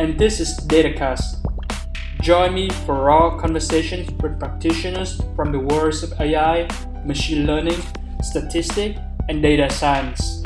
and 0.00 0.18
this 0.18 0.40
is 0.40 0.58
DataCast. 0.60 1.44
Join 2.22 2.54
me 2.54 2.70
for 2.86 2.94
raw 3.04 3.36
conversations 3.36 4.10
with 4.22 4.40
practitioners 4.40 5.20
from 5.36 5.52
the 5.52 5.58
worlds 5.58 6.02
of 6.02 6.18
AI, 6.18 6.66
machine 7.04 7.46
learning, 7.46 7.78
statistics, 8.22 8.98
and 9.28 9.42
data 9.42 9.68
science. 9.68 10.42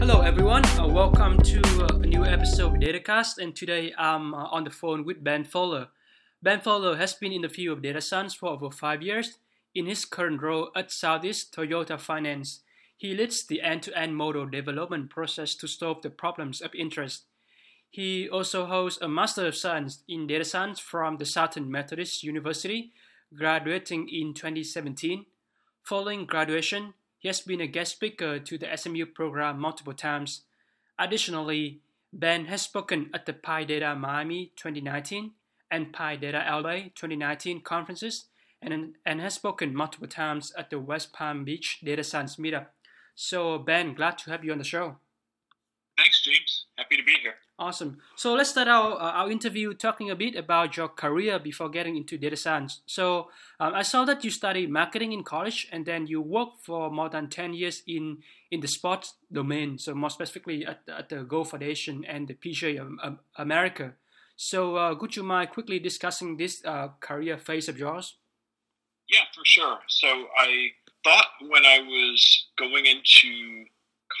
Hello, 0.00 0.20
everyone. 0.22 0.64
Uh, 0.80 0.88
welcome 0.88 1.40
to 1.42 1.62
uh, 1.84 1.98
a 2.02 2.06
new 2.06 2.24
episode 2.24 2.74
of 2.74 2.80
DataCast, 2.80 3.38
and 3.38 3.54
today 3.54 3.94
I'm 3.96 4.34
uh, 4.34 4.46
on 4.46 4.64
the 4.64 4.70
phone 4.70 5.04
with 5.04 5.22
Ben 5.22 5.44
Fowler. 5.44 5.86
Ben 6.44 6.60
Fowler 6.60 6.96
has 6.96 7.14
been 7.14 7.32
in 7.32 7.40
the 7.40 7.48
field 7.48 7.78
of 7.78 7.82
data 7.82 8.02
science 8.02 8.34
for 8.34 8.50
over 8.50 8.70
five 8.70 9.00
years. 9.00 9.38
In 9.74 9.86
his 9.86 10.04
current 10.04 10.42
role 10.42 10.70
at 10.76 10.92
Southeast 10.92 11.54
Toyota 11.54 11.98
Finance, 11.98 12.60
he 12.98 13.14
leads 13.14 13.46
the 13.46 13.62
end-to-end 13.62 14.14
model 14.14 14.44
development 14.44 15.08
process 15.08 15.54
to 15.54 15.66
solve 15.66 16.02
the 16.02 16.10
problems 16.10 16.60
of 16.60 16.74
interest. 16.74 17.24
He 17.88 18.28
also 18.28 18.66
holds 18.66 18.98
a 19.00 19.08
Master 19.08 19.46
of 19.46 19.56
Science 19.56 20.02
in 20.06 20.26
Data 20.26 20.44
Science 20.44 20.78
from 20.78 21.16
the 21.16 21.24
Southern 21.24 21.70
Methodist 21.70 22.22
University, 22.22 22.92
graduating 23.34 24.10
in 24.10 24.34
2017. 24.34 25.24
Following 25.82 26.26
graduation, 26.26 26.92
he 27.18 27.28
has 27.28 27.40
been 27.40 27.62
a 27.62 27.66
guest 27.66 27.92
speaker 27.92 28.38
to 28.38 28.58
the 28.58 28.68
SMU 28.76 29.06
program 29.06 29.58
multiple 29.58 29.94
times. 29.94 30.42
Additionally, 30.98 31.80
Ben 32.12 32.44
has 32.44 32.60
spoken 32.60 33.08
at 33.14 33.24
the 33.24 33.32
PyData 33.32 33.98
Miami 33.98 34.52
2019 34.56 35.30
and 35.74 35.92
PyData 35.92 36.48
LA 36.62 36.90
2019 36.94 37.60
conferences 37.62 38.26
and, 38.62 38.94
and 39.04 39.20
has 39.20 39.34
spoken 39.34 39.74
multiple 39.74 40.06
times 40.06 40.52
at 40.56 40.70
the 40.70 40.78
West 40.78 41.12
Palm 41.12 41.44
Beach 41.44 41.80
Data 41.82 42.04
Science 42.04 42.36
Meetup. 42.36 42.66
So, 43.16 43.58
Ben, 43.58 43.94
glad 43.94 44.18
to 44.18 44.30
have 44.30 44.44
you 44.44 44.52
on 44.52 44.58
the 44.58 44.64
show. 44.64 44.96
Thanks, 45.96 46.22
James. 46.22 46.66
Happy 46.76 46.96
to 46.96 47.02
be 47.02 47.14
here. 47.22 47.34
Awesome. 47.56 47.98
So 48.16 48.34
let's 48.34 48.50
start 48.50 48.66
our, 48.66 48.94
uh, 48.94 49.12
our 49.12 49.30
interview 49.30 49.74
talking 49.74 50.10
a 50.10 50.16
bit 50.16 50.34
about 50.34 50.76
your 50.76 50.88
career 50.88 51.38
before 51.38 51.68
getting 51.68 51.96
into 51.96 52.18
data 52.18 52.36
science. 52.36 52.80
So 52.86 53.30
um, 53.60 53.74
I 53.74 53.82
saw 53.82 54.04
that 54.06 54.24
you 54.24 54.30
studied 54.30 54.70
marketing 54.70 55.12
in 55.12 55.22
college 55.22 55.68
and 55.70 55.86
then 55.86 56.08
you 56.08 56.20
worked 56.20 56.64
for 56.64 56.90
more 56.90 57.08
than 57.08 57.28
10 57.28 57.54
years 57.54 57.82
in, 57.86 58.18
in 58.50 58.60
the 58.60 58.66
sports 58.66 59.14
domain, 59.32 59.78
so 59.78 59.94
more 59.94 60.10
specifically 60.10 60.66
at, 60.66 60.80
at 60.88 61.08
the 61.10 61.22
Golf 61.22 61.50
Foundation 61.50 62.04
and 62.04 62.26
the 62.26 62.34
PGA 62.34 62.80
of 62.80 63.18
America. 63.36 63.92
So 64.36 64.76
uh, 64.76 64.94
could 64.96 65.16
you 65.16 65.22
mind 65.22 65.50
quickly 65.50 65.78
discussing 65.78 66.36
this 66.36 66.64
uh, 66.64 66.88
career 67.00 67.38
phase 67.38 67.68
of 67.68 67.78
yours? 67.78 68.16
Yeah, 69.08 69.24
for 69.34 69.42
sure. 69.44 69.78
So 69.88 70.08
I 70.38 70.68
thought 71.04 71.26
when 71.48 71.64
I 71.64 71.78
was 71.80 72.46
going 72.58 72.86
into 72.86 73.64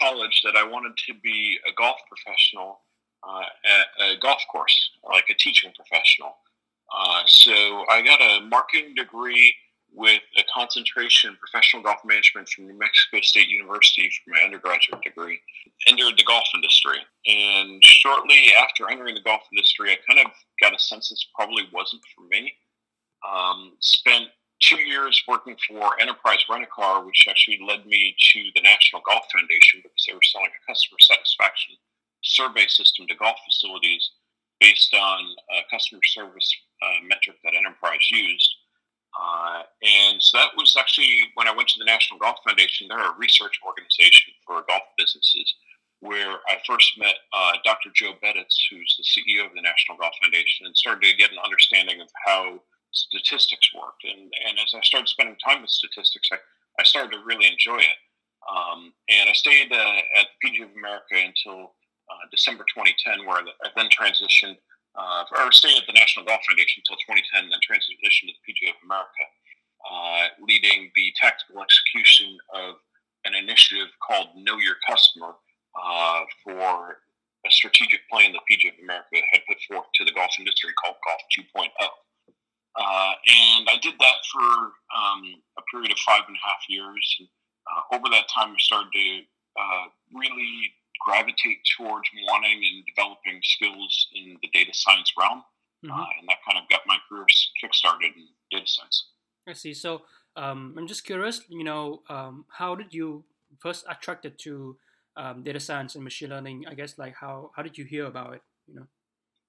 college 0.00 0.42
that 0.44 0.56
I 0.56 0.64
wanted 0.64 0.96
to 1.06 1.14
be 1.22 1.58
a 1.68 1.72
golf 1.74 1.96
professional 2.08 2.80
uh, 3.26 3.42
at 3.64 3.86
a 4.06 4.18
golf 4.20 4.42
course, 4.50 4.90
like 5.08 5.24
a 5.30 5.34
teaching 5.34 5.72
professional. 5.74 6.36
Uh, 6.94 7.22
so 7.26 7.52
I 7.88 8.02
got 8.02 8.20
a 8.20 8.46
marketing 8.46 8.94
degree 8.94 9.54
with 9.94 10.20
a 10.36 10.42
concentration 10.52 11.30
in 11.30 11.36
professional 11.36 11.82
golf 11.82 11.98
management 12.04 12.48
from 12.48 12.66
New 12.66 12.78
Mexico 12.78 13.20
State 13.22 13.48
University 13.48 14.10
for 14.10 14.34
my 14.34 14.42
undergraduate 14.42 15.02
degree. 15.02 15.40
Entered 15.86 16.18
the 16.18 16.24
golf 16.24 16.44
industry, 16.54 16.98
and 17.26 17.82
shortly 17.84 18.52
after 18.60 18.90
entering 18.90 19.14
the 19.14 19.22
golf 19.22 19.42
industry, 19.52 19.92
I 19.92 19.96
kind 20.06 20.26
of 20.26 20.32
got 20.60 20.74
a 20.74 20.78
sense 20.78 21.10
this 21.10 21.26
probably 21.34 21.68
wasn't 21.72 22.02
for 22.14 22.26
me. 22.28 22.52
Um, 23.22 23.74
spent 23.80 24.28
two 24.60 24.80
years 24.80 25.22
working 25.28 25.56
for 25.68 26.00
Enterprise 26.00 26.42
Rent 26.50 26.64
a 26.64 26.66
Car, 26.66 27.04
which 27.04 27.26
actually 27.28 27.60
led 27.66 27.86
me 27.86 28.16
to 28.32 28.40
the 28.54 28.62
National 28.62 29.02
Golf 29.06 29.24
Foundation 29.32 29.80
because 29.82 30.04
they 30.06 30.14
were 30.14 30.30
selling 30.32 30.50
a 30.50 30.66
customer 30.66 30.98
satisfaction 31.00 31.76
survey 32.22 32.66
system 32.66 33.06
to 33.06 33.14
golf 33.16 33.36
facilities 33.44 34.10
based 34.60 34.94
on 34.94 35.20
a 35.52 35.70
customer 35.70 36.00
service 36.04 36.50
uh, 36.82 37.04
metric 37.06 37.36
that 37.44 37.54
Enterprise 37.54 38.10
used. 38.10 38.54
Uh, 39.14 39.62
and 39.82 40.22
so 40.22 40.38
that 40.38 40.50
was 40.56 40.74
actually 40.78 41.30
when 41.34 41.46
I 41.46 41.54
went 41.54 41.68
to 41.68 41.78
the 41.78 41.84
National 41.84 42.18
Golf 42.18 42.36
Foundation. 42.44 42.88
They're 42.88 42.98
a 42.98 43.18
research 43.18 43.60
organization 43.64 44.34
for 44.46 44.64
golf 44.68 44.82
businesses, 44.98 45.54
where 46.00 46.42
I 46.48 46.58
first 46.66 46.98
met 46.98 47.14
uh, 47.32 47.52
Dr. 47.64 47.90
Joe 47.94 48.14
Beditz, 48.22 48.56
who's 48.70 48.96
the 48.98 49.06
CEO 49.06 49.46
of 49.46 49.54
the 49.54 49.62
National 49.62 49.98
Golf 49.98 50.14
Foundation, 50.22 50.66
and 50.66 50.76
started 50.76 51.02
to 51.06 51.16
get 51.16 51.30
an 51.30 51.38
understanding 51.44 52.00
of 52.00 52.08
how 52.26 52.60
statistics 52.92 53.70
worked. 53.74 54.04
And, 54.04 54.32
and 54.48 54.58
as 54.58 54.74
I 54.74 54.80
started 54.82 55.08
spending 55.08 55.36
time 55.36 55.62
with 55.62 55.70
statistics, 55.70 56.28
I, 56.32 56.38
I 56.78 56.84
started 56.84 57.12
to 57.12 57.24
really 57.24 57.46
enjoy 57.46 57.78
it. 57.78 57.98
Um, 58.44 58.92
and 59.08 59.28
I 59.28 59.32
stayed 59.32 59.72
uh, 59.72 60.00
at 60.20 60.26
the 60.28 60.38
PGA 60.42 60.64
of 60.64 60.76
America 60.76 61.16
until 61.16 61.74
uh, 62.10 62.24
December 62.30 62.64
2010, 62.74 63.26
where 63.26 63.38
I 63.38 63.68
then 63.76 63.88
transitioned, 63.88 64.56
uh, 64.94 65.24
or 65.38 65.52
stayed 65.52 65.76
at 65.76 65.86
the 65.86 65.92
National 65.92 66.24
Golf 66.24 66.40
Foundation 66.46 66.82
until 66.82 66.98
2010, 67.06 67.50
then 67.50 67.60
transitioned 67.62 68.30
to 68.30 68.34
the 68.34 68.44
PGA 68.46 68.70
of 68.70 68.80
America, 68.84 69.24
uh, 69.84 70.24
leading 70.46 70.90
the 70.94 71.12
tactical 71.18 71.62
execution 71.62 72.38
of 72.54 72.78
an 73.24 73.34
initiative 73.34 73.88
called 74.00 74.28
Know 74.36 74.58
Your 74.58 74.76
Customer 74.86 75.34
uh, 75.74 76.20
for 76.44 77.02
a 77.44 77.50
strategic 77.50 78.08
plan 78.08 78.32
that 78.32 78.46
PGA 78.48 78.72
of 78.72 78.80
America 78.82 79.20
had 79.32 79.42
put 79.48 79.58
forth 79.68 79.86
to 79.94 80.04
the 80.04 80.12
golf 80.12 80.32
industry 80.38 80.70
called 80.80 80.96
Golf 81.04 81.20
2.0. 81.36 81.68
Uh, 82.74 83.12
and 83.28 83.68
I 83.70 83.78
did 83.82 83.94
that 83.98 84.18
for 84.32 84.48
um, 84.94 85.22
a 85.58 85.62
period 85.70 85.92
of 85.92 85.98
five 85.98 86.22
and 86.26 86.36
a 86.36 86.42
half 86.46 86.62
years. 86.68 87.16
And, 87.20 87.28
uh, 87.64 87.96
over 87.96 88.08
that 88.10 88.26
time, 88.28 88.50
I 88.50 88.58
started 88.58 88.90
to 88.92 89.20
uh, 89.58 89.84
really 90.12 90.74
gravitate 91.04 91.60
towards 91.76 92.08
wanting 92.28 92.62
and 92.64 92.84
developing 92.86 93.40
skills 93.42 94.08
in 94.14 94.36
the 94.42 94.48
data 94.52 94.72
science 94.72 95.12
realm. 95.18 95.42
Mm-hmm. 95.84 95.92
Uh, 95.92 96.06
and 96.18 96.28
that 96.28 96.38
kind 96.48 96.58
of 96.62 96.68
got 96.70 96.80
my 96.86 96.96
career 97.08 97.26
kickstarted 97.62 98.16
in 98.16 98.26
data 98.50 98.66
science. 98.66 99.08
I 99.46 99.52
see. 99.52 99.74
So 99.74 100.02
um, 100.36 100.74
I'm 100.78 100.86
just 100.86 101.04
curious, 101.04 101.42
you 101.48 101.64
know, 101.64 102.02
um, 102.08 102.46
how 102.48 102.74
did 102.74 102.94
you 102.94 103.24
first 103.60 103.84
attracted 103.88 104.38
to 104.40 104.76
um, 105.16 105.42
data 105.42 105.60
science 105.60 105.94
and 105.94 106.02
machine 106.02 106.30
learning? 106.30 106.64
I 106.68 106.74
guess 106.74 106.96
like 106.98 107.14
how, 107.14 107.50
how 107.54 107.62
did 107.62 107.76
you 107.76 107.84
hear 107.84 108.06
about 108.06 108.34
it, 108.34 108.42
you 108.66 108.74
know? 108.74 108.86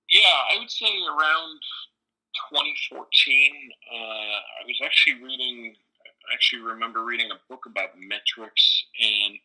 Yeah, 0.10 0.54
I 0.54 0.60
would 0.60 0.70
say 0.70 0.86
around 0.86 1.60
2014, 2.52 3.72
uh, 3.92 3.96
I 3.96 4.68
was 4.68 4.80
actually 4.84 5.24
reading, 5.24 5.74
I 6.30 6.34
actually 6.34 6.62
remember 6.62 7.04
reading 7.04 7.32
a 7.32 7.40
book 7.50 7.66
about 7.66 7.90
metrics 7.98 8.86
and 9.00 9.40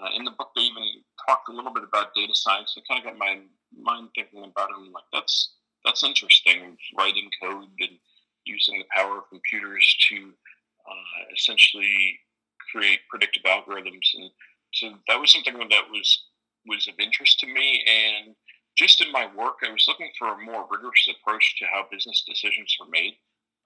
uh, 0.00 0.10
in 0.16 0.24
the 0.24 0.30
book, 0.32 0.50
they 0.54 0.62
even 0.62 0.84
talked 1.26 1.48
a 1.48 1.52
little 1.52 1.72
bit 1.72 1.84
about 1.84 2.14
data 2.14 2.34
science. 2.34 2.74
It 2.76 2.84
kind 2.88 3.00
of 3.00 3.06
got 3.06 3.18
my 3.18 3.40
mind 3.76 4.08
thinking 4.14 4.44
about 4.44 4.70
it. 4.70 4.92
Like, 4.92 5.04
that's 5.12 5.54
that's 5.84 6.04
interesting. 6.04 6.76
Writing 6.96 7.30
code 7.42 7.68
and 7.80 7.98
using 8.44 8.78
the 8.78 8.84
power 8.94 9.18
of 9.18 9.28
computers 9.30 9.96
to 10.10 10.32
uh, 10.88 11.34
essentially 11.34 12.18
create 12.70 13.00
predictive 13.10 13.42
algorithms, 13.44 14.08
and 14.14 14.30
so 14.72 14.92
that 15.08 15.20
was 15.20 15.32
something 15.32 15.56
that 15.58 15.90
was 15.90 16.24
was 16.66 16.88
of 16.88 16.94
interest 16.98 17.40
to 17.40 17.46
me. 17.46 17.84
And 17.86 18.34
just 18.76 19.00
in 19.00 19.10
my 19.10 19.26
work, 19.34 19.58
I 19.66 19.72
was 19.72 19.86
looking 19.88 20.10
for 20.18 20.28
a 20.28 20.44
more 20.44 20.66
rigorous 20.70 21.08
approach 21.08 21.56
to 21.58 21.66
how 21.66 21.86
business 21.90 22.24
decisions 22.26 22.76
are 22.80 22.88
made. 22.88 23.14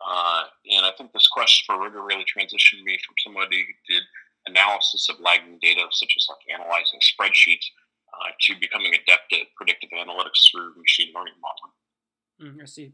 Uh, 0.05 0.45
and 0.71 0.87
I 0.87 0.91
think 0.97 1.13
this 1.13 1.29
quest 1.29 1.65
for 1.67 1.81
rigor 1.81 2.03
really 2.03 2.25
transitioned 2.25 2.83
me 2.83 2.99
from 3.07 3.15
somebody 3.23 3.59
who 3.59 3.95
did 3.95 4.03
analysis 4.47 5.09
of 5.09 5.21
lagging 5.21 5.59
data, 5.61 5.85
such 5.91 6.15
as 6.17 6.27
like 6.29 6.61
analyzing 6.61 7.01
spreadsheets, 7.01 7.67
uh, 8.13 8.31
to 8.41 8.55
becoming 8.61 8.93
adept 8.95 9.33
at 9.33 9.47
predictive 9.57 9.91
analytics 9.91 10.51
through 10.51 10.75
machine 10.77 11.13
learning 11.15 11.35
modeling. 11.41 12.57
Mm, 12.57 12.63
I 12.63 12.67
see. 12.67 12.93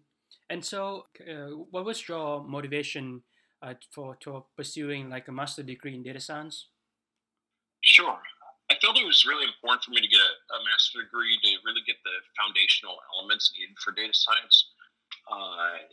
And 0.50 0.64
so, 0.64 1.06
uh, 1.20 1.56
what 1.70 1.84
was 1.84 2.08
your 2.08 2.44
motivation 2.44 3.22
uh, 3.62 3.74
for 3.92 4.16
to 4.20 4.44
pursuing 4.56 5.10
like 5.10 5.28
a 5.28 5.32
master 5.32 5.62
degree 5.62 5.94
in 5.94 6.02
data 6.02 6.20
science? 6.20 6.68
Sure. 7.82 8.18
I 8.70 8.74
felt 8.82 8.98
it 8.98 9.06
was 9.06 9.24
really 9.24 9.46
important 9.46 9.84
for 9.84 9.92
me 9.92 10.00
to 10.00 10.08
get 10.08 10.20
a, 10.20 10.32
a 10.56 10.58
master 10.70 11.02
degree 11.02 11.38
to 11.42 11.50
really 11.64 11.80
get 11.86 11.96
the 12.04 12.16
foundational 12.36 12.96
elements 13.16 13.52
needed 13.58 13.76
for 13.82 13.92
data 13.92 14.12
science. 14.12 14.56
Uh, 15.30 15.88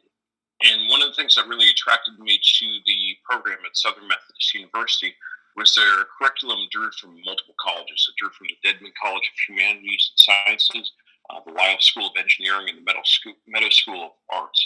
And 0.63 0.87
one 0.87 1.01
of 1.03 1.09
the 1.11 1.15
things 1.19 1.35
that 1.35 1.47
really 1.51 1.69
attracted 1.69 2.15
me 2.17 2.39
to 2.39 2.67
the 2.85 2.99
program 3.29 3.59
at 3.67 3.75
Southern 3.75 4.07
Methodist 4.07 4.53
University 4.53 5.11
was 5.55 5.73
their 5.73 6.05
curriculum 6.17 6.67
drew 6.71 6.91
from 6.99 7.21
multiple 7.23 7.55
colleges. 7.59 8.07
It 8.09 8.15
drew 8.19 8.29
from 8.31 8.47
the 8.51 8.59
Dedman 8.63 8.91
College 9.01 9.23
of 9.23 9.37
Humanities 9.47 10.11
and 10.11 10.19
Sciences, 10.19 10.91
uh, 11.29 11.39
the 11.45 11.53
Lyle 11.53 11.79
School 11.79 12.07
of 12.07 12.19
Engineering, 12.19 12.69
and 12.69 12.79
the 12.79 12.85
Meadow 12.85 13.03
School, 13.05 13.33
Meadow 13.47 13.69
School 13.69 14.03
of 14.03 14.11
Arts. 14.29 14.59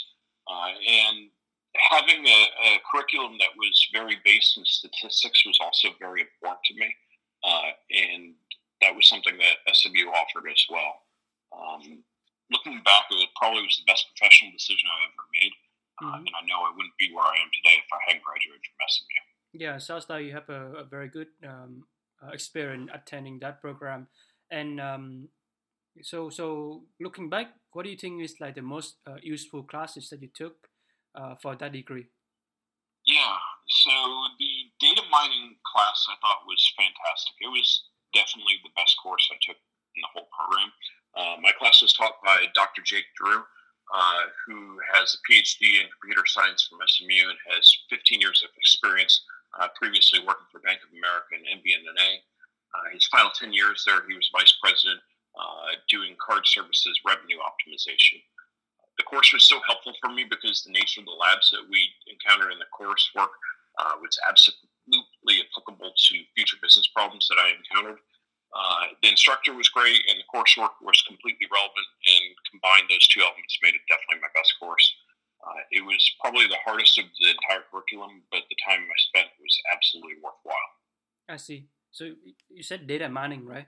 Uh, 0.49 0.73
and 0.81 1.29
having 1.93 2.25
a, 2.25 2.41
a, 2.65 2.81
curriculum 2.89 3.37
that 3.37 3.53
was 3.53 3.77
very 3.93 4.17
based 4.25 4.57
in 4.57 4.65
statistics 4.65 5.45
was 5.45 5.61
also 5.61 5.93
very 6.01 6.25
important 6.25 6.65
to 6.65 6.73
me. 6.73 6.89
Uh, 7.45 7.69
and 7.93 8.33
that 8.81 8.95
was 8.95 9.07
something 9.07 9.37
that 9.37 9.61
SMU 9.69 10.09
offered 10.09 10.49
as 10.49 10.65
well. 10.73 11.05
Um, 11.53 12.01
looking 12.49 12.81
back, 12.81 13.05
it 13.13 13.29
probably 13.37 13.61
was 13.61 13.77
the 13.77 13.85
best 13.85 14.09
professional 14.09 14.51
decision 14.51 14.89
I've 14.89 15.13
ever 15.13 15.27
made. 15.37 15.53
Uh, 16.01 16.05
mm-hmm. 16.17 16.25
and 16.25 16.33
I 16.33 16.43
know 16.49 16.65
I 16.65 16.73
wouldn't 16.73 16.97
be 16.97 17.13
where 17.13 17.27
I 17.27 17.37
am 17.37 17.51
today 17.53 17.77
if 17.77 17.89
I 17.93 18.01
hadn't 18.09 18.25
graduated 18.25 18.65
from 18.65 18.89
SMU. 18.89 19.28
Yeah, 19.53 19.77
sounds 19.77 20.05
like 20.09 20.25
you 20.25 20.33
have 20.33 20.49
a, 20.49 20.73
a 20.73 20.83
very 20.83 21.09
good 21.09 21.27
um, 21.47 21.85
uh, 22.21 22.29
experience 22.31 22.91
attending 22.93 23.39
that 23.39 23.61
program. 23.61 24.07
And 24.51 24.79
um, 24.79 25.29
so, 26.01 26.29
so 26.29 26.83
looking 26.99 27.29
back, 27.29 27.47
what 27.71 27.83
do 27.83 27.89
you 27.89 27.97
think 27.97 28.21
is 28.23 28.35
like 28.39 28.55
the 28.55 28.61
most 28.61 28.97
uh, 29.07 29.17
useful 29.21 29.63
classes 29.63 30.09
that 30.09 30.21
you 30.21 30.29
took 30.33 30.67
uh, 31.15 31.35
for 31.41 31.55
that 31.55 31.73
degree? 31.73 32.07
Yeah, 33.07 33.37
so 33.67 33.91
the 34.37 34.69
data 34.79 35.01
mining 35.09 35.55
class 35.65 36.05
I 36.09 36.15
thought 36.21 36.45
was 36.45 36.73
fantastic. 36.77 37.33
It 37.41 37.49
was 37.49 37.89
definitely 38.13 38.61
the 38.63 38.73
best 38.75 38.97
course 39.01 39.27
I 39.31 39.37
took 39.41 39.57
in 39.95 40.01
the 40.01 40.13
whole 40.13 40.29
program. 40.29 40.69
Uh, 41.17 41.41
my 41.41 41.51
class 41.57 41.81
was 41.81 41.93
taught 41.93 42.21
by 42.23 42.45
Dr. 42.53 42.81
Jake 42.85 43.09
Drew, 43.17 43.41
uh, 43.93 44.21
who 44.45 44.77
has 44.93 45.17
a 45.17 45.21
PhD 45.25 45.81
in 45.81 45.89
computer 45.89 46.25
science 46.27 46.69
from 46.69 46.77
SMU 46.85 47.29
and 47.29 47.39
has 47.49 47.65
15 47.89 48.21
years 48.21 48.43
of 48.43 48.49
experience 48.57 49.25
uh, 49.57 49.67
previously 49.75 50.19
working 50.19 50.45
for 50.51 50.59
Bank 50.61 50.79
of 50.85 50.91
America 50.93 51.33
and 51.33 51.47
MBNA. 51.61 52.21
Uh, 52.69 52.85
his 52.93 53.07
final 53.09 53.31
10 53.33 53.53
years 53.53 53.81
there, 53.85 54.05
he 54.05 54.13
was 54.13 54.29
vice 54.29 54.53
president 54.61 55.01
uh, 55.33 55.73
doing 55.89 56.13
card 56.21 56.45
services 56.45 56.99
revenue 57.05 57.41
optimization. 57.41 58.21
The 58.97 59.07
course 59.07 59.31
was 59.31 59.47
so 59.47 59.63
helpful 59.65 59.95
for 60.01 60.11
me 60.11 60.27
because 60.27 60.61
the 60.61 60.75
nature 60.75 60.99
of 60.99 61.07
the 61.07 61.15
labs 61.15 61.49
that 61.55 61.63
we 61.71 61.87
encountered 62.11 62.51
in 62.51 62.59
the 62.59 62.69
coursework 62.69 63.31
uh, 63.79 63.95
was 64.03 64.19
absolutely 64.27 65.39
applicable 65.47 65.95
to 65.95 66.13
future 66.35 66.59
business 66.61 66.91
problems 66.91 67.25
that 67.31 67.39
I 67.39 67.55
encountered. 67.55 68.03
Uh, 68.49 68.97
the 69.01 69.09
instructor 69.09 69.53
was 69.53 69.69
great, 69.69 70.01
and 70.09 70.17
the 70.17 70.27
coursework 70.27 70.75
was 70.81 71.01
completely 71.05 71.47
relevant, 71.53 71.89
and 72.11 72.35
combined 72.49 72.89
those 72.89 73.07
two 73.07 73.21
elements 73.21 73.61
made 73.61 73.77
it 73.77 73.85
definitely 73.87 74.19
my 74.19 74.33
best 74.33 74.53
course. 74.59 74.83
Uh, 75.39 75.63
it 75.71 75.85
was 75.85 76.03
probably 76.21 76.47
the 76.47 76.57
hardest 76.65 76.97
of 76.99 77.05
the 77.19 77.29
entire 77.29 77.63
curriculum, 77.71 78.23
but 78.31 78.41
the 78.49 78.55
time 78.67 78.81
I 78.83 78.97
spent 78.97 79.27
was 79.39 79.57
absolutely 79.73 80.15
worthwhile. 80.23 80.71
I 81.29 81.37
see. 81.37 81.67
So 81.91 82.11
you 82.49 82.63
said 82.63 82.87
data 82.87 83.07
mining, 83.09 83.45
right? 83.45 83.67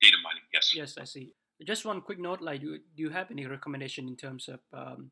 Data 0.00 0.16
mining, 0.24 0.42
yes. 0.52 0.74
Yes, 0.74 0.98
I 0.98 1.04
see. 1.04 1.32
Just 1.66 1.84
one 1.84 2.00
quick 2.00 2.18
note: 2.18 2.40
like, 2.40 2.60
do, 2.60 2.78
do 2.78 3.02
you 3.02 3.10
have 3.10 3.30
any 3.30 3.46
recommendation 3.46 4.08
in 4.08 4.16
terms 4.16 4.48
of 4.48 4.60
um, 4.72 5.10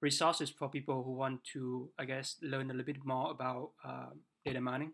resources 0.00 0.50
for 0.50 0.68
people 0.68 1.02
who 1.02 1.12
want 1.12 1.42
to, 1.52 1.90
I 1.98 2.04
guess, 2.04 2.36
learn 2.42 2.70
a 2.70 2.74
little 2.74 2.86
bit 2.86 3.04
more 3.04 3.30
about 3.30 3.70
uh, 3.84 4.10
data 4.44 4.60
mining? 4.60 4.92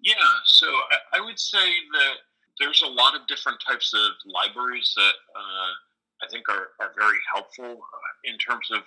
Yeah, 0.00 0.14
so 0.44 0.66
I, 0.66 1.18
I, 1.18 1.20
would 1.24 1.38
say 1.38 1.66
that 1.92 2.14
there's 2.58 2.82
a 2.82 2.88
lot 2.88 3.14
of 3.14 3.26
different 3.28 3.58
types 3.66 3.94
of 3.94 4.10
libraries 4.26 4.92
that 4.96 5.16
uh, 5.34 5.72
I 6.22 6.26
think 6.30 6.48
are, 6.48 6.72
are 6.80 6.92
very 6.96 7.18
helpful 7.32 7.64
uh, 7.64 8.12
in 8.24 8.38
terms 8.38 8.68
of 8.72 8.82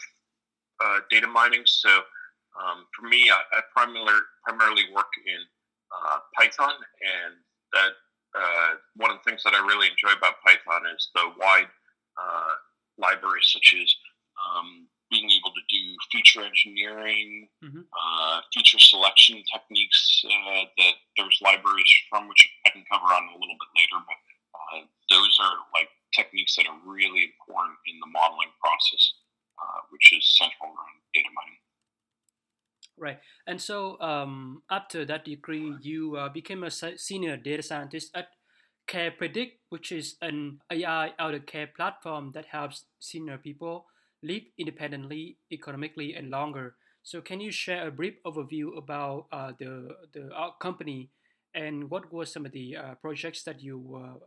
uh, 0.83 0.99
data 1.09 1.27
mining. 1.27 1.63
So 1.65 1.89
um, 2.57 2.85
for 2.95 3.07
me, 3.07 3.29
I, 3.29 3.39
I, 3.57 3.61
primarily 3.75 4.19
primarily 4.43 4.83
work 4.93 5.11
in 5.25 5.41
uh, 5.93 6.19
Python, 6.37 6.73
and 6.73 7.35
that 7.73 7.93
uh, 8.35 8.71
one 8.95 9.11
of 9.11 9.17
the 9.17 9.29
things 9.29 9.43
that 9.43 9.53
I 9.53 9.59
really 9.59 9.87
enjoy 9.89 10.17
about 10.17 10.41
Python 10.45 10.81
is 10.95 11.09
the 11.13 11.29
wide 11.39 11.69
uh, 12.17 12.53
libraries 12.97 13.49
such 13.53 13.75
as 13.79 13.89
um, 14.37 14.87
being 15.09 15.29
able 15.29 15.49
to 15.53 15.63
do 15.69 15.81
feature 16.11 16.45
engineering, 16.45 17.49
mm-hmm. 17.63 17.81
uh, 17.81 18.41
feature 18.53 18.79
selection 18.79 19.41
techniques. 19.51 20.23
Uh, 20.25 20.65
that 20.77 20.93
there's 21.17 21.39
libraries 21.41 21.89
from 22.09 22.27
which 22.27 22.47
I 22.65 22.69
can 22.69 22.83
cover 22.91 23.05
on 23.05 23.23
a 23.29 23.37
little 23.37 23.57
bit 23.57 23.71
later, 23.77 23.99
but 24.05 24.19
uh, 24.53 24.81
those 25.09 25.33
are 25.41 25.57
like 25.73 25.89
techniques 26.50 26.56
that 26.56 26.68
are 26.68 26.92
really 26.92 27.24
important 27.24 27.78
in 27.86 28.00
the 28.00 28.07
modeling 28.07 28.51
process, 28.62 29.13
uh, 29.57 29.81
which 29.92 30.13
is 30.13 30.38
central 30.38 30.69
around 30.69 31.01
data 31.13 31.30
mining. 31.36 31.57
Right, 32.98 33.19
and 33.48 33.62
so 33.62 34.00
um, 34.01 34.63
after 34.69 35.06
that 35.06 35.25
degree, 35.25 35.74
you 35.81 36.18
uh, 36.18 36.30
became 36.30 36.63
a 36.63 36.72
senior 36.72 37.38
data 37.38 37.63
scientist 37.63 38.12
at 38.13 38.28
CarePredict, 38.90 39.60
which 39.69 39.92
is 39.92 40.16
an 40.22 40.60
AI 40.72 41.13
elder 41.18 41.40
care 41.40 41.68
platform 41.68 42.31
that 42.34 42.46
helps 42.46 42.86
senior 43.00 43.38
people 43.38 43.86
live 44.22 44.44
independently, 44.57 45.38
economically, 45.51 46.13
and 46.13 46.30
longer. 46.30 46.75
So, 47.04 47.22
can 47.22 47.40
you 47.40 47.51
share 47.51 47.88
a 47.88 47.92
brief 47.92 48.16
overview 48.25 48.78
about 48.78 49.28
uh, 49.31 49.54
the 49.57 49.96
the 50.12 50.30
company 50.60 51.12
and 51.56 51.90
what 51.90 52.12
were 52.12 52.25
some 52.25 52.46
of 52.46 52.51
the 52.51 52.75
uh, 52.75 52.96
projects 52.96 53.44
that 53.44 53.63
you 53.63 53.80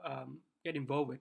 um, 0.04 0.40
get 0.64 0.76
involved 0.76 1.10
with? 1.10 1.20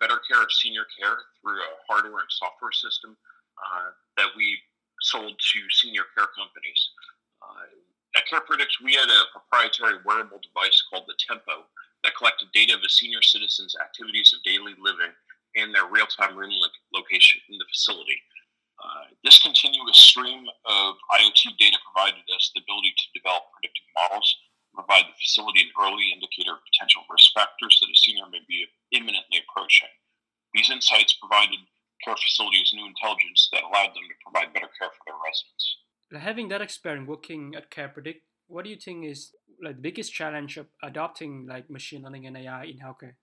Better 0.00 0.20
care 0.28 0.42
of 0.42 0.52
senior 0.52 0.84
care 0.92 1.16
through 1.40 1.60
a 1.60 1.72
hardware 1.88 2.20
and 2.20 2.32
software 2.32 2.72
system 2.72 3.16
uh, 3.56 3.90
that 4.16 4.30
we 4.36 4.58
sold 5.02 5.32
to 5.32 5.58
senior 5.70 6.04
care 6.16 6.28
companies. 6.36 6.80
Uh, 7.40 7.68
at 8.16 8.24
CarePredict, 8.28 8.80
we 8.84 8.96
had 8.96 9.08
a 9.08 9.28
proprietary 9.32 10.00
wearable 10.04 10.40
device 10.40 10.76
called 10.88 11.04
the 11.08 11.16
Tempo 11.20 11.68
that 12.04 12.16
collected 12.16 12.48
data 12.52 12.72
of 12.72 12.80
a 12.80 12.88
senior 12.88 13.20
citizen's 13.20 13.76
activities 13.76 14.32
of 14.32 14.40
daily 14.44 14.72
living 14.80 15.12
and 15.56 15.72
their 15.72 15.88
real-time 15.88 16.36
room 16.36 16.52
location 16.92 17.40
in 17.48 17.56
the 17.58 17.68
facility. 17.68 18.20
Uh, 18.76 19.08
this 19.24 19.40
continuous 19.40 19.96
stream 19.96 20.44
of 20.68 20.96
IoT 21.12 21.56
data 21.56 21.80
provided 21.88 22.24
us 22.36 22.52
the 22.52 22.60
ability 22.60 22.92
to 22.92 23.06
develop 23.16 23.48
predictive 23.56 23.88
models, 23.96 24.28
provide 24.76 25.08
the 25.08 25.16
facility 25.16 25.64
an 25.64 25.72
early 25.80 26.12
indicator 26.12 26.60
of 26.60 26.62
potential 26.68 27.02
risk 27.08 27.32
factors 27.32 27.80
that 27.80 27.88
a 27.88 27.96
senior 27.96 28.28
may 28.28 28.44
be 28.44 28.68
imminently 28.92 29.40
approaching. 29.48 29.88
Insights 30.86 31.18
provided 31.18 31.58
care 32.04 32.14
facilities 32.14 32.70
new 32.74 32.86
intelligence 32.86 33.48
that 33.50 33.64
allowed 33.66 33.90
them 33.90 34.06
to 34.06 34.14
provide 34.22 34.54
better 34.54 34.70
care 34.78 34.90
for 34.94 35.02
their 35.02 35.18
residents. 35.18 35.82
Having 36.14 36.48
that 36.54 36.62
experience 36.62 37.08
working 37.08 37.54
at 37.56 37.70
CarePredict, 37.74 38.22
what 38.46 38.62
do 38.62 38.70
you 38.70 38.78
think 38.78 39.04
is 39.04 39.34
like 39.58 39.76
the 39.76 39.82
biggest 39.82 40.14
challenge 40.14 40.56
of 40.56 40.66
adopting 40.82 41.46
like 41.48 41.70
machine 41.70 42.02
learning 42.02 42.26
and 42.26 42.36
AI 42.36 42.70
in 42.70 42.78
healthcare? 42.78 43.18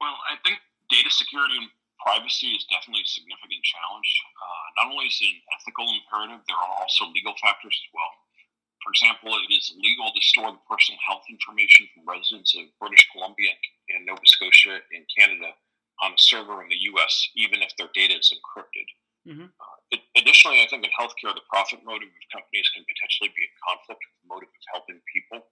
Well, 0.00 0.20
I 0.28 0.36
think 0.44 0.60
data 0.90 1.08
security 1.08 1.56
and 1.56 1.72
privacy 1.96 2.52
is 2.52 2.68
definitely 2.68 3.08
a 3.08 3.08
significant 3.08 3.64
challenge. 3.64 4.10
Uh, 4.36 4.84
not 4.84 4.92
only 4.92 5.08
is 5.08 5.16
it 5.24 5.32
an 5.32 5.40
ethical 5.56 5.88
imperative, 5.88 6.44
there 6.44 6.60
are 6.60 6.74
also 6.76 7.08
legal 7.16 7.32
factors 7.40 7.72
as 7.72 7.88
well. 7.96 8.12
For 8.84 8.92
example, 8.92 9.32
it 9.32 9.48
is 9.48 9.72
illegal 9.72 10.12
to 10.12 10.20
store 10.20 10.52
the 10.52 10.62
personal 10.68 11.00
health 11.08 11.24
information 11.32 11.88
from 11.94 12.04
residents 12.04 12.52
of 12.52 12.68
British 12.76 13.08
Columbia 13.16 13.56
and 13.96 14.04
Nova 14.04 14.20
Scotia 14.28 14.84
in 14.92 15.08
Canada 15.16 15.56
on 16.02 16.12
a 16.12 16.20
server 16.20 16.62
in 16.62 16.68
the 16.68 16.80
US, 16.94 17.12
even 17.36 17.62
if 17.62 17.74
their 17.76 17.90
data 17.94 18.18
is 18.18 18.32
encrypted. 18.32 18.88
Mm-hmm. 19.26 19.50
Uh, 19.50 19.76
it, 19.90 20.00
additionally, 20.16 20.62
I 20.62 20.68
think 20.68 20.84
in 20.84 20.92
healthcare, 20.94 21.34
the 21.34 21.44
profit 21.50 21.84
motive 21.84 22.08
of 22.08 22.26
companies 22.32 22.68
can 22.72 22.84
potentially 22.84 23.32
be 23.34 23.44
in 23.44 23.54
conflict 23.60 24.00
with 24.00 24.16
the 24.22 24.28
motive 24.28 24.52
of 24.52 24.64
helping 24.72 25.00
people. 25.08 25.44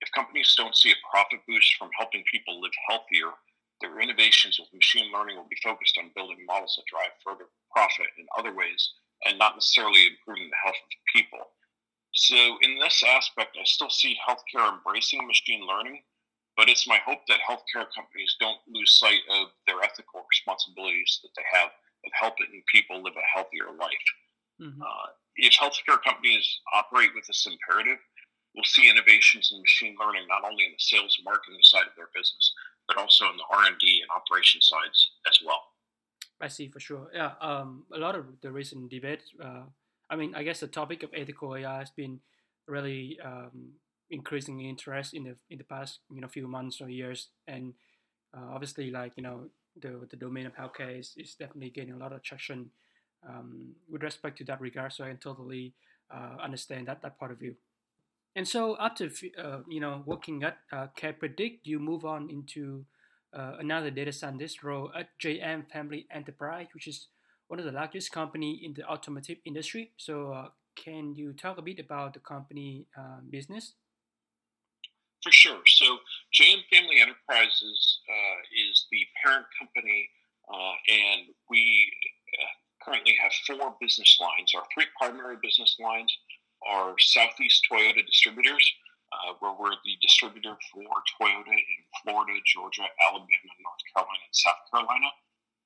If 0.00 0.10
companies 0.14 0.54
don't 0.54 0.76
see 0.76 0.94
a 0.94 1.04
profit 1.10 1.42
boost 1.46 1.74
from 1.78 1.90
helping 1.98 2.22
people 2.30 2.60
live 2.62 2.74
healthier, 2.86 3.34
their 3.80 4.00
innovations 4.00 4.58
with 4.58 4.70
machine 4.74 5.10
learning 5.12 5.36
will 5.36 5.50
be 5.50 5.58
focused 5.62 5.98
on 5.98 6.14
building 6.14 6.42
models 6.46 6.74
that 6.76 6.86
drive 6.90 7.14
further 7.22 7.46
profit 7.70 8.10
in 8.18 8.26
other 8.38 8.54
ways 8.54 8.90
and 9.24 9.38
not 9.38 9.54
necessarily 9.54 10.06
improving 10.06 10.50
the 10.50 10.62
health 10.62 10.78
of 10.78 10.90
people. 11.14 11.42
So, 12.14 12.58
in 12.62 12.78
this 12.78 13.02
aspect, 13.06 13.56
I 13.58 13.64
still 13.64 13.90
see 13.90 14.16
healthcare 14.18 14.72
embracing 14.72 15.26
machine 15.26 15.66
learning, 15.66 16.02
but 16.58 16.68
it's 16.68 16.90
my 16.90 16.98
hope 17.06 17.22
that 17.30 17.38
healthcare 17.48 17.86
companies 17.94 18.34
don't 18.40 18.58
lose 18.66 18.98
sight 18.98 19.22
of 19.30 19.54
their 19.66 19.78
ethical 19.80 20.26
responsibilities 20.28 21.20
that 21.22 21.30
they 21.38 21.46
have 21.54 21.70
of 21.70 22.12
helping 22.12 22.50
people 22.66 23.00
live 23.00 23.14
a 23.14 23.26
healthier 23.32 23.70
life. 23.78 24.06
Mm-hmm. 24.60 24.82
Uh, 24.82 25.08
if 25.36 25.54
healthcare 25.54 26.02
companies 26.02 26.42
operate 26.74 27.14
with 27.14 27.26
this 27.30 27.46
imperative, 27.46 28.02
we'll 28.54 28.66
see 28.66 28.90
innovations 28.90 29.54
in 29.54 29.62
machine 29.62 29.94
learning 30.02 30.26
not 30.26 30.42
only 30.42 30.66
in 30.66 30.74
the 30.74 30.82
sales 30.82 31.14
and 31.16 31.24
marketing 31.24 31.62
side 31.62 31.86
of 31.86 31.94
their 31.94 32.10
business, 32.10 32.52
but 32.88 32.98
also 32.98 33.30
in 33.30 33.36
the 33.38 33.46
R 33.54 33.66
and 33.70 33.78
D 33.78 34.02
and 34.02 34.10
operation 34.10 34.60
sides 34.60 35.14
as 35.30 35.38
well. 35.46 35.62
I 36.40 36.48
see 36.48 36.66
for 36.68 36.80
sure. 36.80 37.06
Yeah, 37.14 37.38
um, 37.40 37.84
a 37.94 37.98
lot 37.98 38.16
of 38.16 38.26
the 38.42 38.50
recent 38.50 38.90
debate. 38.90 39.22
Uh, 39.38 39.70
I 40.10 40.16
mean, 40.16 40.34
I 40.34 40.42
guess 40.42 40.58
the 40.58 40.66
topic 40.66 41.04
of 41.04 41.10
ethical 41.14 41.54
AI 41.54 41.78
has 41.78 41.90
been 41.90 42.18
really 42.66 43.18
um, 43.24 43.78
increasing 44.10 44.60
interest 44.60 45.14
in 45.14 45.24
the 45.24 45.36
in 45.50 45.58
the 45.58 45.64
past 45.64 46.00
you 46.10 46.20
know 46.20 46.28
few 46.28 46.48
months 46.48 46.80
or 46.80 46.88
years, 46.88 47.28
and 47.46 47.74
uh, 48.36 48.52
obviously, 48.52 48.90
like 48.90 49.12
you 49.16 49.22
know, 49.22 49.48
the 49.80 50.06
the 50.10 50.16
domain 50.16 50.46
of 50.46 50.54
healthcare 50.54 50.98
is, 50.98 51.14
is 51.16 51.34
definitely 51.34 51.70
gaining 51.70 51.94
a 51.94 51.98
lot 51.98 52.12
of 52.12 52.22
traction 52.22 52.70
um, 53.28 53.74
with 53.90 54.02
respect 54.02 54.38
to 54.38 54.44
that 54.44 54.60
regard. 54.60 54.92
So 54.92 55.04
I 55.04 55.08
can 55.08 55.18
totally 55.18 55.74
uh, 56.10 56.36
understand 56.42 56.88
that 56.88 57.02
that 57.02 57.18
part 57.18 57.32
of 57.32 57.42
you. 57.42 57.56
And 58.36 58.46
so 58.46 58.76
after 58.78 59.10
uh, 59.42 59.60
you 59.68 59.80
know 59.80 60.02
working 60.06 60.42
at 60.42 60.58
uh, 60.72 60.88
CarePredict, 60.96 61.60
you 61.64 61.78
move 61.78 62.04
on 62.04 62.30
into 62.30 62.84
uh, 63.32 63.56
another 63.58 63.90
data 63.90 64.12
scientist 64.12 64.62
role 64.62 64.90
at 64.96 65.08
JM 65.18 65.70
Family 65.70 66.06
Enterprise, 66.10 66.68
which 66.72 66.86
is 66.86 67.08
one 67.48 67.58
of 67.58 67.64
the 67.64 67.72
largest 67.72 68.12
company 68.12 68.60
in 68.62 68.74
the 68.74 68.84
automotive 68.84 69.38
industry. 69.44 69.92
So 69.96 70.32
uh, 70.32 70.48
can 70.76 71.14
you 71.14 71.32
talk 71.32 71.58
a 71.58 71.62
bit 71.62 71.80
about 71.80 72.14
the 72.14 72.20
company 72.20 72.86
uh, 72.96 73.20
business? 73.28 73.74
For 75.22 75.32
sure. 75.32 75.60
So 75.66 75.98
JM 76.32 76.62
Family 76.72 77.00
Enterprises 77.00 78.00
uh, 78.08 78.38
is 78.54 78.86
the 78.90 79.02
parent 79.22 79.46
company, 79.58 80.08
and 80.88 81.34
we 81.50 81.90
currently 82.82 83.16
have 83.20 83.32
four 83.46 83.74
business 83.80 84.16
lines. 84.20 84.52
Our 84.54 84.64
three 84.72 84.86
primary 84.96 85.36
business 85.42 85.76
lines 85.80 86.10
are 86.66 86.94
Southeast 86.98 87.66
Toyota 87.70 88.04
Distributors, 88.06 88.64
uh, 89.12 89.34
where 89.40 89.54
we're 89.58 89.76
the 89.84 89.96
distributor 90.00 90.56
for 90.72 90.86
Toyota 91.20 91.52
in 91.52 91.80
Florida, 92.02 92.38
Georgia, 92.46 92.86
Alabama, 93.06 93.52
North 93.60 93.84
Carolina, 93.94 94.24
and 94.24 94.36
South 94.36 94.62
Carolina. 94.70 95.10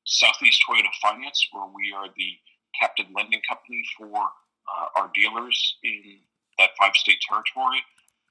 Southeast 0.04 0.62
Toyota 0.68 0.90
Finance, 1.00 1.48
where 1.52 1.70
we 1.74 1.94
are 1.94 2.08
the 2.16 2.34
captive 2.78 3.06
lending 3.14 3.40
company 3.48 3.82
for 3.96 4.10
uh, 4.10 4.86
our 4.96 5.10
dealers 5.14 5.76
in 5.84 6.18
that 6.58 6.70
five-state 6.78 7.18
territory, 7.28 7.78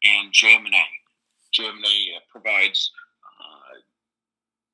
and 0.03 0.31
JM&A. 0.33 0.85
JM&A 1.57 2.17
uh, 2.17 2.19
provides 2.29 2.91
uh, 3.39 3.79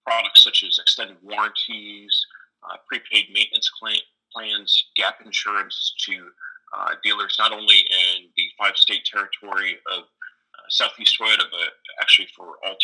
products 0.05 0.43
such 0.43 0.63
as 0.63 0.79
extended 0.79 1.17
warranties, 1.21 2.25
uh, 2.63 2.77
prepaid 2.87 3.25
maintenance 3.33 3.69
plans, 4.33 4.85
gap 4.95 5.19
insurance 5.23 5.93
to 6.05 6.29
dealers 7.03 7.35
not 7.39 7.51
only 7.51 7.77
in 7.77 8.29
the 8.35 8.43
five 8.57 8.75
state 8.75 9.03
territory 9.05 9.77
of 9.95 10.03
Southeast 10.69 11.17
Toyota, 11.19 11.43
but 11.49 11.73
actually 12.01 12.27
for 12.35 12.55
all, 12.65 12.75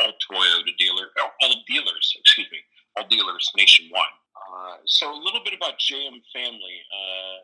all 0.00 0.12
Toyota 0.30 0.76
dealer, 0.78 1.08
all 1.42 1.54
dealers, 1.66 2.14
excuse 2.20 2.46
me, 2.52 2.58
all 2.96 3.08
dealers 3.08 3.50
nationwide. 3.56 4.18
Uh, 4.36 4.76
so 4.84 5.12
a 5.12 5.16
little 5.16 5.40
bit 5.44 5.54
about 5.54 5.78
JM 5.78 6.20
Family. 6.32 6.78
Uh, 6.92 7.38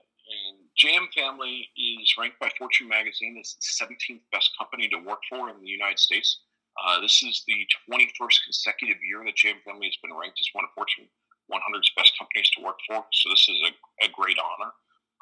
JM 0.79 1.13
Family 1.13 1.69
is 1.77 2.15
ranked 2.19 2.39
by 2.39 2.51
Fortune 2.57 2.89
magazine 2.89 3.37
as 3.41 3.57
the 3.59 3.85
17th 3.85 4.23
best 4.31 4.51
company 4.57 4.89
to 4.89 4.99
work 4.99 5.19
for 5.29 5.51
in 5.51 5.61
the 5.61 5.67
United 5.67 5.99
States. 5.99 6.41
Uh, 6.79 7.01
this 7.01 7.23
is 7.23 7.43
the 7.49 7.67
21st 7.91 8.45
consecutive 8.45 9.03
year 9.03 9.25
that 9.27 9.35
JM 9.35 9.59
Family 9.67 9.87
has 9.91 9.99
been 10.03 10.15
ranked 10.15 10.39
as 10.39 10.49
one 10.53 10.65
of 10.65 10.71
Fortune 10.75 11.11
100's 11.51 11.91
best 11.97 12.13
companies 12.17 12.49
to 12.51 12.63
work 12.63 12.79
for. 12.87 13.05
So 13.13 13.31
this 13.31 13.49
is 13.49 13.59
a, 13.67 14.07
a 14.07 14.09
great 14.15 14.39
honor 14.39 14.71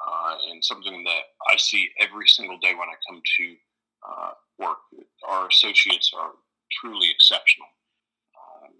uh, 0.05 0.37
and 0.51 0.63
something 0.63 1.03
that 1.03 1.23
I 1.49 1.57
see 1.57 1.89
every 1.99 2.27
single 2.27 2.59
day 2.59 2.73
when 2.75 2.89
I 2.89 2.97
come 3.09 3.21
to 3.37 3.55
uh, 4.07 4.31
work. 4.59 4.77
Our 5.27 5.47
associates 5.47 6.11
are 6.15 6.31
truly 6.81 7.09
exceptional. 7.09 7.67
Um, 8.37 8.73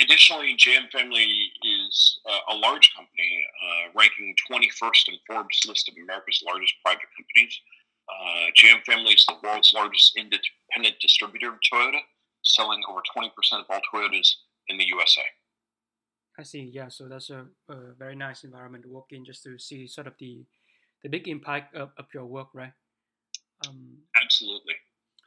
additionally, 0.00 0.56
JM 0.56 0.90
Family 0.90 1.52
is 1.62 2.20
uh, 2.28 2.54
a 2.54 2.56
large 2.56 2.92
company, 2.94 3.44
uh, 3.62 3.92
ranking 3.94 4.34
21st 4.50 5.08
in 5.08 5.14
Forbes 5.26 5.62
list 5.68 5.88
of 5.88 5.95
America's 6.06 6.42
largest 6.46 6.74
private 6.84 7.10
companies. 7.18 7.54
Uh, 8.06 8.46
JM 8.54 8.82
Family 8.86 9.14
is 9.14 9.26
the 9.26 9.34
world's 9.42 9.74
largest 9.74 10.16
independent 10.16 10.96
distributor 11.00 11.48
of 11.48 11.58
Toyota, 11.66 12.00
selling 12.44 12.80
over 12.88 13.02
20% 13.16 13.30
of 13.58 13.66
all 13.68 13.80
Toyotas 13.92 14.30
in 14.68 14.78
the 14.78 14.86
USA. 14.86 15.22
I 16.38 16.42
see. 16.42 16.70
Yeah, 16.72 16.88
so 16.88 17.08
that's 17.08 17.30
a, 17.30 17.46
a, 17.68 17.94
very 17.98 18.14
nice 18.14 18.44
environment 18.44 18.84
to 18.84 18.90
work 18.90 19.06
in, 19.10 19.24
just 19.24 19.42
to 19.44 19.58
see 19.58 19.86
sort 19.86 20.06
of 20.06 20.14
the 20.20 20.44
the 21.02 21.08
big 21.08 21.28
impact 21.28 21.74
of, 21.74 21.90
of 21.98 22.06
your 22.12 22.24
work, 22.24 22.48
right? 22.54 22.72
Um, 23.66 23.98
Absolutely. 24.22 24.74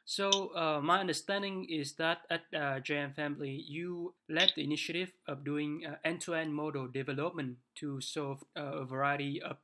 So 0.06 0.54
uh, 0.56 0.82
my 0.82 1.00
understanding 1.00 1.68
is 1.70 1.94
that 1.96 2.26
at 2.32 2.42
uh, 2.54 2.82
JM 2.82 3.16
Family, 3.16 3.64
you 3.68 4.16
led 4.28 4.52
the 4.56 4.64
initiative 4.64 5.12
of 5.28 5.46
doing 5.46 5.84
uh, 5.88 5.96
end-to-end 6.04 6.54
model 6.54 6.88
development 6.88 7.58
to 7.76 8.02
solve 8.02 8.44
uh, 8.58 8.82
a 8.82 8.86
variety 8.86 9.40
of 9.42 9.58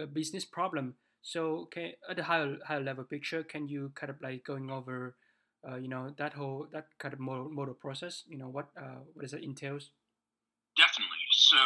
uh, 0.00 0.06
business 0.06 0.44
problem. 0.44 0.94
So, 1.22 1.68
can, 1.72 1.92
at 2.08 2.18
a 2.18 2.22
higher 2.22 2.56
higher 2.66 2.82
level 2.82 3.04
picture, 3.04 3.42
can 3.42 3.68
you 3.68 3.92
kind 3.94 4.10
of 4.10 4.20
like 4.22 4.44
going 4.44 4.70
over, 4.70 5.16
uh, 5.68 5.76
you 5.76 5.88
know, 5.88 6.14
that 6.18 6.34
whole 6.34 6.68
that 6.72 6.86
kind 6.98 7.14
of 7.14 7.20
model, 7.20 7.50
model 7.50 7.74
process? 7.74 8.22
You 8.28 8.38
know, 8.38 8.48
what 8.48 8.68
what 9.12 9.22
does 9.22 9.32
it 9.32 9.42
entails? 9.42 9.90
Definitely. 10.76 11.26
So 11.32 11.56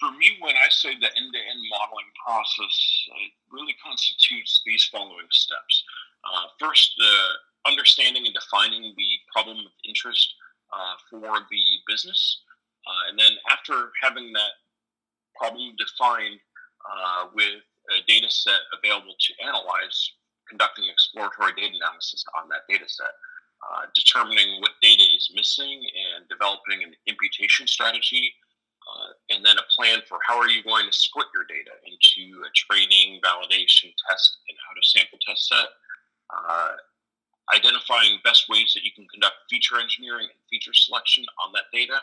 for 0.00 0.10
me, 0.18 0.36
when 0.40 0.54
I 0.56 0.68
say 0.70 0.90
the 0.94 1.06
end 1.06 1.32
to 1.32 1.40
end 1.40 1.62
modeling 1.70 2.12
process, 2.26 2.76
it 3.24 3.32
really 3.50 3.74
constitutes 3.82 4.62
these 4.66 4.84
following 4.92 5.26
steps. 5.30 5.84
Uh, 6.24 6.46
first, 6.58 6.92
uh, 7.00 7.70
understanding 7.70 8.26
and 8.26 8.34
defining 8.34 8.94
the 8.96 9.10
problem 9.32 9.58
of 9.58 9.72
interest 9.86 10.34
uh, 10.72 10.94
for 11.08 11.20
the 11.20 11.64
business. 11.88 12.42
Uh, 12.86 13.10
and 13.10 13.18
then, 13.18 13.32
after 13.50 13.92
having 14.02 14.32
that 14.32 14.60
problem 15.36 15.74
defined 15.78 16.38
uh, 16.84 17.26
with 17.34 17.64
a 17.96 18.04
data 18.06 18.28
set 18.28 18.60
available 18.76 19.14
to 19.18 19.33
analyze, 19.44 20.12
conducting 20.48 20.88
exploratory 20.88 21.52
data 21.56 21.76
analysis 21.76 22.24
on 22.40 22.48
that 22.48 22.64
data 22.68 22.88
set. 22.88 23.12
Uh, 23.64 23.86
determining 23.94 24.60
what 24.60 24.72
data 24.82 25.04
is 25.16 25.32
missing 25.32 25.80
and 25.80 26.28
developing 26.28 26.84
an 26.84 26.92
imputation 27.06 27.66
strategy 27.66 28.34
uh, 28.84 29.10
and 29.32 29.44
then 29.44 29.56
a 29.56 29.66
plan 29.72 30.00
for 30.08 30.18
how 30.26 30.36
are 30.36 30.48
you 30.48 30.62
going 30.62 30.84
to 30.84 30.92
split 30.92 31.26
your 31.32 31.48
data 31.48 31.72
into 31.88 32.44
a 32.44 32.50
training, 32.52 33.20
validation, 33.24 33.88
test, 34.04 34.36
and 34.48 34.56
how 34.60 34.72
to 34.76 34.84
sample 34.84 35.18
test 35.24 35.48
set. 35.48 35.68
Uh, 36.28 36.76
identifying 37.56 38.18
best 38.24 38.48
ways 38.48 38.72
that 38.74 38.84
you 38.84 38.92
can 38.92 39.06
conduct 39.08 39.36
feature 39.48 39.80
engineering 39.80 40.28
and 40.28 40.40
feature 40.48 40.74
selection 40.74 41.24
on 41.44 41.52
that 41.52 41.68
data. 41.72 42.00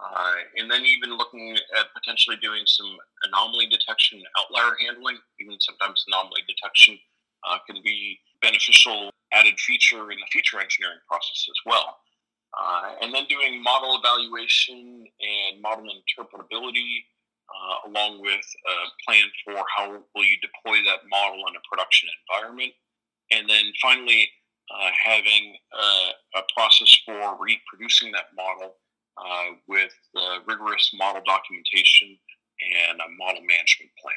Uh, 0.00 0.32
and 0.56 0.70
then 0.70 0.84
even 0.84 1.16
looking 1.16 1.56
at 1.78 1.92
potentially 1.94 2.36
doing 2.40 2.62
some 2.64 2.96
anomaly 3.28 3.66
detection, 3.66 4.22
outlier 4.38 4.74
handling. 4.80 5.18
Even 5.40 5.60
sometimes 5.60 6.04
anomaly 6.08 6.40
detection 6.48 6.98
uh, 7.44 7.58
can 7.68 7.82
be 7.84 8.18
beneficial 8.40 9.10
added 9.32 9.58
feature 9.60 10.10
in 10.10 10.18
the 10.18 10.28
feature 10.32 10.60
engineering 10.60 10.98
process 11.06 11.46
as 11.48 11.60
well. 11.66 11.98
Uh, 12.50 12.96
and 13.02 13.14
then 13.14 13.24
doing 13.28 13.62
model 13.62 14.00
evaluation 14.02 15.04
and 15.20 15.62
model 15.62 15.86
interpretability, 15.86 17.04
uh, 17.46 17.90
along 17.90 18.20
with 18.20 18.40
a 18.40 18.74
plan 19.06 19.24
for 19.44 19.62
how 19.76 19.92
will 20.14 20.24
you 20.24 20.36
deploy 20.42 20.76
that 20.84 21.06
model 21.08 21.44
in 21.46 21.54
a 21.54 21.62
production 21.70 22.08
environment. 22.26 22.72
And 23.30 23.48
then 23.48 23.70
finally, 23.80 24.28
uh, 24.70 24.90
having 24.98 25.56
a, 25.74 26.38
a, 26.38 26.42
process 26.54 26.96
for 27.04 27.36
reproducing 27.42 28.12
that 28.12 28.30
model 28.36 28.74
uh, 29.16 29.56
with 29.66 29.92
rigorous 30.46 30.90
model 30.94 31.22
documentation 31.26 32.18
and 32.90 33.00
a 33.00 33.08
model 33.18 33.42
management 33.42 33.90
plan. 34.00 34.14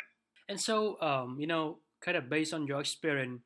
And 0.49 0.59
so, 0.59 1.01
um, 1.01 1.37
you 1.39 1.47
know, 1.47 1.79
kind 2.01 2.17
of 2.17 2.29
based 2.29 2.53
on 2.53 2.67
your 2.67 2.81
experience, 2.81 3.41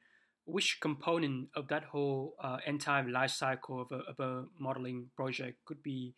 which 0.45 0.79
component 0.81 1.49
of 1.55 1.67
that 1.67 1.83
whole 1.83 2.35
uh, 2.41 2.57
entire 2.65 3.07
life 3.07 3.31
cycle 3.31 3.81
of 3.81 3.91
a, 3.91 4.01
of 4.09 4.19
a 4.19 4.45
modeling 4.59 5.09
project 5.15 5.57
could 5.65 5.83
be, 5.83 6.15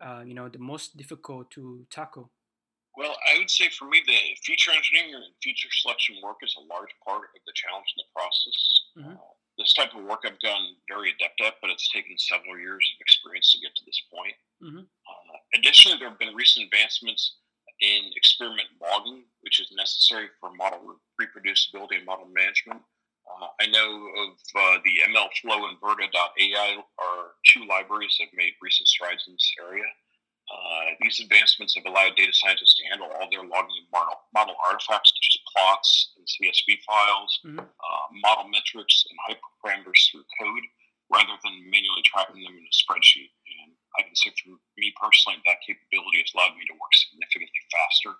uh, 0.00 0.22
you 0.24 0.34
know, 0.34 0.48
the 0.48 0.58
most 0.58 0.96
difficult 0.96 1.50
to 1.50 1.84
tackle? 1.90 2.30
Well, 2.96 3.16
I 3.34 3.38
would 3.38 3.50
say 3.50 3.68
for 3.70 3.86
me, 3.86 4.00
the 4.06 4.16
feature 4.44 4.70
engineering 4.70 5.14
and 5.14 5.24
feature 5.42 5.68
selection 5.72 6.16
work 6.22 6.36
is 6.42 6.54
a 6.56 6.64
large 6.72 6.94
part 7.04 7.22
of 7.22 7.42
the 7.44 7.52
challenge 7.54 7.92
in 7.96 8.02
the 8.02 8.10
process. 8.14 8.58
Mm-hmm. 8.96 9.16
This 9.58 9.72
type 9.72 9.94
of 9.94 10.04
work 10.04 10.26
I've 10.26 10.38
done 10.40 10.74
very 10.88 11.14
adept 11.14 11.40
at, 11.40 11.54
but 11.62 11.70
it's 11.70 11.88
taken 11.88 12.18
several 12.18 12.58
years 12.58 12.82
of 12.94 13.00
experience 13.00 13.52
to 13.52 13.60
get 13.60 13.74
to 13.76 13.84
this 13.86 14.02
point. 14.10 14.34
Mm-hmm. 14.62 14.82
Uh, 14.82 15.36
additionally, 15.54 15.98
there 15.98 16.10
have 16.10 16.18
been 16.18 16.34
recent 16.34 16.66
advancements 16.66 17.38
in 17.80 18.10
experiment 18.16 18.68
logging, 18.82 19.24
which 19.42 19.60
is 19.60 19.70
necessary 19.76 20.28
for 20.40 20.50
model 20.54 20.98
reproducibility 21.20 21.98
and 21.98 22.06
model 22.06 22.26
management. 22.34 22.82
Uh, 23.24 23.46
I 23.60 23.66
know 23.66 24.10
of 24.20 24.32
uh, 24.54 24.78
the 24.84 25.00
MLflow 25.10 25.68
and 25.68 25.80
Verta.ai 25.80 26.76
are 26.98 27.24
two 27.46 27.64
libraries 27.66 28.16
that 28.18 28.26
have 28.26 28.36
made 28.36 28.52
recent 28.60 28.88
strides 28.88 29.24
in 29.26 29.34
this 29.34 29.54
area. 29.62 29.84
Uh, 30.50 30.92
these 31.00 31.20
advancements 31.20 31.74
have 31.74 31.86
allowed 31.88 32.14
data 32.16 32.32
scientists 32.32 32.76
to 32.76 32.84
handle 32.92 33.08
all 33.16 33.28
their 33.32 33.44
logging 33.44 33.88
model, 33.92 34.14
model 34.34 34.54
artifacts, 34.68 35.12
such 35.12 35.28
as 35.32 35.44
plots 35.50 35.90
and 36.16 36.24
CSV 36.28 36.84
files, 36.84 37.32
mm-hmm. 37.44 37.64
Uh, 37.64 38.06
model 38.20 38.48
metrics, 38.52 39.04
and 39.08 39.16
hyperparameters 39.24 40.00
through 40.12 40.26
code, 40.36 40.66
rather 41.08 41.34
than 41.42 41.64
manually 41.72 42.04
tracking 42.04 42.44
them 42.44 42.54
in 42.54 42.64
a 42.64 42.74
spreadsheet. 42.76 43.32
And 43.64 43.72
I 43.96 44.04
can 44.04 44.14
say, 44.14 44.36
for 44.36 44.60
me 44.76 44.92
personally, 45.00 45.40
that 45.48 45.64
capability 45.64 46.20
has 46.20 46.32
allowed 46.36 46.60
me 46.60 46.68
to 46.68 46.76
work 46.76 46.92
significantly 46.92 47.64
faster 47.72 48.12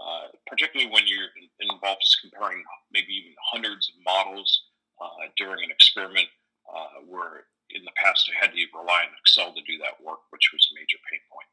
uh, 0.00 0.30
particularly 0.46 0.90
when 0.90 1.06
you're 1.06 1.34
in, 1.34 1.50
involved 1.74 2.02
comparing 2.22 2.62
maybe 2.92 3.10
even 3.12 3.34
hundreds 3.50 3.90
of 3.90 3.94
models 4.04 4.62
uh, 5.02 5.26
during 5.36 5.64
an 5.64 5.70
experiment 5.70 6.28
uh, 6.70 7.02
where 7.06 7.50
in 7.70 7.84
the 7.84 7.92
past 7.96 8.30
I 8.30 8.44
had 8.44 8.52
to 8.52 8.66
rely 8.74 9.02
on 9.02 9.16
Excel 9.20 9.52
to 9.52 9.62
do 9.62 9.78
that 9.78 10.02
work, 10.04 10.20
which 10.30 10.50
was 10.52 10.68
a 10.70 10.74
major 10.74 10.98
pain 11.10 11.20
point. 11.30 11.48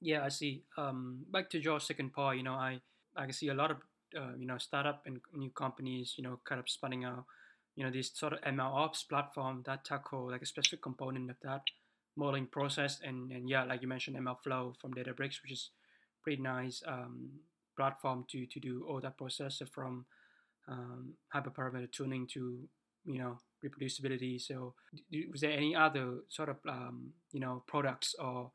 Yeah, 0.00 0.24
I 0.24 0.28
see. 0.28 0.64
Um, 0.76 1.24
back 1.30 1.48
to 1.50 1.58
your 1.60 1.80
second 1.80 2.12
part, 2.12 2.36
you 2.36 2.42
know, 2.42 2.54
I 2.54 2.80
I 3.16 3.24
can 3.24 3.32
see 3.32 3.48
a 3.48 3.54
lot 3.54 3.70
of 3.70 3.78
uh, 4.16 4.34
you 4.36 4.46
know 4.46 4.58
startup 4.58 5.02
and 5.06 5.20
new 5.32 5.50
companies, 5.50 6.14
you 6.16 6.24
know, 6.24 6.40
kind 6.44 6.58
of 6.58 6.68
spinning 6.68 7.04
out, 7.04 7.24
you 7.76 7.84
know, 7.84 7.90
this 7.90 8.10
sort 8.14 8.34
of 8.34 8.40
ML 8.42 8.72
ops 8.72 9.02
platform 9.04 9.62
that 9.66 9.84
tackle 9.84 10.30
like 10.30 10.42
a 10.42 10.46
specific 10.46 10.82
component 10.82 11.30
of 11.30 11.36
that 11.42 11.62
modeling 12.16 12.46
process, 12.46 13.00
and 13.02 13.30
and 13.32 13.48
yeah, 13.48 13.64
like 13.64 13.82
you 13.82 13.88
mentioned, 13.88 14.16
MLflow 14.16 14.74
from 14.80 14.94
Databricks, 14.94 15.42
which 15.42 15.52
is 15.52 15.70
pretty 16.22 16.42
nice 16.42 16.82
um, 16.86 17.30
platform 17.76 18.24
to 18.30 18.46
to 18.46 18.60
do 18.60 18.84
all 18.88 19.00
that 19.00 19.16
process 19.16 19.62
from 19.72 20.06
um, 20.68 21.14
hyperparameter 21.34 21.90
tuning 21.90 22.26
to 22.26 22.68
you 23.04 23.18
know 23.18 23.38
reproducibility. 23.64 24.40
So, 24.40 24.74
was 25.30 25.40
there 25.40 25.52
any 25.52 25.74
other 25.74 26.20
sort 26.28 26.48
of 26.48 26.56
um, 26.68 27.12
you 27.32 27.40
know 27.40 27.64
products 27.66 28.14
or 28.18 28.52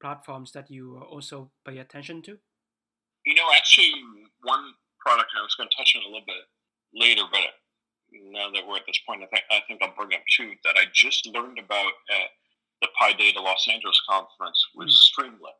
platforms 0.00 0.52
that 0.52 0.70
you 0.70 0.98
also 0.98 1.50
pay 1.66 1.78
attention 1.78 2.22
to? 2.22 2.38
You 3.24 3.34
know, 3.34 3.48
actually, 3.56 3.92
one 4.42 4.72
product 5.00 5.30
I 5.38 5.42
was 5.42 5.54
going 5.54 5.68
to 5.70 5.76
touch 5.76 5.96
on 5.96 6.02
a 6.02 6.06
little 6.06 6.26
bit 6.26 6.44
later, 6.94 7.22
but 7.30 7.40
now 8.12 8.50
that 8.52 8.66
we're 8.66 8.76
at 8.76 8.86
this 8.86 9.00
point, 9.06 9.22
I 9.22 9.26
think 9.26 9.44
I 9.50 9.60
think 9.66 9.82
I'll 9.82 9.94
bring 9.96 10.14
up 10.14 10.24
two 10.36 10.52
that 10.64 10.76
I 10.76 10.84
just 10.92 11.26
learned 11.26 11.58
about 11.58 11.92
at 12.10 12.30
the 12.82 12.88
PyData 13.00 13.42
Los 13.42 13.66
Angeles 13.72 14.00
conference 14.08 14.60
was 14.74 14.92
mm-hmm. 14.92 15.26
Streamlit. 15.26 15.58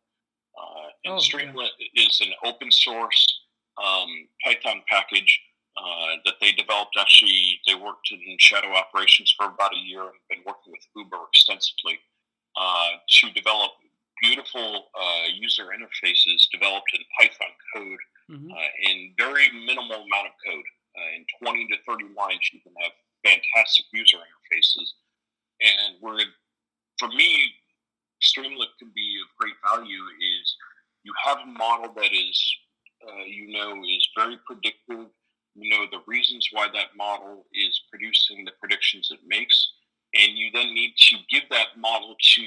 Uh, 0.57 0.89
and 1.05 1.15
oh, 1.15 1.19
Streamlit 1.19 1.69
yeah. 1.95 2.07
is 2.07 2.21
an 2.21 2.33
open 2.45 2.71
source 2.71 3.41
um, 3.83 4.09
Python 4.45 4.83
package 4.89 5.41
uh, 5.77 6.17
that 6.25 6.35
they 6.41 6.53
developed. 6.53 6.97
Actually, 6.99 7.61
they 7.67 7.75
worked 7.75 8.11
in 8.11 8.37
shadow 8.39 8.73
operations 8.75 9.35
for 9.37 9.47
about 9.47 9.75
a 9.75 9.79
year 9.79 10.03
and 10.03 10.21
been 10.29 10.45
working 10.47 10.73
with 10.73 10.87
Uber 10.97 11.19
extensively 11.29 11.99
uh, 12.57 12.91
to 13.09 13.31
develop 13.33 13.73
beautiful 14.23 14.87
uh, 14.95 15.27
user 15.35 15.75
interfaces 15.75 16.47
developed 16.53 16.91
in 16.95 17.03
Python 17.19 17.55
code 17.75 18.03
mm-hmm. 18.31 18.51
Uh, 18.51 18.91
in 18.91 19.13
very 19.19 19.51
minimal 19.67 20.07
amount 20.07 20.33
of 20.33 20.37
code. 20.47 20.69
Uh, 20.95 21.11
in 21.19 21.27
20 21.43 21.67
to 21.67 21.77
30 21.89 22.15
lines, 22.17 22.41
you 22.53 22.61
can 22.63 22.73
have 22.81 22.93
fantastic 23.27 23.87
user 23.93 24.17
interfaces. 24.17 24.95
And 25.61 25.97
where, 26.01 26.23
for 26.99 27.09
me, 27.09 27.51
Streamlit 28.23 28.73
could 28.79 28.95
be 28.95 29.19
of 29.21 29.29
great 29.37 29.59
value 29.67 30.05
is 30.23 30.57
you 31.03 31.13
have 31.25 31.39
a 31.43 31.47
model 31.47 31.93
that 31.95 32.13
is, 32.13 32.39
uh, 33.07 33.25
you 33.27 33.51
know, 33.53 33.83
is 33.83 34.09
very 34.17 34.39
predictive. 34.47 35.11
You 35.55 35.71
know 35.71 35.87
the 35.91 36.03
reasons 36.07 36.49
why 36.53 36.69
that 36.73 36.97
model 36.97 37.47
is 37.53 37.83
producing 37.91 38.45
the 38.45 38.53
predictions 38.61 39.11
it 39.11 39.21
makes, 39.27 39.73
and 40.15 40.37
you 40.37 40.51
then 40.53 40.75
need 40.75 40.95
to 40.97 41.17
give 41.31 41.45
that 41.51 41.79
model 41.79 42.17
to 42.35 42.43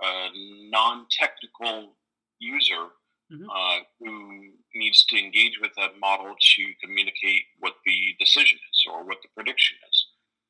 a 0.00 0.28
non-technical 0.70 1.94
user 2.38 2.90
mm-hmm. 3.32 3.48
uh, 3.48 3.78
who 4.00 4.50
needs 4.74 5.04
to 5.06 5.18
engage 5.18 5.60
with 5.60 5.70
that 5.76 6.00
model 6.00 6.34
to 6.34 6.62
communicate 6.82 7.42
what 7.60 7.74
the 7.86 8.14
decision 8.18 8.58
is 8.58 8.84
or 8.90 9.04
what 9.04 9.18
the 9.22 9.28
prediction 9.34 9.76
is, 9.90 10.06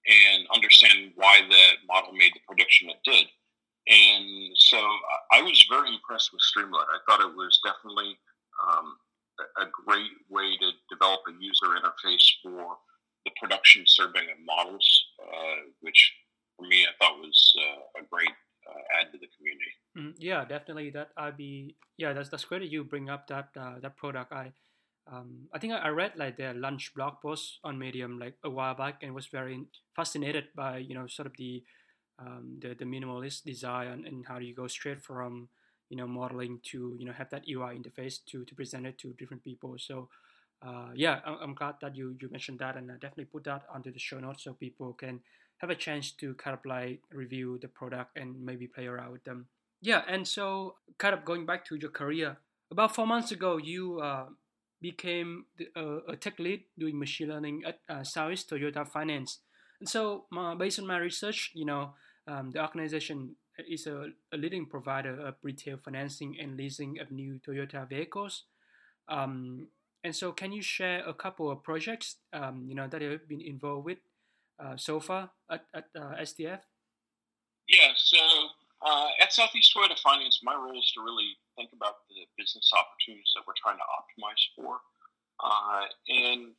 and 0.07 0.47
understand 0.55 1.13
why 1.17 1.41
that 1.49 1.75
model 1.87 2.13
made 2.13 2.33
the 2.35 2.41
prediction 2.47 2.89
it 2.91 3.03
did. 3.05 3.27
And 3.89 4.51
so 4.55 4.79
I 5.33 5.43
was 5.43 5.67
very 5.69 5.89
impressed 5.93 6.31
with 6.33 6.41
Streamlit. 6.41 6.87
I 6.87 6.99
thought 7.05 7.21
it 7.21 7.35
was 7.35 7.59
definitely 7.65 8.17
um, 8.63 8.97
a 9.61 9.67
great 9.85 10.11
way 10.29 10.57
to 10.59 10.71
develop 10.91 11.21
a 11.29 11.33
user 11.41 11.67
interface 11.79 12.27
for 12.43 12.77
the 13.25 13.33
production 13.41 13.85
serving 13.87 14.23
of 14.23 14.39
models, 14.45 15.05
uh, 15.23 15.63
which 15.81 16.13
for 16.57 16.67
me 16.67 16.85
I 16.85 16.93
thought 16.99 17.19
was 17.19 17.55
uh, 17.59 18.01
a 18.01 18.05
great 18.11 18.35
uh, 18.69 19.01
add 19.01 19.13
to 19.13 19.19
the 19.19 19.29
community. 19.37 19.73
Mm, 19.99 20.15
yeah, 20.19 20.45
definitely. 20.45 20.91
That 20.91 21.11
I'd 21.17 21.37
be 21.37 21.77
yeah. 21.97 22.13
That's 22.13 22.29
that's 22.29 22.45
great 22.45 22.61
that 22.61 22.71
you 22.71 22.85
bring 22.85 23.11
up 23.11 23.27
that 23.29 23.49
uh, 23.59 23.81
that 23.81 23.97
product. 23.97 24.33
I 24.33 24.53
um, 25.11 25.49
I 25.53 25.59
think 25.59 25.73
I 25.73 25.89
read 25.89 26.13
like 26.17 26.37
their 26.37 26.55
lunch 26.55 26.93
blog 26.95 27.15
post 27.21 27.59
on 27.65 27.79
Medium 27.79 28.19
like 28.19 28.35
a 28.45 28.51
while 28.51 28.75
back 28.75 29.03
and 29.03 29.15
was 29.15 29.27
very 29.27 29.65
fascinated 29.97 30.49
by 30.55 30.79
you 30.79 30.95
know 30.95 31.07
sort 31.07 31.27
of 31.27 31.37
the 31.37 31.63
um, 32.19 32.59
the, 32.61 32.75
the 32.75 32.85
minimalist 32.85 33.43
design 33.43 34.05
and 34.07 34.25
how 34.27 34.39
do 34.39 34.45
you 34.45 34.55
go 34.55 34.69
straight 34.69 35.03
from 35.03 35.49
you 35.93 35.99
know 35.99 36.07
modeling 36.07 36.59
to 36.71 36.97
you 36.99 37.05
know 37.05 37.13
have 37.13 37.29
that 37.29 37.45
UI 37.47 37.77
interface 37.79 38.17
to 38.31 38.45
to 38.47 38.55
present 38.55 38.87
it 38.87 38.97
to 38.99 39.13
different 39.13 39.45
people. 39.45 39.77
So 39.79 40.09
uh, 40.67 40.89
yeah, 40.95 41.21
I'm, 41.27 41.55
glad 41.55 41.75
that 41.83 41.95
you 41.95 42.17
you 42.19 42.31
mentioned 42.31 42.61
that, 42.61 42.77
and 42.77 42.91
I 42.91 42.95
definitely 42.95 43.27
put 43.27 43.45
that 43.45 43.65
onto 43.73 43.93
the 43.93 43.99
show 43.99 44.19
notes 44.21 44.45
so 44.45 44.55
people 44.55 44.95
can 44.95 45.21
have 45.59 45.69
a 45.69 45.75
chance 45.75 46.13
to 46.13 46.35
kind 46.35 46.57
of 46.57 46.65
like 46.65 47.01
review 47.13 47.59
the 47.61 47.69
product 47.69 48.17
and 48.17 48.41
maybe 48.41 48.67
play 48.67 48.87
around 48.87 49.13
with 49.13 49.25
them. 49.25 49.49
Yeah, 49.83 50.03
and 50.09 50.27
so 50.27 50.77
kind 50.97 51.15
of 51.15 51.27
going 51.27 51.45
back 51.45 51.67
to 51.67 51.77
your 51.77 51.91
career, 51.91 52.39
about 52.71 52.95
four 52.95 53.07
months 53.07 53.33
ago, 53.33 53.59
you 53.59 54.01
uh, 54.01 54.27
became 54.81 55.45
the, 55.59 55.69
uh, 55.77 56.13
a 56.13 56.17
tech 56.17 56.39
lead 56.39 56.63
doing 56.79 56.99
machine 56.99 57.29
learning 57.29 57.65
at 57.67 57.81
uh, 57.89 58.03
Southeast 58.03 58.49
Toyota 58.49 58.89
Finance. 58.89 59.41
And 59.81 59.89
so, 59.89 60.25
based 60.59 60.79
on 60.79 60.87
my 60.87 60.99
research, 60.99 61.51
you 61.55 61.65
know, 61.65 61.95
um, 62.29 62.53
the 62.53 62.63
organization 62.63 63.35
is 63.69 63.87
a, 63.87 64.09
a, 64.33 64.37
leading 64.37 64.67
provider 64.67 65.21
of 65.27 65.35
retail 65.43 65.77
financing 65.77 66.37
and 66.41 66.57
leasing 66.57 66.99
of 67.01 67.11
new 67.11 67.39
Toyota 67.47 67.89
vehicles. 67.89 68.45
Um, 69.09 69.69
and 70.05 70.15
so, 70.15 70.33
can 70.33 70.53
you 70.53 70.63
share 70.63 71.07
a 71.07 71.15
couple 71.15 71.51
of 71.51 71.63
projects, 71.63 72.17
um, 72.33 72.65
you 72.67 72.75
know, 72.75 72.89
that 72.89 73.01
you've 73.01 73.29
been 73.29 73.41
involved 73.41 73.85
with 73.85 73.99
uh, 74.59 74.77
so 74.77 75.01
far 75.01 75.31
at, 75.51 75.65
at 75.75 75.85
uh, 75.97 76.15
STF? 76.21 76.61
Yeah, 77.69 77.93
so 77.97 78.19
uh, 78.85 79.09
at 79.21 79.33
Southeast 79.33 79.73
Toyota 79.75 79.99
Finance, 79.99 80.41
my 80.43 80.55
role 80.55 80.79
is 80.79 80.91
to 80.95 81.03
really 81.03 81.39
think 81.57 81.71
about 81.73 82.03
the 82.09 82.27
business 82.37 82.71
opportunities 82.75 83.31
that 83.35 83.43
we're 83.47 83.59
trying 83.63 83.79
to 83.79 83.87
optimize 83.95 84.43
for. 84.57 84.81
Uh, 85.39 85.87
and 86.09 86.53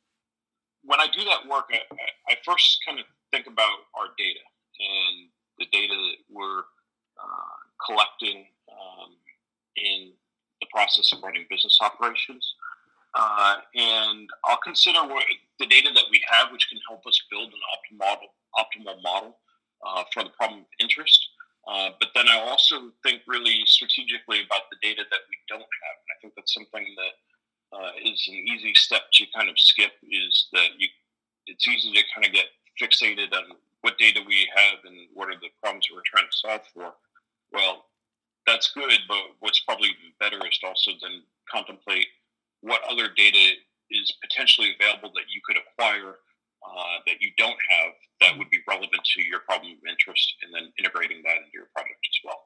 when 0.84 1.00
I 1.00 1.08
do 1.08 1.24
that 1.24 1.48
work, 1.48 1.68
I, 1.72 1.80
I, 2.28 2.36
first 2.44 2.78
kind 2.86 2.98
of 2.98 3.06
think 3.30 3.46
about 3.46 3.88
our 3.96 4.12
data 4.18 4.44
and 4.80 5.28
the 5.58 5.66
data 5.72 5.94
that 5.94 6.20
we're 6.28 6.64
uh, 7.24 7.56
collecting 7.86 8.46
um, 8.68 9.16
in 9.76 10.12
the 10.60 10.68
process 10.72 11.12
of 11.12 11.22
running 11.22 11.46
business 11.48 11.78
operations. 11.80 12.54
Uh, 13.14 13.56
and 13.74 14.28
I'll 14.44 14.58
consider 14.58 14.98
what, 15.06 15.24
the 15.60 15.66
data 15.66 15.90
that 15.94 16.04
we 16.10 16.20
have, 16.28 16.50
which 16.52 16.68
can 16.68 16.78
help 16.88 17.06
us 17.06 17.20
build 17.30 17.52
an 17.52 17.62
optimal 17.72 17.98
model, 17.98 18.28
optimal 18.58 19.02
model 19.02 19.38
uh, 19.86 20.02
for 20.12 20.24
the 20.24 20.30
problem 20.30 20.60
of 20.60 20.66
interest. 20.80 21.28
Uh, 21.66 21.90
but 21.98 22.10
then 22.14 22.28
I 22.28 22.40
also 22.40 22.90
think 23.02 23.22
really 23.26 23.62
strategically 23.66 24.44
about 24.44 24.68
the 24.70 24.76
data 24.82 25.04
that 25.10 25.20
we 25.30 25.36
don't 25.48 25.60
have. 25.60 25.96
And 25.96 26.10
I 26.12 26.16
think 26.20 26.34
that's 26.36 26.52
something 26.52 26.84
that 26.96 27.14
uh, 27.72 27.90
is 28.04 28.20
an 28.28 28.34
easy 28.34 28.74
step 28.74 29.02
to 29.14 29.24
kind 29.34 29.48
of 29.48 29.58
skip. 29.58 29.92
Is 30.10 30.48
that 30.52 30.68
you? 30.78 30.88
It's 31.46 31.66
easy 31.68 31.92
to 31.92 32.02
kind 32.14 32.26
of 32.26 32.32
get 32.32 32.46
fixated 32.80 33.32
on 33.32 33.56
what 33.82 33.98
data 33.98 34.20
we 34.26 34.48
have 34.54 34.78
and 34.84 35.08
what 35.12 35.28
are 35.28 35.40
the 35.40 35.52
problems 35.62 35.88
we're 35.92 36.04
trying 36.04 36.28
to 36.30 36.36
solve 36.36 36.60
for. 36.72 36.94
Well, 37.54 37.86
that's 38.46 38.72
good, 38.72 38.98
but 39.08 39.22
what's 39.40 39.60
probably 39.60 39.88
even 39.88 40.12
better 40.18 40.44
is 40.46 40.58
to 40.58 40.66
also 40.66 40.90
then 41.00 41.22
contemplate 41.50 42.06
what 42.60 42.82
other 42.90 43.08
data 43.16 43.54
is 43.90 44.12
potentially 44.20 44.74
available 44.78 45.12
that 45.14 45.30
you 45.32 45.40
could 45.46 45.56
acquire 45.56 46.16
uh, 46.66 46.96
that 47.06 47.20
you 47.20 47.30
don't 47.38 47.58
have 47.70 47.92
that 48.20 48.38
would 48.38 48.50
be 48.50 48.58
relevant 48.66 49.04
to 49.04 49.22
your 49.22 49.40
problem 49.40 49.72
of 49.72 49.84
interest 49.88 50.34
and 50.42 50.52
then 50.54 50.72
integrating 50.78 51.22
that 51.22 51.36
into 51.36 51.52
your 51.52 51.68
project 51.74 52.00
as 52.00 52.18
well. 52.24 52.40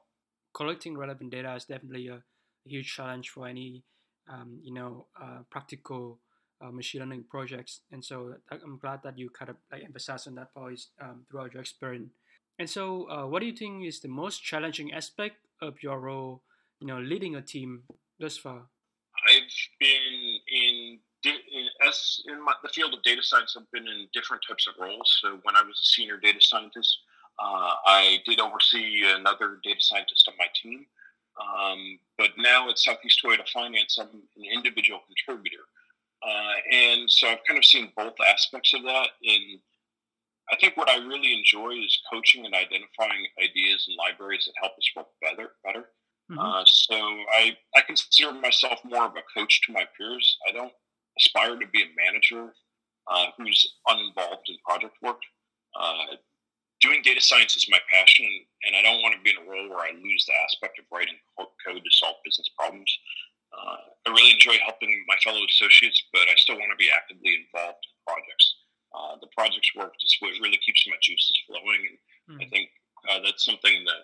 Collecting 0.53 0.97
relevant 0.97 1.31
data 1.31 1.53
is 1.55 1.65
definitely 1.65 2.07
a, 2.07 2.21
huge 2.65 2.93
challenge 2.93 3.29
for 3.29 3.47
any 3.47 3.83
um, 4.31 4.59
you 4.61 4.73
know 4.73 5.07
uh, 5.19 5.39
practical 5.49 6.19
uh, 6.61 6.69
machine 6.69 6.99
learning 6.99 7.23
projects 7.29 7.81
and 7.91 8.03
so 8.03 8.35
i'm 8.51 8.77
glad 8.77 8.99
that 9.01 9.17
you 9.17 9.29
kind 9.29 9.49
of 9.49 9.55
like 9.71 9.81
emphasize 9.83 10.27
on 10.27 10.35
that 10.35 10.53
point 10.53 10.79
um, 11.01 11.25
throughout 11.31 11.53
your 11.53 11.61
experience 11.61 12.11
and 12.59 12.69
so 12.69 13.09
uh, 13.09 13.25
what 13.25 13.39
do 13.39 13.45
you 13.45 13.55
think 13.55 13.85
is 13.85 13.99
the 14.01 14.07
most 14.07 14.43
challenging 14.43 14.93
aspect 14.93 15.47
of 15.61 15.81
your 15.81 15.99
role 15.99 16.43
you 16.79 16.87
know 16.87 16.99
leading 16.99 17.35
a 17.35 17.41
team 17.41 17.83
thus 18.19 18.37
far 18.37 18.67
I've 19.27 19.51
been 19.79 20.39
in, 20.47 20.99
in 21.23 21.67
as 21.85 22.21
in 22.27 22.43
my, 22.43 22.53
the 22.63 22.69
field 22.69 22.93
of 22.93 23.03
data 23.03 23.21
science. 23.21 23.55
I've 23.57 23.69
been 23.71 23.87
in 23.87 24.07
different 24.13 24.43
types 24.47 24.67
of 24.67 24.75
roles. 24.79 25.19
So 25.21 25.39
when 25.43 25.55
I 25.55 25.61
was 25.61 25.79
a 25.79 25.89
senior 25.95 26.17
data 26.17 26.39
scientist, 26.39 26.99
uh, 27.39 27.73
I 27.85 28.19
did 28.25 28.39
oversee 28.39 29.03
another 29.05 29.59
data 29.63 29.81
scientist 29.81 30.27
on 30.27 30.35
my 30.37 30.47
team. 30.61 30.85
Um, 31.39 31.99
but 32.17 32.31
now 32.37 32.69
at 32.69 32.79
Southeast 32.79 33.21
Toyota 33.23 33.47
Finance, 33.49 33.97
I'm 33.99 34.07
an 34.07 34.43
individual 34.53 34.99
contributor. 35.07 35.63
Uh, 36.21 36.75
and 36.75 37.09
so 37.09 37.29
I've 37.29 37.43
kind 37.47 37.57
of 37.57 37.65
seen 37.65 37.91
both 37.95 38.15
aspects 38.27 38.73
of 38.73 38.83
that. 38.83 39.09
And 39.23 39.59
I 40.51 40.55
think 40.57 40.77
what 40.77 40.89
I 40.89 40.97
really 40.97 41.33
enjoy 41.33 41.71
is 41.71 41.99
coaching 42.11 42.45
and 42.45 42.53
identifying 42.53 43.27
ideas 43.41 43.85
and 43.87 43.97
libraries 43.97 44.45
that 44.45 44.53
help 44.61 44.73
us 44.73 44.89
work 44.95 45.07
better. 45.21 45.51
better. 45.63 45.89
Mm-hmm. 46.31 46.39
Uh, 46.39 46.63
so 46.65 46.95
I, 46.95 47.57
I 47.75 47.81
consider 47.81 48.33
myself 48.33 48.79
more 48.83 49.05
of 49.05 49.15
a 49.15 49.25
coach 49.37 49.61
to 49.65 49.73
my 49.73 49.85
peers. 49.97 50.37
I 50.47 50.53
don't 50.53 50.73
aspire 51.17 51.57
to 51.57 51.67
be 51.67 51.83
a 51.83 51.95
manager 51.97 52.53
uh, 53.09 53.27
who's 53.37 53.75
uninvolved 53.87 54.49
in 54.49 54.57
project 54.65 54.95
work. 55.01 55.21
Uh, 55.79 56.17
doing 56.81 57.01
data 57.03 57.21
science 57.21 57.55
is 57.55 57.67
my 57.69 57.79
passion, 57.91 58.25
and 58.65 58.75
I 58.75 58.81
don't 58.81 59.01
want 59.01 59.15
to 59.15 59.21
be 59.21 59.31
in 59.31 59.41
a 59.41 59.49
role 59.49 59.69
where 59.69 59.85
I 59.85 59.91
lose 59.91 60.25
the 60.25 60.33
aspect 60.45 60.79
of 60.79 60.85
writing 60.91 61.17
code 61.37 61.83
to 61.83 61.91
solve 61.91 62.15
business 62.23 62.49
problems. 62.57 62.89
Uh, 63.49 63.77
I 64.05 64.09
really 64.13 64.31
enjoy 64.31 64.57
helping 64.63 64.93
my 65.07 65.17
fellow 65.23 65.41
associates, 65.43 66.01
but 66.13 66.29
I 66.29 66.37
still 66.37 66.57
want 66.57 66.71
to 66.71 66.77
be 66.77 66.89
actively 66.93 67.33
involved 67.41 67.81
in 67.81 67.93
projects. 68.05 68.45
Uh, 68.93 69.15
the 69.21 69.29
projects 69.37 69.69
work 69.75 69.93
what 70.19 70.33
really 70.41 70.57
keeps 70.65 70.85
my 70.87 70.97
juices 71.01 71.37
flowing, 71.45 71.81
and 71.89 71.97
mm. 72.37 72.43
I 72.43 72.49
think 72.49 72.69
uh, 73.09 73.19
that's 73.23 73.45
something 73.45 73.85
that, 73.85 74.03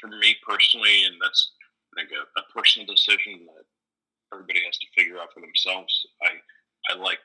for 0.00 0.08
me 0.08 0.36
personally, 0.46 1.04
and 1.04 1.16
that's 1.22 1.52
I 1.96 2.00
think 2.00 2.12
a, 2.12 2.22
a 2.38 2.44
personal 2.52 2.86
decision 2.86 3.48
that 3.48 3.64
everybody 4.32 4.60
has 4.64 4.76
to 4.78 4.86
figure 4.94 5.18
out 5.18 5.32
for 5.32 5.40
themselves. 5.40 5.92
I 6.22 6.36
I 6.92 7.00
like 7.00 7.20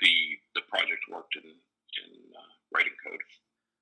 the 0.00 0.14
the 0.54 0.62
project 0.68 1.04
worked 1.10 1.36
in 1.36 1.48
in 1.48 2.10
uh, 2.32 2.52
writing 2.72 2.96
code. 3.04 3.20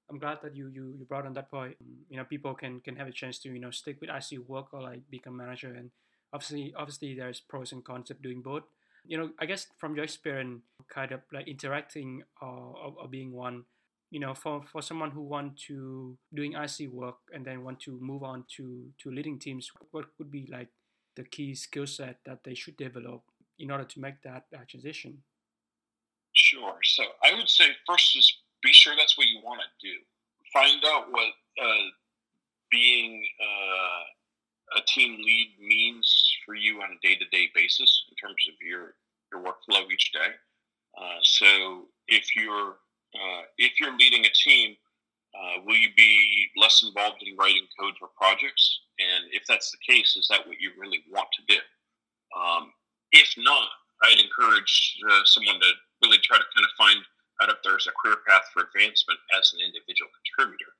I'm 0.09 0.18
glad 0.18 0.38
that 0.42 0.55
you, 0.55 0.68
you 0.68 0.94
you 0.98 1.05
brought 1.05 1.26
on 1.26 1.35
that 1.35 1.50
point. 1.50 1.76
You 2.09 2.16
know, 2.16 2.24
people 2.24 2.55
can 2.55 2.81
can 2.81 2.96
have 2.96 3.09
a 3.09 3.12
chance 3.12 3.38
to 3.40 3.48
you 3.48 3.61
know 3.61 3.70
stick 3.70 4.00
with 4.00 4.11
IC 4.11 4.46
work 4.46 4.72
or 4.72 4.83
like 4.83 5.02
become 5.11 5.37
manager. 5.37 5.74
And 5.74 5.90
obviously, 6.33 6.72
obviously, 6.76 7.14
there's 7.14 7.40
pros 7.40 7.72
and 7.72 7.85
cons 7.85 8.11
of 8.11 8.22
doing 8.22 8.42
both. 8.42 8.64
You 9.06 9.18
know, 9.18 9.30
I 9.38 9.46
guess 9.46 9.66
from 9.78 9.94
your 9.94 10.04
experience, 10.04 10.62
kind 10.88 11.12
of 11.12 11.20
like 11.32 11.48
interacting 11.48 12.22
or, 12.40 12.48
or, 12.48 12.94
or 13.02 13.08
being 13.08 13.32
one. 13.32 13.64
You 14.10 14.20
know, 14.20 14.34
for, 14.34 14.62
for 14.70 14.82
someone 14.82 15.10
who 15.10 15.22
want 15.22 15.58
to 15.66 16.16
doing 16.32 16.52
IC 16.52 16.90
work 16.92 17.16
and 17.34 17.44
then 17.44 17.64
want 17.64 17.80
to 17.80 17.98
move 18.00 18.22
on 18.22 18.44
to 18.56 18.86
to 19.02 19.10
leading 19.10 19.38
teams, 19.38 19.70
what 19.90 20.06
would 20.18 20.30
be 20.30 20.48
like 20.50 20.68
the 21.16 21.24
key 21.24 21.54
skill 21.54 21.86
set 21.86 22.18
that 22.24 22.44
they 22.44 22.54
should 22.54 22.76
develop 22.76 23.22
in 23.58 23.70
order 23.70 23.84
to 23.84 24.00
make 24.00 24.22
that 24.22 24.44
uh, 24.54 24.58
transition? 24.68 25.22
Sure. 26.34 26.76
So 26.84 27.02
I 27.24 27.34
would 27.34 27.48
say 27.48 27.64
first 27.86 28.16
is 28.16 28.32
be 28.62 28.72
sure 28.72 28.94
that's 28.96 29.16
what 29.16 29.26
you 29.26 29.40
want 29.42 29.60
to 29.60 29.86
do. 29.86 29.94
Find 30.52 30.82
out 30.86 31.10
what 31.10 31.32
uh, 31.60 31.86
being 32.70 33.24
uh, 33.40 34.78
a 34.78 34.82
team 34.86 35.16
lead 35.16 35.54
means 35.60 36.15
for 36.46 36.54
you 36.54 36.80
on 36.80 36.94
a 36.94 37.06
day 37.06 37.16
to 37.16 37.26
day 37.26 37.50
basis 37.54 38.04
in 38.09 38.14
terms 38.16 38.40
of 38.48 38.54
your 38.64 38.94
your 39.32 39.42
workflow 39.42 39.82
each 39.92 40.12
day. 40.12 40.30
Uh, 40.96 41.18
so 41.22 41.87
if 42.06 42.35
you're 42.37 42.78
uh, 43.14 43.42
if 43.59 43.80
you're 43.80 43.96
leading 43.96 44.24
a 44.24 44.30
team, 44.30 44.76
uh, 45.35 45.61
will 45.66 45.76
you 45.76 45.90
be 45.96 46.48
less 46.56 46.82
involved 46.87 47.22
in 47.26 47.37
writing 47.37 47.66
code 47.78 47.94
for 47.98 48.09
projects? 48.16 48.80
And 48.98 49.28
if 49.32 49.42
that's 49.48 49.70
the 49.70 49.82
case, 49.85 50.16
is 50.16 50.28
that 50.30 50.46
what 50.46 50.61
you 50.61 50.70
really 50.78 51.02
want 51.11 51.28
to 51.37 51.42
do? 51.54 51.61
Um, 52.32 52.72
if 53.12 53.35
not, 53.37 53.68
I'd 54.04 54.20
encourage 54.20 54.96
uh, 55.11 55.24
someone 55.24 55.61
to 55.61 55.70
really 56.02 56.18
try 56.22 56.38
to 56.38 56.48
kind 56.54 56.64
of 56.64 56.72
find 56.76 57.00
out 57.42 57.52
if 57.52 57.61
there's 57.64 57.88
a 57.88 57.96
career 58.00 58.20
path 58.28 58.48
for 58.52 58.64
advancement 58.64 59.20
as 59.37 59.52
an 59.52 59.61
individual 59.64 60.09
contributor. 60.12 60.72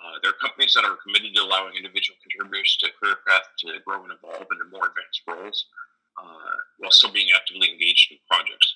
Uh, 0.00 0.16
there 0.22 0.32
are 0.32 0.40
companies 0.40 0.72
that 0.72 0.84
are 0.84 0.96
committed 1.04 1.36
to 1.36 1.44
allowing 1.44 1.76
individual 1.76 2.16
contributors 2.24 2.76
to 2.80 2.88
career 2.96 3.20
path 3.28 3.44
to 3.60 3.76
grow 3.84 4.00
and 4.02 4.12
evolve 4.16 4.48
into 4.48 4.64
more 4.72 4.88
advanced 4.88 5.20
roles 5.28 5.68
uh, 6.16 6.56
while 6.80 6.90
still 6.90 7.12
being 7.12 7.28
actively 7.36 7.68
engaged 7.68 8.10
in 8.10 8.18
projects. 8.24 8.74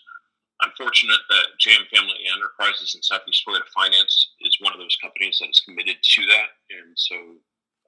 I'm 0.60 0.70
fortunate 0.76 1.20
that 1.28 1.56
JM 1.58 1.88
Family 1.88 2.28
Enterprises 2.28 2.94
and 2.94 3.04
Southeast 3.04 3.42
Toyota 3.42 3.66
Finance 3.74 4.36
is 4.40 4.60
one 4.60 4.72
of 4.72 4.78
those 4.78 4.96
companies 5.00 5.38
that 5.40 5.48
is 5.48 5.64
committed 5.64 5.96
to 6.00 6.20
that. 6.26 6.48
And 6.70 6.92
so, 6.94 7.16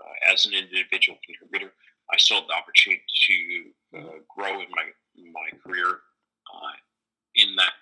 uh, 0.01 0.33
as 0.33 0.47
an 0.47 0.53
individual 0.53 1.19
contributor, 1.25 1.73
I 2.13 2.17
still 2.17 2.41
have 2.41 2.49
the 2.49 2.55
opportunity 2.55 3.05
to 3.05 3.99
uh, 3.99 4.19
grow 4.35 4.61
in 4.61 4.69
my 4.73 4.87
my 5.33 5.49
career 5.63 5.89
uh, 5.89 6.77
in 7.35 7.55
that 7.57 7.73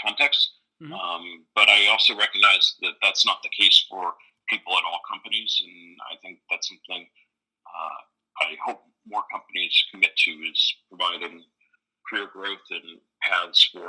context. 0.00 0.50
Mm-hmm. 0.82 0.92
Um, 0.92 1.44
but 1.54 1.68
I 1.68 1.88
also 1.90 2.16
recognize 2.16 2.76
that 2.82 2.94
that's 3.02 3.24
not 3.24 3.42
the 3.42 3.50
case 3.50 3.86
for 3.88 4.14
people 4.48 4.72
at 4.74 4.84
all 4.84 5.00
companies, 5.08 5.52
and 5.62 5.96
I 6.10 6.16
think 6.22 6.40
that's 6.50 6.68
something 6.68 7.06
uh, 7.72 8.00
I 8.40 8.56
hope 8.64 8.82
more 9.06 9.24
companies 9.30 9.74
commit 9.90 10.14
to 10.16 10.30
is 10.30 10.74
providing 10.88 11.44
career 12.08 12.28
growth 12.32 12.66
and 12.70 13.00
paths 13.22 13.68
for 13.72 13.86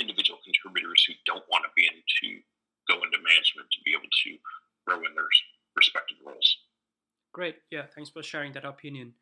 individual 0.00 0.38
contributors 0.44 1.04
who 1.06 1.14
don't 1.26 1.44
want 1.50 1.64
to 1.64 1.70
be 1.76 1.86
into 1.86 2.42
go 2.88 2.94
into 2.94 3.18
management 3.22 3.70
to 3.70 3.80
be 3.84 3.92
able 3.94 4.10
to 4.10 4.30
grow 4.86 4.98
in 4.98 5.14
their 5.14 5.28
respective 5.76 6.18
roles. 6.26 6.56
Great, 7.32 7.56
yeah, 7.70 7.86
thanks 7.94 8.10
for 8.10 8.22
sharing 8.22 8.52
that 8.52 8.64
opinion. 8.64 9.14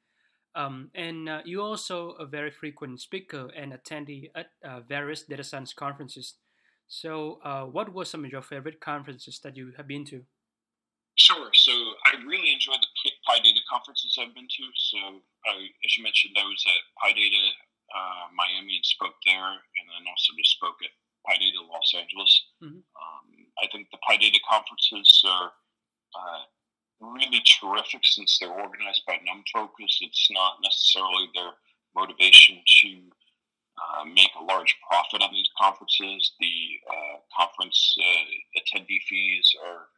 Um, 0.54 0.90
and 0.94 1.28
uh, 1.28 1.42
you're 1.44 1.62
also 1.62 2.12
a 2.12 2.26
very 2.26 2.50
frequent 2.50 3.00
speaker 3.00 3.50
and 3.54 3.72
attendee 3.72 4.30
at 4.35 4.46
uh, 4.64 4.80
various 4.80 5.22
data 5.22 5.44
science 5.44 5.72
conferences. 5.72 6.35
So, 6.88 7.38
uh, 7.44 7.64
what 7.66 7.94
were 7.94 8.04
some 8.04 8.24
of 8.24 8.33
your 8.33 8.42
favorite 8.42 8.80
conferences 8.80 9.38
that 9.44 9.56
you 9.56 9.72
have 9.76 9.87
been 9.87 10.04
to? 10.06 10.24
Sure. 11.20 11.52
So, 11.52 11.72
I 12.09 12.16
really 12.24 12.52
enjoyed 12.52 12.80
the 12.80 13.12
PyData 13.28 13.61
conferences 13.68 14.16
I've 14.16 14.33
been 14.33 14.48
to. 14.48 14.64
So, 14.72 14.98
as 15.52 15.90
you 15.96 16.02
mentioned, 16.02 16.33
I 16.40 16.48
was 16.48 16.64
at 16.64 16.80
PyData 16.96 17.44
uh, 17.92 18.24
Miami 18.33 18.80
and 18.80 18.87
spoke 18.87 19.18
there, 19.26 19.52
and 19.52 19.85
then 19.85 20.09
also 20.09 20.33
just 20.38 20.56
spoke 20.56 20.80
at 20.80 20.94
PyData 21.28 21.61
Los 21.68 21.92
Angeles. 21.92 22.33
Mm-hmm. 22.64 22.80
Um, 22.80 23.26
I 23.61 23.68
think 23.68 23.92
the 23.92 24.00
PyData 24.00 24.40
conferences 24.48 25.11
are 25.28 25.52
uh, 26.16 26.42
really 27.00 27.42
terrific 27.61 28.00
since 28.04 28.38
they're 28.38 28.52
organized 28.52 29.02
by 29.06 29.20
NumFocus. 29.20 30.00
It's 30.00 30.28
not 30.30 30.59
necessarily 30.62 31.28
their 31.35 31.52
motivation 31.94 32.62
to 32.80 32.88
uh, 33.76 34.04
make 34.04 34.30
a 34.38 34.44
large 34.44 34.76
profit 34.88 35.22
on 35.22 35.33
these 35.33 35.50
conferences. 35.61 36.33
The 36.40 36.56
uh, 36.88 37.16
conference 37.37 37.96
uh, 38.00 38.61
attendee 38.61 39.02
fees 39.09 39.52
are 39.66 39.89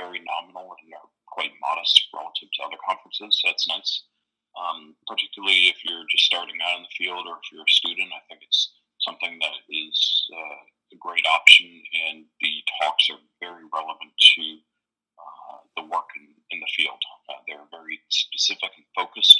very 0.00 0.24
nominal 0.24 0.72
and 0.80 0.88
are 0.96 1.12
quite 1.28 1.52
modest 1.60 2.08
relative 2.16 2.48
to 2.56 2.64
other 2.64 2.80
conferences. 2.80 3.36
So 3.36 3.52
that's 3.52 3.68
nice. 3.68 4.08
Um, 4.56 4.96
particularly 5.06 5.70
if 5.70 5.84
you're 5.84 6.08
just 6.10 6.26
starting 6.26 6.58
out 6.64 6.80
in 6.80 6.88
the 6.88 6.96
field 6.96 7.28
or 7.28 7.38
if 7.38 7.46
you're 7.52 7.68
a 7.68 7.78
student, 7.78 8.10
I 8.10 8.24
think 8.26 8.42
it's 8.42 8.72
something 9.04 9.38
that 9.38 9.56
is 9.70 9.98
uh, 10.34 10.60
a 10.92 10.98
great 10.98 11.24
option, 11.24 11.70
and 12.10 12.26
the 12.42 12.54
talks 12.82 13.08
are 13.14 13.22
very 13.38 13.62
relevant 13.70 14.10
to 14.10 14.44
uh, 15.16 15.58
the 15.78 15.84
work 15.86 16.10
in, 16.18 16.34
in 16.50 16.58
the 16.58 16.72
field. 16.74 16.98
Uh, 17.30 17.40
they're 17.46 17.70
very 17.70 18.02
specific 18.10 18.74
and 18.74 18.88
focused. 18.98 19.38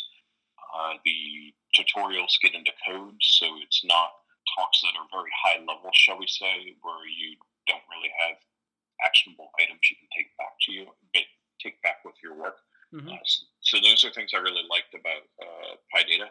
Uh, 0.70 0.94
the 1.02 1.50
tutorials 1.74 2.38
get 2.40 2.54
into 2.54 2.70
code, 2.86 3.18
so 3.18 3.46
it's 3.60 3.82
not 3.82 4.14
talks 4.56 4.80
that 4.80 4.94
are 4.94 5.10
very 5.10 5.30
high 5.34 5.58
level, 5.58 5.90
shall 5.92 6.18
we 6.18 6.26
say, 6.30 6.78
where 6.80 7.04
you 7.10 7.34
don't 7.66 7.84
really 7.90 8.14
have 8.22 8.38
actionable 9.04 9.50
items 9.60 9.80
you 9.90 9.96
can 9.96 10.10
take 10.14 10.30
back 10.36 10.54
to 10.66 10.72
you, 10.72 10.86
take 11.62 11.80
back 11.82 12.04
with 12.04 12.14
your 12.22 12.34
work. 12.34 12.56
Mm-hmm. 12.94 13.08
Uh, 13.08 13.24
so 13.60 13.78
those 13.80 14.04
are 14.04 14.10
things 14.10 14.32
I 14.34 14.40
really 14.40 14.66
liked 14.68 14.94
about 14.94 15.24
uh, 15.38 15.78
PyData. 15.94 16.28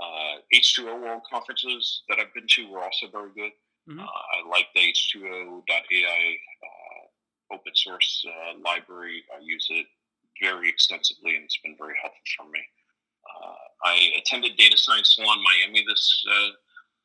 Uh, 0.00 0.40
H2O 0.54 1.00
World 1.00 1.22
conferences 1.30 2.02
that 2.08 2.18
I've 2.18 2.32
been 2.34 2.48
to 2.56 2.70
were 2.70 2.82
also 2.82 3.06
very 3.12 3.30
good. 3.36 3.52
Mm-hmm. 3.88 4.00
Uh, 4.00 4.04
I 4.04 4.48
like 4.48 4.66
the 4.74 4.80
H2O.ai 4.80 6.38
open 7.52 7.74
source 7.74 8.24
uh, 8.26 8.58
library. 8.64 9.22
I 9.34 9.42
use 9.42 9.66
it 9.70 9.86
very 10.42 10.68
extensively, 10.68 11.36
and 11.36 11.44
it's 11.44 11.58
been 11.62 11.76
very 11.78 11.94
helpful 12.00 12.22
for 12.38 12.46
me. 12.50 12.62
Uh, 13.26 13.54
I 13.84 14.12
attended 14.18 14.56
Data 14.56 14.78
Science 14.78 15.14
Salon 15.14 15.38
Miami 15.42 15.84
this 15.86 16.24
uh, 16.30 16.50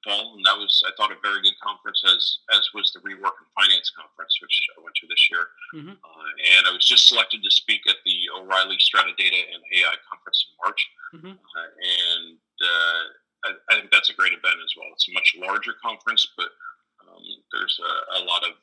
fall, 0.06 0.38
and 0.38 0.46
that 0.46 0.54
was 0.54 0.78
I 0.86 0.94
thought 0.94 1.10
a 1.10 1.18
very 1.26 1.42
good 1.42 1.58
conference, 1.58 2.06
as 2.06 2.46
as 2.54 2.70
was 2.78 2.94
the 2.94 3.02
Rework 3.02 3.42
and 3.42 3.50
Finance 3.58 3.90
conference, 3.98 4.38
which 4.38 4.56
I 4.78 4.86
went 4.86 4.94
to 5.02 5.10
this 5.10 5.26
year. 5.34 5.50
Mm-hmm. 5.74 5.98
Uh, 5.98 6.32
and 6.56 6.70
I 6.70 6.72
was 6.72 6.86
just 6.86 7.10
selected 7.10 7.42
to 7.42 7.52
speak 7.52 7.82
at 7.90 7.98
the 8.06 8.30
O'Reilly 8.38 8.78
Strata 8.78 9.18
Data 9.18 9.42
and 9.42 9.66
AI 9.82 9.98
conference 10.06 10.46
in 10.46 10.54
March, 10.62 10.82
mm-hmm. 11.18 11.34
Uh, 11.34 11.72
and 11.74 12.38
uh, 12.62 13.04
I, 13.46 13.50
I, 13.68 13.72
think 13.82 13.90
that's 13.90 14.14
a 14.14 14.18
great 14.18 14.38
event 14.38 14.62
as 14.62 14.74
well. 14.78 14.94
It's 14.94 15.10
a 15.10 15.18
much 15.18 15.34
larger 15.42 15.74
conference, 15.82 16.24
but 16.38 16.54
um, 17.02 17.26
there's 17.52 17.76
a, 17.82 18.22
a 18.22 18.26
lot 18.30 18.46
of 18.46 18.54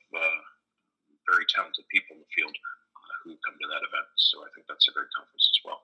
very 1.29 1.47
talented 1.49 1.87
people 1.89 2.19
in 2.19 2.23
the 2.23 2.33
field 2.35 2.53
uh, 2.53 3.15
who 3.25 3.39
come 3.47 3.57
to 3.59 3.69
that 3.71 3.83
event. 3.87 4.09
So 4.17 4.43
I 4.43 4.49
think 4.55 4.67
that's 4.69 4.87
a 4.89 4.93
great 4.93 5.11
conference 5.15 5.47
as 5.49 5.61
well. 5.65 5.81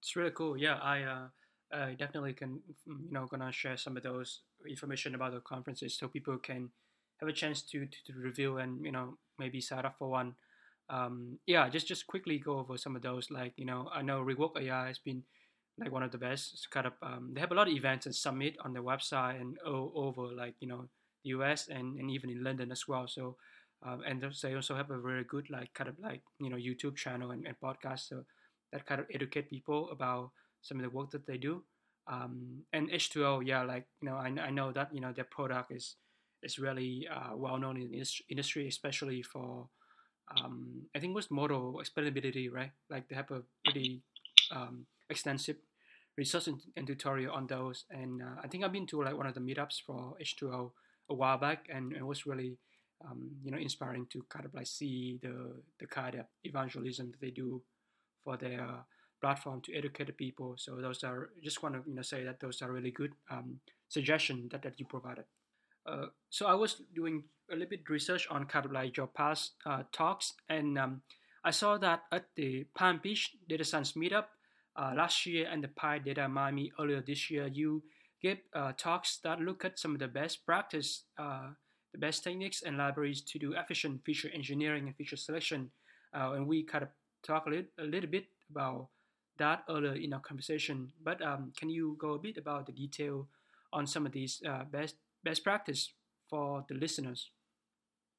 It's 0.00 0.14
really 0.14 0.30
cool. 0.30 0.56
Yeah, 0.56 0.78
I 0.78 1.02
uh, 1.02 1.26
I 1.72 1.94
definitely 1.94 2.32
can 2.32 2.60
you 2.86 3.10
know 3.10 3.26
gonna 3.26 3.52
share 3.52 3.76
some 3.76 3.96
of 3.96 4.02
those 4.02 4.40
information 4.68 5.14
about 5.14 5.32
the 5.32 5.40
conferences 5.40 5.98
so 5.98 6.08
people 6.08 6.38
can 6.38 6.70
have 7.20 7.28
a 7.28 7.32
chance 7.32 7.62
to 7.62 7.86
to, 7.86 7.98
to 8.06 8.18
review 8.18 8.58
and 8.58 8.84
you 8.84 8.92
know 8.92 9.18
maybe 9.38 9.60
sign 9.60 9.84
up 9.84 9.96
for 9.98 10.08
one. 10.08 10.34
Um, 10.88 11.38
yeah, 11.46 11.68
just 11.68 11.88
just 11.88 12.06
quickly 12.06 12.38
go 12.38 12.58
over 12.58 12.76
some 12.78 12.94
of 12.94 13.02
those. 13.02 13.30
Like 13.30 13.54
you 13.56 13.64
know, 13.66 13.88
I 13.92 14.02
know 14.02 14.22
Rework 14.22 14.60
AI 14.60 14.86
has 14.86 14.98
been 14.98 15.24
like 15.78 15.92
one 15.92 16.02
of 16.02 16.12
the 16.12 16.18
best. 16.18 16.54
It's 16.54 16.66
kind 16.66 16.86
of 16.86 16.92
um, 17.02 17.30
they 17.34 17.40
have 17.40 17.52
a 17.52 17.54
lot 17.54 17.68
of 17.68 17.74
events 17.74 18.06
and 18.06 18.14
summit 18.14 18.56
on 18.64 18.72
their 18.72 18.82
website 18.82 19.40
and 19.40 19.58
all 19.66 19.92
over 19.94 20.32
like 20.32 20.54
you 20.60 20.68
know 20.68 20.88
the 21.24 21.30
US 21.30 21.68
and, 21.68 21.98
and 21.98 22.10
even 22.10 22.30
in 22.30 22.44
London 22.44 22.70
as 22.70 22.86
well. 22.86 23.08
So 23.08 23.36
um, 23.82 24.02
and 24.06 24.24
they 24.42 24.54
also 24.54 24.74
have 24.74 24.90
a 24.90 24.98
very 24.98 25.24
good 25.24 25.50
like 25.50 25.72
kind 25.74 25.88
of 25.88 25.98
like 25.98 26.22
you 26.40 26.50
know 26.50 26.56
YouTube 26.56 26.96
channel 26.96 27.30
and, 27.32 27.46
and 27.46 27.56
podcast 27.60 28.08
so 28.08 28.24
that 28.72 28.86
kind 28.86 29.00
of 29.00 29.06
educate 29.12 29.50
people 29.50 29.90
about 29.90 30.30
some 30.66 30.78
of 30.78 30.82
the 30.82 30.90
work 30.90 31.10
that 31.10 31.26
they 31.26 31.38
do. 31.38 31.62
Um, 32.08 32.62
and 32.72 32.90
H2O, 32.90 33.46
yeah, 33.46 33.62
like 33.62 33.86
you 34.00 34.08
know, 34.08 34.16
I, 34.16 34.32
I 34.40 34.50
know 34.50 34.72
that 34.72 34.94
you 34.94 35.00
know 35.00 35.12
their 35.12 35.24
product 35.24 35.72
is 35.72 35.96
is 36.42 36.58
really 36.58 37.08
uh, 37.12 37.36
well 37.36 37.58
known 37.58 37.80
in 37.80 37.90
this 37.90 38.20
industry, 38.28 38.68
especially 38.68 39.22
for 39.22 39.68
um, 40.28 40.82
I 40.94 41.00
think 41.00 41.14
was 41.14 41.30
model 41.30 41.80
explainability, 41.82 42.52
right? 42.52 42.70
Like 42.90 43.08
they 43.08 43.16
have 43.16 43.30
a 43.30 43.42
pretty 43.64 44.02
um, 44.50 44.86
extensive 45.10 45.56
research 46.16 46.48
and, 46.48 46.60
and, 46.76 46.86
tutorial 46.86 47.34
on 47.34 47.46
those. 47.46 47.84
And 47.90 48.22
uh, 48.22 48.40
I 48.42 48.48
think 48.48 48.64
I've 48.64 48.72
been 48.72 48.86
to 48.86 49.02
like 49.02 49.16
one 49.16 49.26
of 49.26 49.34
the 49.34 49.40
meetups 49.40 49.82
for 49.86 50.14
H2O 50.20 50.70
a 51.10 51.14
while 51.14 51.38
back, 51.38 51.68
and 51.72 51.92
it 51.92 52.04
was 52.04 52.26
really 52.26 52.58
um, 53.04 53.30
you 53.44 53.50
know 53.50 53.58
inspiring 53.58 54.06
to 54.10 54.24
kind 54.28 54.44
of 54.44 54.54
like 54.54 54.66
see 54.66 55.18
the 55.22 55.62
the 55.78 55.86
kind 55.86 56.14
of 56.14 56.26
evangelism 56.44 57.10
that 57.10 57.20
they 57.20 57.30
do 57.30 57.62
for 58.24 58.36
their 58.36 58.66
platform 59.20 59.60
to 59.62 59.74
educate 59.74 60.16
people. 60.16 60.54
So 60.56 60.76
those 60.76 61.02
are 61.04 61.30
just 61.42 61.62
want 61.62 61.74
to 61.74 61.82
you 61.88 61.94
know 61.94 62.02
say 62.02 62.24
that 62.24 62.40
those 62.40 62.62
are 62.62 62.72
really 62.72 62.90
good 62.90 63.12
um, 63.30 63.60
suggestions 63.88 64.50
that, 64.52 64.62
that 64.62 64.78
you 64.78 64.86
provided. 64.86 65.24
Uh, 65.86 66.06
so 66.30 66.46
I 66.46 66.54
was 66.54 66.82
doing 66.94 67.24
a 67.50 67.54
little 67.54 67.68
bit 67.68 67.88
research 67.88 68.26
on 68.30 68.44
kind 68.46 68.66
of 68.66 68.72
like 68.72 68.96
your 68.96 69.06
past 69.06 69.52
uh, 69.64 69.84
talks, 69.92 70.34
and 70.48 70.78
um, 70.78 71.02
I 71.44 71.50
saw 71.50 71.78
that 71.78 72.02
at 72.10 72.26
the 72.34 72.66
Palm 72.74 73.00
Beach 73.02 73.32
Data 73.48 73.64
Science 73.64 73.92
Meetup 73.92 74.26
uh, 74.74 74.92
last 74.96 75.24
year 75.26 75.48
and 75.50 75.62
the 75.62 75.68
PyData 75.68 76.28
Miami 76.28 76.72
earlier 76.80 77.00
this 77.00 77.30
year, 77.30 77.46
you 77.46 77.84
gave 78.20 78.38
uh, 78.54 78.72
talks 78.76 79.18
that 79.22 79.40
look 79.40 79.64
at 79.64 79.78
some 79.78 79.92
of 79.92 80.00
the 80.00 80.08
best 80.08 80.44
practice, 80.44 81.04
uh, 81.18 81.50
the 81.92 81.98
best 81.98 82.24
techniques 82.24 82.62
and 82.62 82.76
libraries 82.78 83.22
to 83.22 83.38
do 83.38 83.52
efficient 83.52 84.04
feature 84.04 84.30
engineering 84.34 84.86
and 84.86 84.96
feature 84.96 85.16
selection. 85.16 85.70
and 86.12 86.48
we 86.48 86.64
kind 86.64 86.82
of 86.82 86.90
talk 87.22 87.46
a 87.46 87.50
little, 87.50 87.66
a 87.78 87.84
little 87.84 88.10
bit 88.10 88.26
about 88.50 88.88
that 89.38 89.64
earlier 89.68 89.94
in 89.94 90.12
our 90.12 90.20
conversation. 90.20 90.92
But 91.02 91.22
um, 91.22 91.52
can 91.56 91.68
you 91.68 91.96
go 91.98 92.14
a 92.14 92.18
bit 92.18 92.36
about 92.36 92.66
the 92.66 92.72
detail 92.72 93.28
on 93.72 93.86
some 93.86 94.06
of 94.06 94.12
these 94.12 94.42
uh, 94.48 94.64
best 94.64 94.96
best 95.24 95.44
practice 95.44 95.92
for 96.28 96.64
the 96.68 96.74
listeners? 96.74 97.30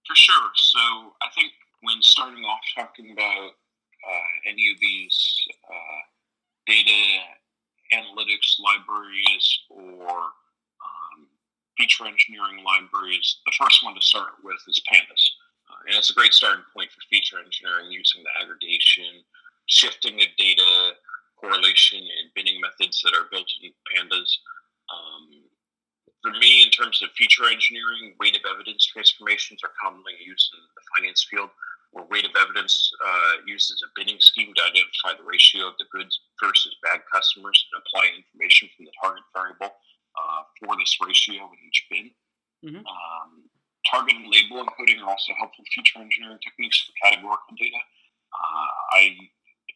For 0.08 0.16
sure. 0.16 0.52
So 0.56 0.80
I 1.22 1.28
think 1.36 1.52
when 1.82 2.02
starting 2.02 2.44
off 2.44 2.62
talking 2.76 3.12
about 3.12 3.52
uh, 4.08 4.50
any 4.50 4.70
of 4.72 4.80
these 4.80 5.18
uh, 5.70 6.02
data 6.66 7.00
analytics 7.94 8.60
libraries 8.60 9.60
or 9.70 10.16
um, 10.84 11.28
feature 11.78 12.06
engineering 12.06 12.64
libraries, 12.64 13.40
the 13.46 13.54
first 13.60 13.84
one 13.84 13.96
to 13.96 14.02
start 14.02 14.34
with 14.44 14.60
is 14.68 14.82
Pandas. 14.92 15.24
Uh, 15.70 15.80
and 15.88 15.96
it's 15.98 16.10
a 16.10 16.14
great 16.14 16.34
starting 16.34 16.64
point 16.74 16.92
for 16.92 17.02
feature 17.10 17.40
engineering 17.44 17.92
using 17.92 18.24
the 18.24 18.44
aggregation, 18.44 19.24
shifting 19.68 20.16
of 20.16 20.28
data, 20.38 20.96
correlation, 21.40 22.02
and 22.02 22.34
binning 22.36 22.60
methods 22.62 23.02
that 23.04 23.14
are 23.14 23.30
built 23.32 23.50
in 23.64 23.72
Pandas. 23.88 24.32
Um, 24.90 25.48
for 26.22 26.32
me, 26.40 26.64
in 26.64 26.72
terms 26.72 27.02
of 27.02 27.10
feature 27.14 27.46
engineering, 27.46 28.18
weight 28.20 28.36
of 28.36 28.44
evidence 28.50 28.86
transformations 28.86 29.62
are 29.64 29.74
commonly 29.82 30.18
used 30.20 30.50
in 30.54 30.62
the 30.62 30.84
finance 30.98 31.26
field, 31.30 31.50
where 31.92 32.10
weight 32.10 32.26
of 32.26 32.36
evidence 32.36 32.90
uh, 33.06 33.34
uses 33.46 33.84
a 33.86 33.90
binning 33.96 34.20
scheme 34.20 34.52
to 34.56 34.64
identify 34.66 35.14
the 35.16 35.24
ratio 35.24 35.68
of 35.68 35.78
the 35.80 35.86
goods 35.94 36.20
versus 36.44 36.76
bad 36.84 37.00
customers 37.14 37.58
and 37.70 37.80
apply 37.80 38.12
information 38.18 38.68
from 38.76 38.86
the 38.86 38.96
target 39.00 39.24
variable 39.32 39.72
uh, 40.18 40.42
for 40.60 40.76
this 40.76 40.98
ratio 41.00 41.48
in 41.48 41.60
each 41.70 41.82
bin. 41.90 42.08
Mm-hmm. 42.66 42.84
Um, 42.84 43.48
target 43.86 44.18
and 44.18 44.28
label 44.28 44.66
encoding 44.66 45.00
are 45.00 45.10
also 45.14 45.32
helpful 45.38 45.64
feature 45.72 46.02
engineering 46.02 46.42
techniques 46.44 46.82
for 46.84 46.94
categorical 46.98 47.56
data. 47.56 47.82
Uh, 48.34 48.68
I 48.98 49.02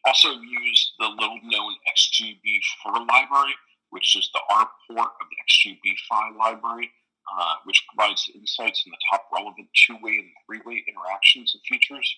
also 0.04 0.30
use 0.30 0.92
the 0.98 1.06
little 1.06 1.40
known 1.44 1.74
xgbfir 1.94 3.08
library 3.08 3.54
which 3.92 4.16
is 4.16 4.28
the 4.32 4.40
R 4.50 4.68
port 4.88 5.12
of 5.20 5.26
the 5.28 5.38
Xgbfi 5.44 6.36
library, 6.38 6.90
uh, 7.30 7.54
which 7.64 7.84
provides 7.88 8.28
insights 8.34 8.82
in 8.84 8.90
the 8.90 8.96
top 9.10 9.28
relevant 9.32 9.68
two-way 9.86 10.16
and 10.16 10.32
three-way 10.46 10.82
interactions 10.88 11.54
of 11.54 11.60
features. 11.68 12.08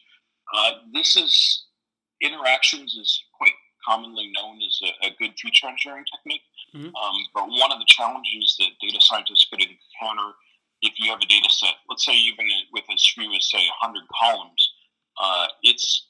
Uh, 0.54 0.70
this 0.94 1.16
is 1.16 1.66
interactions 2.22 2.94
is 2.94 3.20
quite 3.36 3.52
commonly 3.84 4.30
known 4.36 4.58
as 4.62 4.78
a, 4.84 5.08
a 5.08 5.10
good 5.18 5.34
feature 5.36 5.66
engineering 5.66 6.04
technique. 6.14 6.46
Mm-hmm. 6.74 6.94
Um, 6.94 7.16
but 7.34 7.48
one 7.48 7.72
of 7.72 7.80
the 7.80 7.90
challenges 7.90 8.54
that 8.60 8.70
data 8.80 9.00
scientists 9.00 9.46
could 9.50 9.60
encounter 9.60 10.32
if 10.80 10.94
you 10.98 11.10
have 11.10 11.20
a 11.20 11.26
data 11.26 11.48
set, 11.50 11.74
let's 11.88 12.04
say 12.06 12.14
even 12.14 12.46
with 12.72 12.84
as 12.92 13.04
few 13.14 13.34
as 13.34 13.50
say 13.50 13.66
100 13.82 14.02
columns, 14.20 14.72
uh, 15.18 15.46
it's 15.62 16.06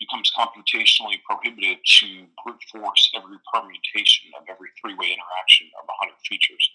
becomes 0.00 0.30
computationally 0.36 1.20
prohibitive 1.28 1.78
to 2.00 2.26
brute 2.44 2.62
force 2.70 3.10
every 3.14 3.38
permutation 3.52 4.30
of 4.38 4.46
every 4.48 4.68
three-way 4.80 5.10
interaction 5.10 5.66
of 5.80 5.86
100 5.86 6.14
features. 6.28 6.70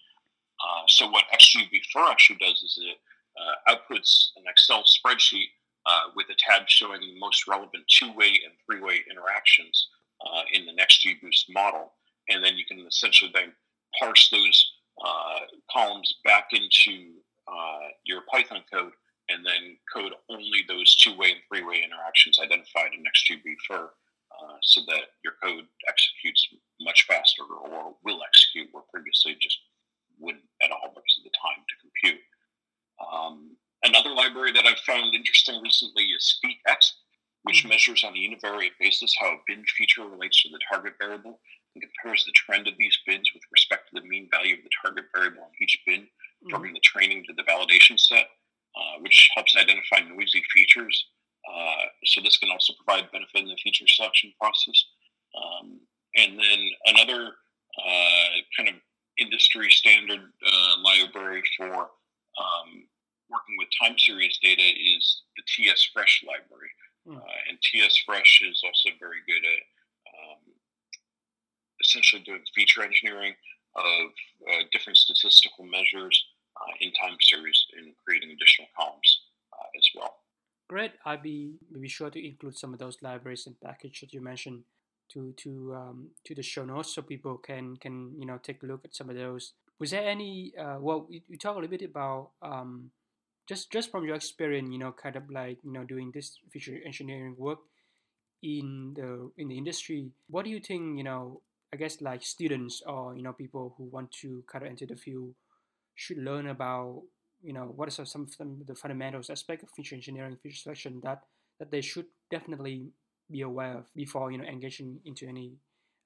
Uh, 0.60 0.84
so 0.88 1.10
what 1.10 1.26
xgbfir 1.34 2.10
actually 2.10 2.38
does 2.38 2.62
is 2.62 2.80
it 2.82 2.98
uh, 3.40 3.74
outputs 3.74 4.30
an 4.36 4.44
Excel 4.48 4.84
spreadsheet 4.84 5.50
uh, 5.86 6.12
with 6.16 6.28
a 6.30 6.36
tab 6.38 6.68
showing 6.68 7.02
the 7.02 7.20
most 7.20 7.48
relevant 7.48 7.84
two-way 7.88 8.40
and 8.46 8.54
three-way 8.66 9.04
interactions 9.10 9.88
uh, 10.26 10.44
in 10.54 10.66
the 10.66 10.74
XGBoost 10.82 11.46
model, 11.50 11.94
and 12.30 12.44
then 12.44 12.56
you 12.56 12.66
can 12.66 12.80
essentially 12.88 13.32
then 13.34 13.52
parse 14.00 14.30
those 14.30 14.72
uh, 15.04 15.40
columns 15.72 16.16
back 16.24 16.50
into 16.54 17.14
uh, 17.48 17.88
your 18.06 18.22
Python 18.32 18.64
code 18.72 18.94
and 19.30 19.46
then 19.46 19.78
code 19.94 20.14
only 20.30 20.66
those 20.68 20.96
two-way 20.96 21.32
and 21.32 21.42
three-way 21.48 21.84
interactions 21.84 22.40
identified 22.40 22.92
in 22.94 23.04
xgbfir 23.04 23.90
uh, 24.34 24.58
so 24.62 24.82
that 24.88 25.16
your 25.24 25.34
code 25.42 25.66
executes 25.88 26.48
much 26.82 27.06
faster 27.08 27.44
or 27.44 27.96
will 28.04 28.22
execute 28.26 28.68
where 28.72 28.84
previously 28.92 29.38
just 29.40 29.58
wouldn't 30.20 30.44
at 30.62 30.72
all 30.72 30.90
because 30.90 31.18
of 31.18 31.24
the 31.24 31.38
time 31.38 31.62
to 31.70 31.76
compute. 31.82 32.22
Um, 32.98 33.58
another 33.84 34.14
library 34.14 34.52
that 34.54 34.66
I've 34.66 34.80
found 34.80 35.14
interesting 35.14 35.62
recently 35.62 36.04
is 36.06 36.40
featexp, 36.44 36.94
which 37.44 37.60
mm-hmm. 37.60 37.70
measures 37.70 38.04
on 38.04 38.14
a 38.14 38.20
univariate 38.20 38.78
basis 38.80 39.14
how 39.20 39.28
a 39.34 39.44
bin 39.48 39.64
feature 39.78 40.06
relates 40.08 40.42
to 40.44 40.50
the 40.50 40.60
target 40.72 40.94
variable 41.00 41.40
and 41.76 41.84
compares 41.84 42.26
the 42.26 42.32
trend 42.34 42.68
of 42.68 42.78
these 42.78 42.98
bins 43.06 43.30
with 43.34 43.44
respect 43.52 43.90
to 43.90 44.00
the 44.00 44.08
mean 44.08 44.30
value 44.32 44.56
of 44.56 44.64
the 44.64 44.70
target 44.82 45.06
variable 45.16 45.44
in 45.44 45.64
each 45.64 45.78
bin 45.86 46.02
mm-hmm. 46.02 46.50
from 46.50 46.64
the 46.74 46.80
training 46.84 47.24
to 47.28 47.34
the 47.34 47.44
validation 47.44 48.00
set. 48.00 48.28
Uh, 48.76 48.98
which 49.02 49.30
helps 49.36 49.56
identify 49.56 50.00
noisy 50.00 50.42
features. 50.52 51.06
Uh, 51.48 51.86
so 52.06 52.22
this 52.22 52.38
can 52.38 52.50
also 52.50 52.74
provide 52.84 53.12
benefit 53.12 53.44
in 53.44 53.48
the 53.48 53.58
feature 53.64 53.88
selection 53.88 54.34
process. 54.42 54.86
Um, 55.38 55.80
and 56.16 56.40
then 56.40 56.60
another 56.88 57.34
uh, 57.78 58.30
kind 58.58 58.70
of 58.70 58.76
industry 59.20 59.70
standard 59.70 60.22
uh, 60.22 60.74
library 60.82 61.44
for 61.56 61.72
um, 61.72 62.88
working 63.30 63.56
with 63.60 63.68
time 63.80 64.00
series 64.00 64.40
data 64.42 64.64
is 64.64 65.22
the 65.38 65.44
TS 65.56 65.90
Fresh 65.94 66.24
library. 66.28 66.70
Mm. 67.08 67.22
and 67.50 67.58
TS 67.62 67.98
Fresh 68.08 68.42
is 68.50 68.60
also 68.66 68.90
very 68.98 69.20
good 69.28 69.44
at 69.46 69.62
um, 70.18 70.40
essentially 71.82 72.24
doing 72.24 72.42
feature 72.56 72.82
engineering 72.82 73.36
of 73.76 74.66
different 74.72 74.98
statistical 74.98 75.66
measures 75.66 76.16
uh, 76.16 76.23
in 76.80 76.92
time 76.94 77.18
series 77.22 77.66
and 77.78 77.94
creating 78.06 78.32
additional 78.32 78.68
columns 78.78 79.22
uh, 79.54 79.78
as 79.78 79.88
well. 79.96 80.16
Great. 80.70 80.92
I'll 81.06 81.22
be, 81.22 81.56
be 81.80 81.88
sure 81.88 82.10
to 82.10 82.26
include 82.26 82.58
some 82.58 82.74
of 82.74 82.80
those 82.80 82.98
libraries 83.02 83.46
and 83.48 83.60
packages 83.60 84.02
that 84.02 84.14
you 84.14 84.22
mentioned 84.22 84.64
to 85.12 85.34
to 85.38 85.74
um, 85.76 86.10
to 86.26 86.34
the 86.34 86.42
show 86.42 86.66
notes 86.66 86.96
so 86.96 87.02
people 87.02 87.38
can 87.38 87.76
can 87.78 88.14
you 88.18 88.26
know 88.26 88.40
take 88.42 88.64
a 88.64 88.66
look 88.66 88.82
at 88.86 88.96
some 88.96 89.10
of 89.10 89.16
those. 89.16 89.54
Was 89.80 89.92
there 89.92 90.08
any? 90.08 90.54
Uh, 90.58 90.78
well, 90.80 91.08
you, 91.10 91.22
you 91.28 91.38
talk 91.38 91.56
a 91.56 91.60
little 91.60 91.70
bit 91.70 91.84
about 91.84 92.32
um, 92.42 92.92
just 93.48 93.72
just 93.72 93.92
from 93.92 94.06
your 94.06 94.16
experience, 94.16 94.70
you 94.72 94.80
know, 94.80 94.92
kind 94.92 95.16
of 95.16 95.30
like 95.30 95.58
you 95.64 95.72
know 95.72 95.84
doing 95.84 96.12
this 96.14 96.40
feature 96.52 96.80
engineering 96.86 97.36
work 97.38 97.60
in 98.42 98.94
the 98.96 99.32
in 99.38 99.50
the 99.50 99.58
industry. 99.58 100.12
What 100.30 100.46
do 100.46 100.52
you 100.52 100.60
think? 100.60 100.98
You 100.98 101.04
know, 101.04 101.42
I 101.74 101.78
guess 101.78 102.02
like 102.02 102.24
students 102.24 102.82
or 102.86 103.16
you 103.16 103.24
know 103.24 103.34
people 103.34 103.76
who 103.78 103.86
want 103.86 104.12
to 104.22 104.44
kind 104.52 104.64
of 104.64 104.70
enter 104.70 104.86
the 104.86 104.96
field 104.96 105.34
should 105.96 106.18
learn 106.18 106.48
about 106.48 107.04
you 107.42 107.54
know 107.54 107.72
what 107.76 107.88
are 107.88 108.06
some 108.06 108.28
of 108.40 108.68
the 108.68 108.76
fundamentals 108.76 109.30
aspect 109.30 109.64
of 109.64 109.70
feature 109.72 109.96
engineering 109.96 110.38
feature 110.42 110.56
selection 110.56 111.02
that 111.04 111.24
that 111.60 111.72
they 111.72 111.82
should 111.82 112.06
definitely 112.32 112.92
be 113.30 113.42
aware 113.42 113.78
of 113.78 113.86
before 113.96 114.32
you 114.32 114.38
know 114.38 114.44
engaging 114.46 115.00
into 115.06 115.28
any 115.28 115.58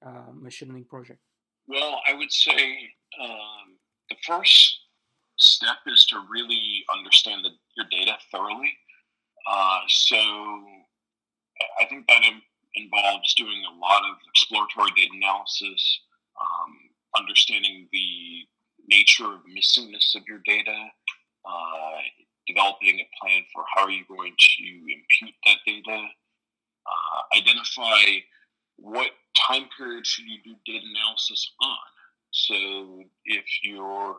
uh, 0.04 0.32
machine 0.32 0.68
learning 0.68 0.84
project? 0.84 1.20
Well 1.66 2.00
i 2.06 2.14
would 2.14 2.32
say 2.32 2.90
um, 3.22 3.78
the 4.10 4.16
first 4.26 4.80
step 5.36 5.78
is 5.86 6.04
to 6.06 6.20
really 6.28 6.84
understand 6.92 7.44
the, 7.44 7.50
your 7.76 7.86
data 7.90 8.16
thoroughly. 8.32 8.72
Uh, 9.48 9.80
so 9.88 10.16
i 11.80 11.84
think 11.88 12.06
that 12.08 12.22
involves 12.74 13.34
doing 13.34 13.62
a 13.64 13.78
lot 13.78 14.02
of 14.04 14.16
exploratory 14.28 14.90
data 14.96 15.10
analysis 15.14 16.00
um, 16.40 16.74
understanding 17.16 17.88
the 17.92 18.46
nature 18.88 19.26
of 19.26 19.40
missingness 19.46 20.14
of 20.16 20.22
your 20.26 20.40
data, 20.44 20.76
uh, 21.44 22.00
developing 22.46 23.00
a 23.00 23.08
plan 23.20 23.42
for 23.52 23.64
how 23.74 23.84
are 23.84 23.90
you 23.90 24.04
going 24.08 24.34
to 24.38 24.64
impute 24.64 25.34
that 25.44 25.58
data, 25.66 26.08
uh, 26.86 27.36
identify 27.36 28.20
what 28.76 29.10
time 29.36 29.68
period 29.76 30.06
should 30.06 30.24
you 30.24 30.38
do 30.44 30.54
data 30.64 30.84
analysis 30.94 31.50
on. 31.60 31.76
So 32.30 33.04
if 33.24 33.44
your 33.62 34.16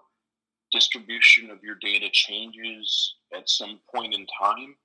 distribution 0.71 1.49
of 1.49 1.63
your 1.63 1.75
data 1.81 2.07
changes 2.11 3.15
at 3.35 3.49
some 3.49 3.79
point 3.93 4.13
in 4.13 4.25
time, 4.41 4.75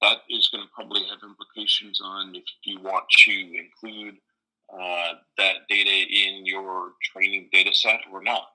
that 0.00 0.18
is 0.28 0.48
going 0.48 0.62
to 0.62 0.70
probably 0.74 1.02
have 1.08 1.18
implications 1.22 2.00
on 2.04 2.34
if 2.34 2.44
you 2.64 2.80
want 2.80 3.04
to 3.24 3.32
include 3.32 4.16
uh, 4.72 5.14
that 5.38 5.56
data 5.68 5.90
in 5.90 6.44
your 6.44 6.92
training 7.12 7.48
data 7.52 7.70
set 7.72 8.00
or 8.12 8.22
not. 8.22 8.48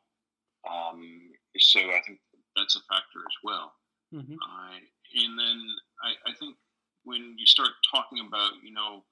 Um, 0.70 1.32
so 1.58 1.80
I 1.80 2.02
think 2.06 2.20
that's 2.56 2.76
a 2.76 2.80
factor 2.80 3.20
as 3.20 3.38
well. 3.44 3.74
Mm-hmm. 4.14 4.34
Uh, 4.34 4.78
and 5.16 5.40
then 5.40 5.62
I, 6.04 6.32
I 6.32 6.34
think 6.40 6.56
when 7.04 7.36
you 7.38 7.46
start 7.46 7.70
talking 7.94 8.26
about, 8.28 8.52
you 8.64 8.74
know, 8.74 9.04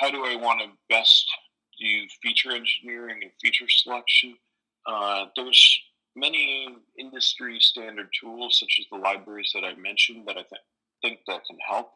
how 0.00 0.10
do 0.10 0.24
I 0.24 0.36
want 0.36 0.60
to 0.60 0.68
best 0.88 1.26
do 1.78 2.06
feature 2.22 2.52
engineering 2.52 3.18
and 3.22 3.30
feature 3.40 3.68
selection, 3.68 4.36
uh, 4.86 5.26
there's 5.36 5.80
many 6.16 6.68
industry 6.98 7.58
standard 7.60 8.08
tools 8.18 8.58
such 8.58 8.76
as 8.80 8.86
the 8.90 8.98
libraries 8.98 9.50
that 9.54 9.64
I 9.64 9.74
mentioned 9.74 10.26
that 10.26 10.36
I 10.36 10.42
th- 10.42 10.62
think 11.02 11.20
that 11.26 11.44
can 11.46 11.58
help. 11.68 11.92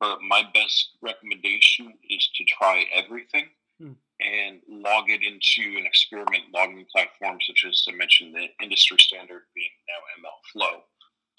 But 0.00 0.18
my 0.22 0.42
best 0.52 0.90
recommendation 1.02 1.94
is 2.10 2.28
to 2.34 2.44
try 2.44 2.84
everything 2.92 3.46
hmm. 3.80 3.92
and 4.20 4.60
log 4.68 5.10
it 5.10 5.22
into 5.22 5.78
an 5.78 5.86
experiment 5.86 6.44
logging 6.52 6.86
platform 6.94 7.38
such 7.46 7.64
as 7.68 7.84
I 7.88 7.92
mentioned 7.92 8.34
the 8.34 8.48
industry 8.62 8.98
standard 8.98 9.42
being 9.54 9.70
now 9.88 10.28
MLflow 10.28 10.80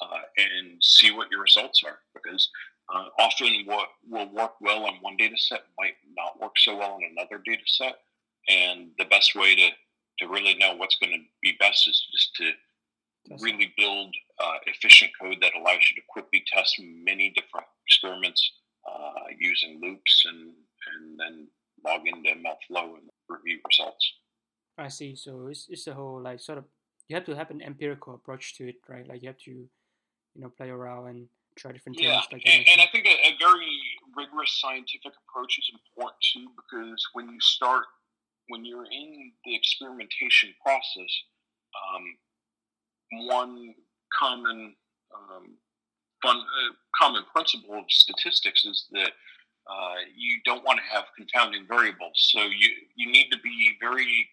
uh, 0.02 0.22
and 0.38 0.78
see 0.82 1.12
what 1.12 1.32
your 1.32 1.42
results 1.42 1.82
are 1.86 2.00
because 2.14 2.50
uh, 2.94 3.06
often 3.20 3.48
what 3.66 3.90
will 4.08 4.32
work 4.34 4.54
well 4.62 4.86
on 4.86 4.96
one 5.02 5.18
data 5.18 5.38
set 5.38 5.64
might 5.78 5.96
not 6.16 6.40
work 6.40 6.54
so 6.58 6.78
well 6.78 6.92
on 6.92 7.02
another 7.12 7.42
data 7.44 7.64
set. 7.66 7.96
And 8.48 8.90
the 9.00 9.06
best 9.06 9.36
way 9.36 9.56
to, 9.56 9.70
to 10.20 10.32
really 10.32 10.56
know 10.56 10.76
what's 10.76 10.98
going 10.98 11.14
to 11.14 11.24
be 11.42 11.58
best 11.60 11.88
is 11.88 12.06
just 12.12 12.36
to 12.36 12.52
really 13.44 13.74
build 13.76 14.14
uh, 14.44 14.58
efficient 14.68 15.12
code 15.20 15.38
that 15.42 15.56
allows 15.56 15.82
you 15.90 15.96
to 15.96 16.08
quickly 16.10 16.44
test 16.54 16.80
many 16.80 17.32
different 17.32 17.66
experiments 17.88 18.52
uh, 18.88 19.34
using 19.40 19.80
loops 19.82 20.26
and, 20.28 20.54
and 20.94 21.20
then 21.20 21.48
log 21.86 22.02
into 22.06 22.30
MLflow 22.30 22.96
and 22.96 23.10
review 23.30 23.60
results. 23.68 24.14
I 24.78 24.90
see. 24.90 25.16
So 25.16 25.48
it's, 25.48 25.68
it's 25.70 25.88
a 25.88 25.94
whole 25.94 26.22
like 26.22 26.40
sort 26.40 26.58
of 26.58 26.66
you 27.08 27.16
have 27.16 27.26
to 27.26 27.36
have 27.36 27.52
an 27.52 27.62
empirical 27.62 28.16
approach 28.16 28.58
to 28.58 28.68
it, 28.68 28.76
right? 28.90 29.08
Like 29.08 29.22
you 29.22 29.30
have 29.30 29.38
to, 29.46 29.52
you 29.52 30.42
know, 30.42 30.50
play 30.50 30.70
around 30.70 31.08
and 31.08 31.28
try 31.56 31.72
different 31.72 32.00
yeah. 32.00 32.20
things. 32.22 32.28
Like 32.34 32.42
and, 32.46 32.68
and, 32.68 32.82
I 32.82 32.88
think 32.92 33.06
a, 33.06 33.10
a, 33.10 33.38
very 33.40 33.72
rigorous 34.16 34.60
scientific 34.60 35.14
approach 35.30 35.58
is 35.60 35.72
important 35.72 36.18
too, 36.34 36.48
because 36.56 37.02
when 37.14 37.30
you 37.30 37.40
start, 37.40 37.84
when 38.50 38.66
you're 38.66 38.86
in 38.86 39.32
the 39.46 39.56
experimentation 39.56 40.54
process, 40.64 41.12
um, 41.78 43.28
one 43.28 43.76
common 44.18 44.76
um, 45.14 45.56
fun, 46.22 46.38
uh, 46.38 46.74
common 47.00 47.24
principle 47.34 47.76
of 47.76 47.86
statistics 47.90 48.66
is 48.66 48.88
that 48.92 49.12
uh, 49.68 49.96
you 50.16 50.40
don't 50.46 50.64
want 50.64 50.80
to 50.80 50.96
have 50.96 51.06
confounding 51.18 51.66
variables. 51.68 52.14
So 52.32 52.44
you 52.44 52.70
you 52.96 53.12
need 53.12 53.30
to 53.32 53.40
be 53.40 53.78
very 53.82 54.28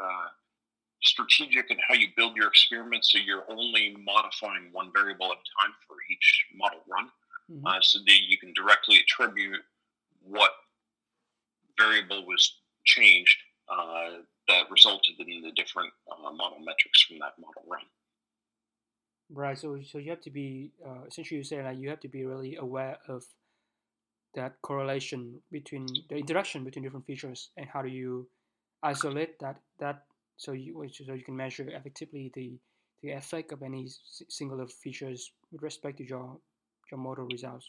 uh, 0.00 0.28
strategic 1.02 1.70
in 1.70 1.76
how 1.88 1.94
you 1.94 2.08
build 2.16 2.36
your 2.36 2.48
experiment 2.48 3.04
so 3.04 3.18
you're 3.18 3.44
only 3.50 3.96
modifying 4.04 4.68
one 4.72 4.90
variable 4.92 5.26
at 5.26 5.32
a 5.32 5.48
time 5.60 5.74
for 5.86 5.96
each 6.10 6.46
model 6.54 6.78
run 6.88 7.08
mm-hmm. 7.50 7.66
uh, 7.66 7.78
so 7.80 7.98
that 7.98 8.18
you 8.26 8.38
can 8.38 8.52
directly 8.54 8.98
attribute 8.98 9.60
what 10.24 10.50
variable 11.78 12.24
was 12.24 12.58
changed 12.84 13.36
uh, 13.68 14.22
that 14.48 14.70
resulted 14.70 15.14
in 15.18 15.42
the 15.42 15.50
different 15.52 15.92
uh, 16.10 16.30
model 16.32 16.58
metrics 16.58 17.02
from 17.02 17.18
that 17.18 17.32
model 17.38 17.62
run 17.68 17.82
right 19.30 19.58
so 19.58 19.80
so 19.82 19.98
you 19.98 20.10
have 20.10 20.20
to 20.20 20.30
be 20.30 20.70
uh, 20.86 21.04
essentially 21.08 21.38
you 21.38 21.44
say 21.44 21.60
that 21.60 21.76
you 21.76 21.88
have 21.88 22.00
to 22.00 22.08
be 22.08 22.24
really 22.24 22.56
aware 22.56 22.98
of 23.08 23.24
that 24.34 24.60
correlation 24.62 25.40
between 25.50 25.86
the 26.08 26.16
interaction 26.16 26.64
between 26.64 26.82
different 26.82 27.06
features 27.06 27.50
and 27.56 27.66
how 27.66 27.82
do 27.82 27.88
you 27.88 28.26
isolate 28.82 29.38
that 29.38 29.60
that 29.78 30.04
so 30.36 30.52
you 30.52 30.88
so 30.92 31.12
you 31.12 31.24
can 31.24 31.36
measure 31.36 31.68
effectively 31.68 32.30
the 32.34 32.58
the 33.02 33.10
effect 33.10 33.52
of 33.52 33.62
any 33.62 33.88
singular 34.28 34.66
features 34.66 35.32
with 35.50 35.62
respect 35.62 35.98
to 35.98 36.04
your 36.04 36.38
your 36.90 36.98
model 36.98 37.26
results. 37.26 37.68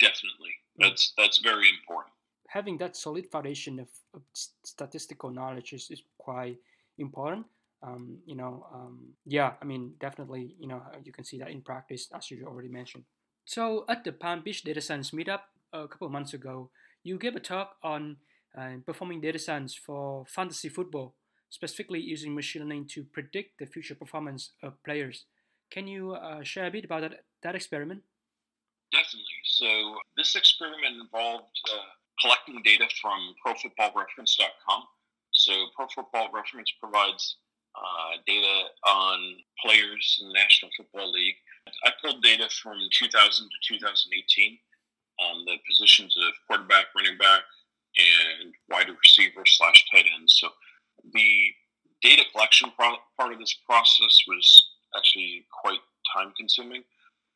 Definitely, 0.00 0.50
that's 0.78 1.12
that's 1.16 1.38
very 1.38 1.68
important. 1.68 2.12
Having 2.48 2.78
that 2.78 2.96
solid 2.96 3.26
foundation 3.30 3.80
of, 3.80 3.88
of 4.14 4.22
statistical 4.34 5.30
knowledge 5.30 5.72
is, 5.72 5.90
is 5.90 6.02
quite 6.18 6.58
important. 6.98 7.46
Um, 7.82 8.18
you 8.26 8.36
know, 8.36 8.66
um, 8.74 9.14
yeah, 9.24 9.52
I 9.60 9.64
mean, 9.64 9.94
definitely, 9.98 10.54
you 10.58 10.68
know, 10.68 10.82
you 11.02 11.12
can 11.12 11.24
see 11.24 11.38
that 11.38 11.50
in 11.50 11.62
practice, 11.62 12.08
as 12.14 12.30
you 12.30 12.44
already 12.46 12.68
mentioned. 12.68 13.04
So, 13.44 13.84
at 13.88 14.04
the 14.04 14.12
Palm 14.12 14.42
Beach 14.42 14.62
Data 14.62 14.80
Science 14.80 15.10
meetup 15.10 15.40
a 15.72 15.88
couple 15.88 16.06
of 16.06 16.12
months 16.12 16.32
ago, 16.32 16.70
you 17.02 17.18
gave 17.18 17.36
a 17.36 17.40
talk 17.40 17.76
on 17.82 18.18
uh, 18.56 18.76
performing 18.86 19.20
data 19.20 19.38
science 19.38 19.74
for 19.74 20.24
fantasy 20.26 20.68
football 20.68 21.14
specifically 21.52 22.00
using 22.00 22.34
machine 22.34 22.62
learning 22.62 22.86
to 22.86 23.04
predict 23.04 23.58
the 23.58 23.66
future 23.66 23.94
performance 23.94 24.52
of 24.62 24.82
players. 24.84 25.26
Can 25.70 25.86
you 25.86 26.12
uh, 26.12 26.42
share 26.42 26.66
a 26.66 26.70
bit 26.70 26.86
about 26.86 27.02
that, 27.02 27.24
that 27.42 27.54
experiment? 27.54 28.02
Definitely. 28.90 29.40
So, 29.44 29.96
this 30.16 30.34
experiment 30.34 30.96
involved 31.00 31.56
uh, 31.70 31.92
collecting 32.20 32.62
data 32.64 32.86
from 33.00 33.34
ProFootballReference.com. 33.44 34.82
So, 35.32 35.52
Pro 35.76 35.86
Football 35.94 36.30
Reference 36.32 36.72
provides 36.80 37.36
uh, 37.74 38.20
data 38.26 38.68
on 38.86 39.36
players 39.64 40.18
in 40.20 40.28
the 40.28 40.34
National 40.34 40.70
Football 40.76 41.12
League. 41.12 41.36
I 41.84 41.90
pulled 42.02 42.22
data 42.22 42.48
from 42.62 42.78
2000 42.98 43.48
to 43.48 43.74
2018 43.74 44.58
on 45.20 45.44
the 45.44 45.56
positions 45.68 46.14
of 46.16 46.34
quarterback, 46.46 46.86
running 46.96 47.18
back, 47.18 47.42
and 47.98 48.54
wide 48.70 48.88
receiver 48.88 49.44
slash 49.46 49.84
tight 49.90 50.06
end. 50.18 50.28
So 50.28 50.48
the 51.12 51.52
data 52.02 52.24
collection 52.32 52.70
part 52.76 52.98
of 53.32 53.38
this 53.38 53.54
process 53.66 54.24
was 54.26 54.68
actually 54.96 55.44
quite 55.62 55.80
time 56.14 56.32
consuming. 56.36 56.82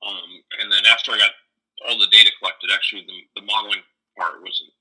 Um, 0.06 0.42
and 0.60 0.70
then 0.70 0.84
after 0.90 1.12
I 1.12 1.18
got 1.18 1.30
all 1.86 1.98
the 1.98 2.08
data 2.08 2.30
collected, 2.38 2.70
actually 2.72 3.06
the, 3.06 3.40
the 3.40 3.46
modeling 3.46 3.82
part 4.18 4.42
wasn't 4.42 4.72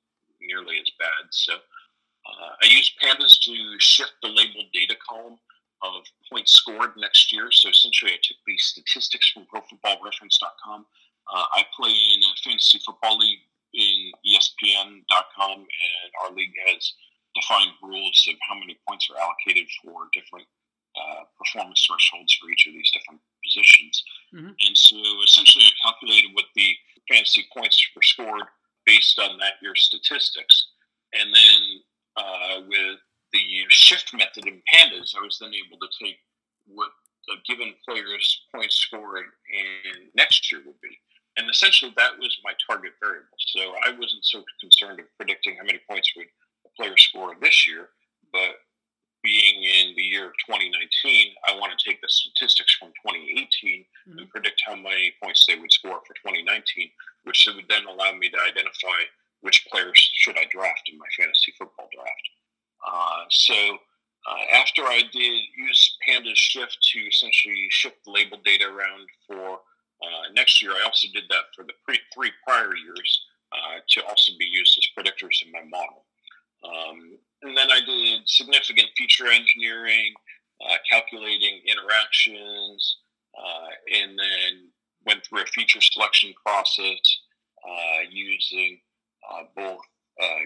nearly 0.41 0.77
as 0.79 0.89
bad. 0.99 1.29
So 1.31 1.53
uh, 1.53 2.51
I 2.62 2.65
used 2.65 2.93
pandas 3.01 3.39
to 3.41 3.79
shift 3.79 4.13
the 4.21 4.29
labeled 4.29 4.71
data 4.73 4.95
column 5.08 5.38
of 5.98 6.06
points 6.32 6.54
scored 6.54 6.91
next 6.98 7.32
year. 7.32 7.52
So 7.52 7.69
essentially, 7.69 8.12
I 8.12 8.19
took 8.21 8.38
the 8.45 8.58
statistics 8.58 9.32
from 9.32 9.45
ProFootballReference.com. 9.54 10.86
Uh, 11.34 11.45
I 11.54 11.65
play 11.76 11.91
in 11.91 12.19
a 12.24 12.34
fantasy 12.43 12.80
football 12.86 13.17
league 13.17 13.39
in 13.74 14.12
ESPN.com, 14.26 15.58
and 15.60 16.10
our 16.24 16.32
league 16.36 16.54
has 16.67 16.93
defined 17.36 17.71
rules 17.84 18.26
of 18.30 18.36
how 18.48 18.56
many 18.56 18.78
points 18.88 19.10
are 19.12 19.19
allocated 19.19 19.67
for 19.84 20.08
different 20.13 20.48
uh, 20.95 21.28
performance 21.38 21.86
thresholds 21.86 22.34
for 22.36 22.50
each 22.50 22.67
of 22.67 22.74
these 22.74 22.91
different 22.91 23.19
positions. 23.43 24.04
Mm-hmm. 24.34 24.54
And 24.67 24.78
so 24.78 24.98
essentially, 25.24 25.65
I 25.65 25.74
calculated 25.84 26.32
what 26.34 26.45
the 26.56 26.76
fantasy 27.10 27.45
points 27.56 27.78
were 27.95 28.02
scored 28.02 28.48
based 28.86 29.19
on 29.19 29.38
that 29.39 29.60
year's 29.62 29.84
statistics. 29.84 30.67
And 31.13 31.34
then 31.34 31.62
uh, 32.15 32.62
with 32.67 33.00
shift 33.70 34.13
method 34.13 34.48
in 34.48 34.62
pandas, 34.72 35.15
I 35.15 35.24
was 35.24 35.38
then 35.39 35.52
able 35.54 35.80
to 35.80 35.88
take 36.04 36.18
what 36.68 36.89
a 37.30 37.36
given 37.46 37.74
player's 37.88 38.46
points 38.54 38.76
scored 38.76 39.26
in 39.50 40.10
next 40.15 40.52
year 40.52 40.62
would 40.65 40.80
be. 40.82 40.98
And 41.38 41.50
essentially, 41.50 41.94
that 41.98 42.18
was 42.20 42.38
my 42.44 42.54
target 42.65 42.94
variable. 43.02 43.38
So 43.39 43.76
I 43.84 43.91
wasn't 43.91 44.24
so 44.24 44.44
concerned 44.62 45.00
of 45.00 45.06
predicting 45.18 45.58
how 45.58 45.65
many 45.65 45.80
points 45.89 46.12
would 46.15 46.28
a 46.65 46.69
player 46.77 46.98
score 46.98 47.36
this 47.42 47.67
year, 47.67 47.90
but 48.32 48.63
being 49.25 49.63
in 49.63 49.96
the 49.98 50.04
year 50.04 50.27
of 50.27 50.38
2019, 50.46 51.34
I 51.50 51.58
want 51.58 51.73
to 51.73 51.82
take 51.84 52.00
the 52.00 52.08
statistics 52.08 52.77
from 52.77 52.94
2018 53.04 53.50
mm-hmm. 53.82 54.19
and 54.19 54.29
predict 54.29 54.62
how 54.65 54.75
many 54.75 55.13
points 55.21 55.46
they 55.46 55.58
would 55.58 55.73
score 55.73 56.00
for 56.06 56.13
2019, 56.21 56.90
which 57.23 57.50
would 57.50 57.65
then 57.67 57.90
allow 57.90 58.13
me 58.13 58.29
to 58.29 58.38
identify 58.40 59.02
which 59.42 59.65
players 59.71 59.98
should 60.13 60.38
I 60.38 60.46
draft 60.50 60.90
in 60.92 60.98
my 60.98 61.10
fantasy 61.17 61.54
football 61.58 61.90
draft. 61.94 62.25
Uh, 62.86 63.25
so 63.29 63.56
uh, 64.29 64.56
after 64.56 64.84
I 64.84 65.02
did 65.12 65.42
use 65.58 65.98
Pandas 66.08 66.38
Shift 66.38 66.77
to 66.94 67.00
essentially 67.00 67.67
shift 67.69 68.06
the 68.06 68.12
label 68.12 68.38
data 68.46 68.65
around 68.65 69.10
for 69.27 69.60
uh, 70.02 70.34
next 70.34 70.62
year, 70.62 70.71
I 70.71 70.86
also 71.06 71.19
did 71.19 71.29
that 71.29 71.53
for 71.56 71.63
the 71.63 71.73
pre- 71.85 71.99
three 72.13 72.31
prior 72.45 72.75
years 72.75 73.21
uh, 73.51 73.79
to 73.89 74.06
also 74.06 74.33
be 74.39 74.45
used 74.45 74.77
as 74.77 74.87
predictors 74.97 75.45
in 75.45 75.51
my 75.51 75.63
model. 75.69 76.06
Um, 76.63 77.17
and 77.43 77.58
then 77.58 77.69
I 77.71 77.79
did 77.85 78.21
significant 78.25 78.87
feature 78.97 79.27
engineering, 79.27 80.13
uh, 80.65 80.77
calculating 80.89 81.62
interactions, 81.65 82.97
uh, 83.37 83.99
and 84.01 84.17
then 84.17 84.69
went 85.06 85.25
through 85.25 85.43
a 85.43 85.45
feature 85.47 85.81
selection 85.81 86.33
process 86.45 86.99
uh, 87.65 88.10
using 88.10 88.79
uh, 89.29 89.43
both 89.56 89.81
uh, 90.21 90.45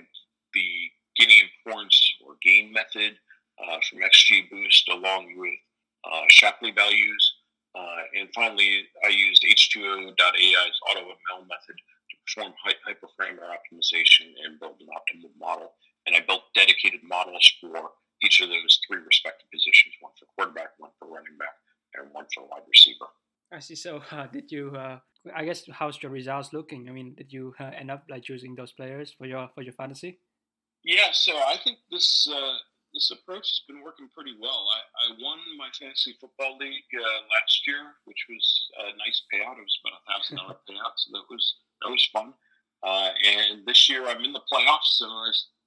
the 0.54 0.90
Gini 1.20 1.36
importance 1.44 2.00
or 2.26 2.36
gain 2.42 2.72
method 2.72 3.18
uh, 3.60 3.78
from 3.90 4.00
XGBoost 4.00 4.88
along 4.92 5.38
with 5.38 5.54
Shapley 6.30 6.72
values. 6.72 7.34
and 8.16 8.30
finally, 8.34 8.88
I 9.04 9.10
used 9.10 9.44
H2O.ai's 9.44 10.78
AutoML 10.90 11.44
method 11.48 11.76
to 11.76 12.16
perform 12.26 12.54
hyperparameter 12.64 13.44
optimization 13.52 14.32
and 14.46 14.60
build 14.60 14.80
an 14.80 14.88
optimal 14.96 15.32
model. 15.38 15.74
And 16.08 16.16
I 16.16 16.22
built 16.22 16.44
dedicated 16.56 17.02
models 17.04 17.52
for 17.60 17.92
each 18.24 18.42
of 18.42 18.50
those 18.50 18.80
three 18.88 19.00
respective 19.06 19.52
positions: 19.52 19.96
one 20.00 20.14
for 20.18 20.26
quarterback, 20.36 20.72
one 20.78 20.92
for 20.98 21.08
running 21.08 21.38
back, 21.38 21.56
and 21.96 22.12
one 22.14 22.26
for 22.34 22.48
wide 22.48 22.64
receiver. 22.68 23.12
I 23.52 23.60
see. 23.60 23.76
So, 23.76 23.99
uh, 24.12 24.28
did 24.28 24.52
you? 24.52 24.72
Uh, 24.76 25.00
I 25.36 25.46
guess 25.46 25.64
how's 25.72 26.02
your 26.02 26.12
results 26.12 26.54
looking? 26.54 26.88
I 26.90 26.92
mean, 26.92 27.14
did 27.16 27.32
you 27.32 27.54
uh, 27.60 27.72
end 27.78 27.92
up 27.92 28.04
like 28.10 28.24
choosing 28.24 28.56
those 28.56 28.72
players 28.72 29.14
for 29.18 29.26
your 29.26 29.50
for 29.54 29.62
your 29.62 29.74
fantasy? 29.74 30.20
Yeah. 30.84 31.12
So 31.12 31.34
I 31.34 31.58
think 31.64 31.80
this 31.92 32.28
uh, 32.32 32.58
this 32.94 33.12
approach 33.12 33.50
has 33.50 33.62
been 33.68 33.84
working 33.84 34.10
pretty 34.16 34.36
well. 34.40 34.66
I, 34.72 34.80
I 34.80 35.18
won 35.22 35.40
my 35.58 35.70
fantasy 35.78 36.16
football 36.20 36.58
league 36.58 36.90
uh, 36.96 37.20
last 37.36 37.68
year, 37.68 37.96
which 38.06 38.26
was 38.30 38.46
a 38.80 38.98
nice 38.98 39.22
payout. 39.34 39.60
It 39.60 39.68
was 39.68 39.80
about 39.84 40.00
a 40.00 40.06
thousand 40.12 40.38
dollar 40.38 40.58
payout, 40.70 40.96
so 40.98 41.12
that 41.14 41.26
was 41.30 41.56
that 41.82 41.92
was 41.92 42.10
fun. 42.14 42.34
Uh, 42.82 43.12
and 43.28 43.66
this 43.68 43.90
year 43.90 44.08
I'm 44.08 44.24
in 44.24 44.32
the 44.32 44.46
playoffs, 44.52 44.98
so 44.98 45.08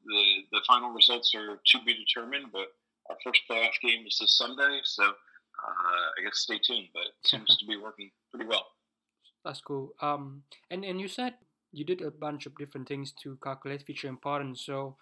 the 0.07 0.25
the 0.53 0.63
final 0.67 0.91
results 0.91 1.35
are 1.35 1.61
to 1.65 1.79
be 1.85 1.95
determined. 1.95 2.47
But 2.53 2.73
our 3.11 3.17
first 3.23 3.43
playoff 3.51 3.77
game 3.83 4.07
is 4.07 4.19
this 4.19 4.39
Sunday, 4.39 4.81
so 4.85 5.13
uh, 5.67 6.21
I 6.21 6.25
guess 6.25 6.39
stay 6.39 6.59
tuned. 6.59 6.89
But 6.93 7.03
it 7.03 7.27
seems 7.27 7.57
to 7.59 7.67
be 7.67 7.77
working 7.77 8.11
pretty 8.31 8.49
well. 8.49 8.67
That's 9.45 9.61
cool. 9.61 9.91
Um, 10.01 10.43
and 10.71 10.85
and 10.85 11.01
you 11.01 11.09
said 11.09 11.35
you 11.73 11.85
did 11.85 12.03
a 12.03 12.11
bunch 12.11 12.47
of 12.47 12.57
different 12.57 12.89
things 12.89 13.13
to 13.23 13.39
calculate 13.43 13.83
feature 13.83 14.09
importance. 14.09 14.65
So 14.65 14.97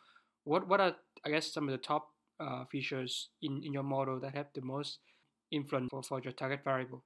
what 0.45 0.69
what 0.69 0.81
are 0.81 0.97
I 1.25 1.31
guess 1.31 1.53
some 1.53 1.69
of 1.69 1.73
the 1.73 1.79
top 1.79 2.09
uh, 2.41 2.65
features 2.71 3.29
in, 3.43 3.63
in 3.65 3.73
your 3.73 3.83
model 3.83 4.19
that 4.21 4.35
have 4.35 4.47
the 4.55 4.63
most 4.63 4.99
influence 5.51 5.89
for, 5.91 6.03
for 6.03 6.21
your 6.21 6.33
target 6.33 6.65
variable? 6.65 7.05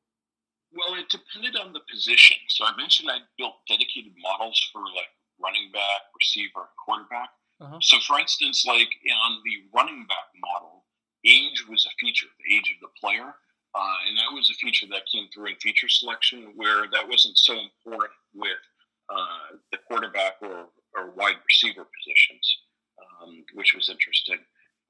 Well, 0.73 0.95
it 0.99 1.09
depended 1.09 1.57
on 1.57 1.73
the 1.73 1.81
position. 1.91 2.37
So 2.49 2.65
I 2.65 2.77
mentioned 2.77 3.09
I 3.11 3.19
built 3.39 3.55
dedicated 3.69 4.13
models 4.21 4.59
for 4.73 4.81
like 4.81 5.11
running 5.41 5.71
back, 5.73 6.11
receiver, 6.19 6.69
quarterback. 6.85 7.31
Uh-huh. 7.61 7.79
So, 7.81 7.99
for 8.01 8.19
instance, 8.19 8.65
like 8.67 8.91
on 9.27 9.41
the 9.45 9.71
running 9.75 10.07
back 10.07 10.29
model, 10.35 10.85
age 11.25 11.65
was 11.69 11.87
a 11.87 11.95
feature, 11.99 12.27
the 12.39 12.57
age 12.57 12.75
of 12.75 12.81
the 12.83 12.93
player. 13.01 13.35
Uh, 13.75 13.97
and 14.09 14.17
that 14.17 14.33
was 14.33 14.51
a 14.51 14.55
feature 14.55 14.87
that 14.89 15.03
came 15.11 15.27
through 15.35 15.47
in 15.47 15.57
feature 15.57 15.89
selection 15.89 16.53
where 16.55 16.87
that 16.93 17.09
wasn't 17.09 17.37
so 17.37 17.55
important 17.59 18.13
with 18.35 18.63
uh, 19.09 19.59
the 19.73 19.79
quarterback 19.89 20.35
or, 20.43 20.67
or 20.97 21.11
wide 21.17 21.37
receiver 21.47 21.85
positions, 21.85 22.59
um, 23.03 23.45
which 23.55 23.75
was 23.75 23.89
interesting. 23.89 24.39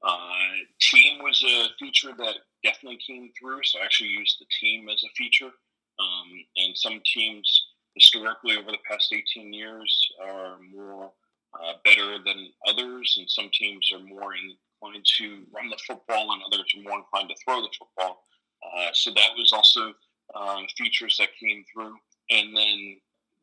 Uh, 0.06 0.68
team 0.80 1.22
was 1.22 1.42
a 1.48 1.68
feature 1.78 2.12
that 2.18 2.34
definitely 2.62 2.98
came 3.06 3.30
through, 3.38 3.60
so 3.64 3.80
I 3.80 3.84
actually 3.84 4.10
used 4.10 4.36
the 4.38 4.46
team 4.60 4.88
as 4.90 5.02
a 5.02 5.08
feature. 5.16 5.50
Um, 5.98 6.44
and 6.56 6.76
some 6.76 7.00
teams 7.06 7.66
historically 7.94 8.56
over 8.58 8.70
the 8.70 8.84
past 8.88 9.12
18 9.12 9.52
years 9.52 10.08
are 10.22 10.58
more 10.74 11.10
uh, 11.54 11.72
better 11.84 12.18
than 12.24 12.48
others, 12.66 13.14
and 13.18 13.30
some 13.30 13.48
teams 13.52 13.90
are 13.92 14.00
more 14.00 14.34
inclined 14.34 15.06
to 15.18 15.42
run 15.54 15.70
the 15.70 15.78
football, 15.86 16.32
and 16.32 16.42
others 16.52 16.66
are 16.76 16.82
more 16.82 16.98
inclined 16.98 17.30
to 17.30 17.36
throw 17.44 17.62
the 17.62 17.68
football. 17.78 18.24
Uh, 18.64 18.88
so 18.92 19.10
that 19.10 19.30
was 19.36 19.52
also 19.52 19.92
uh, 20.34 20.60
features 20.76 21.16
that 21.18 21.28
came 21.40 21.64
through. 21.72 21.94
And 22.30 22.56
then 22.56 22.96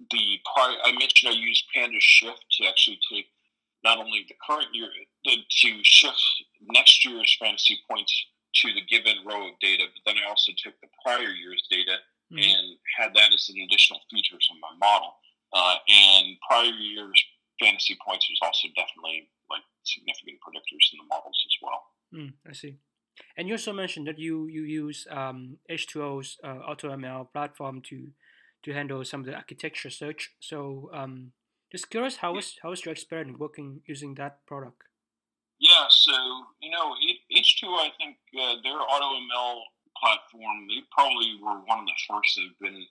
the 0.09 0.39
prior, 0.53 0.75
I 0.83 0.91
mentioned 0.93 1.33
I 1.33 1.37
used 1.37 1.65
Panda 1.73 1.99
Shift 1.99 2.45
to 2.57 2.67
actually 2.67 2.99
take 3.11 3.27
not 3.83 3.97
only 3.97 4.25
the 4.27 4.35
current 4.45 4.69
year 4.73 4.89
to 5.25 5.69
shift 5.83 6.21
next 6.69 7.05
year's 7.05 7.35
fantasy 7.39 7.79
points 7.89 8.13
to 8.55 8.73
the 8.73 8.85
given 8.89 9.17
row 9.25 9.49
of 9.49 9.59
data, 9.59 9.85
but 9.85 10.01
then 10.05 10.21
I 10.21 10.29
also 10.29 10.51
took 10.57 10.79
the 10.81 10.87
prior 11.03 11.29
year's 11.29 11.63
data 11.69 11.97
mm-hmm. 12.31 12.37
and 12.37 12.77
had 12.97 13.13
that 13.15 13.33
as 13.33 13.49
an 13.49 13.61
additional 13.61 14.01
features 14.11 14.47
in 14.51 14.59
my 14.59 14.73
model. 14.77 15.15
Uh, 15.53 15.75
and 15.87 16.37
prior 16.47 16.71
year's 16.71 17.23
fantasy 17.59 17.97
points 18.05 18.29
was 18.29 18.39
also 18.41 18.67
definitely 18.75 19.29
like 19.49 19.63
significant 19.83 20.37
predictors 20.45 20.85
in 20.93 20.99
the 20.99 21.07
models 21.09 21.39
as 21.45 21.55
well. 21.61 21.81
Mm, 22.13 22.33
I 22.47 22.53
see. 22.53 22.75
And 23.37 23.47
you 23.47 23.55
also 23.55 23.73
mentioned 23.73 24.07
that 24.07 24.19
you 24.19 24.47
you 24.47 24.63
use 24.63 25.07
um, 25.09 25.57
H2O's 25.69 26.37
uh, 26.43 26.59
AutoML 26.69 27.31
platform 27.31 27.81
to 27.89 28.11
to 28.63 28.73
handle 28.73 29.03
some 29.03 29.21
of 29.21 29.25
the 29.25 29.35
architecture 29.35 29.89
search. 29.89 30.31
So 30.39 30.89
um, 30.93 31.31
just 31.71 31.89
curious, 31.89 32.17
how 32.17 32.33
was 32.33 32.57
how 32.61 32.69
was 32.69 32.85
your 32.85 32.91
experience 32.91 33.37
working 33.37 33.81
using 33.85 34.15
that 34.15 34.45
product? 34.45 34.83
Yeah, 35.59 35.85
so 35.89 36.11
you 36.59 36.71
know, 36.71 36.95
H2O, 37.31 37.69
I 37.77 37.91
think 37.97 38.17
uh, 38.37 38.55
their 38.63 38.79
AutoML 38.79 39.61
platform, 39.97 40.67
they 40.67 40.81
probably 40.91 41.37
were 41.41 41.61
one 41.65 41.79
of 41.79 41.85
the 41.85 41.99
first 42.09 42.35
that 42.35 42.43
have 42.43 42.59
been 42.59 42.85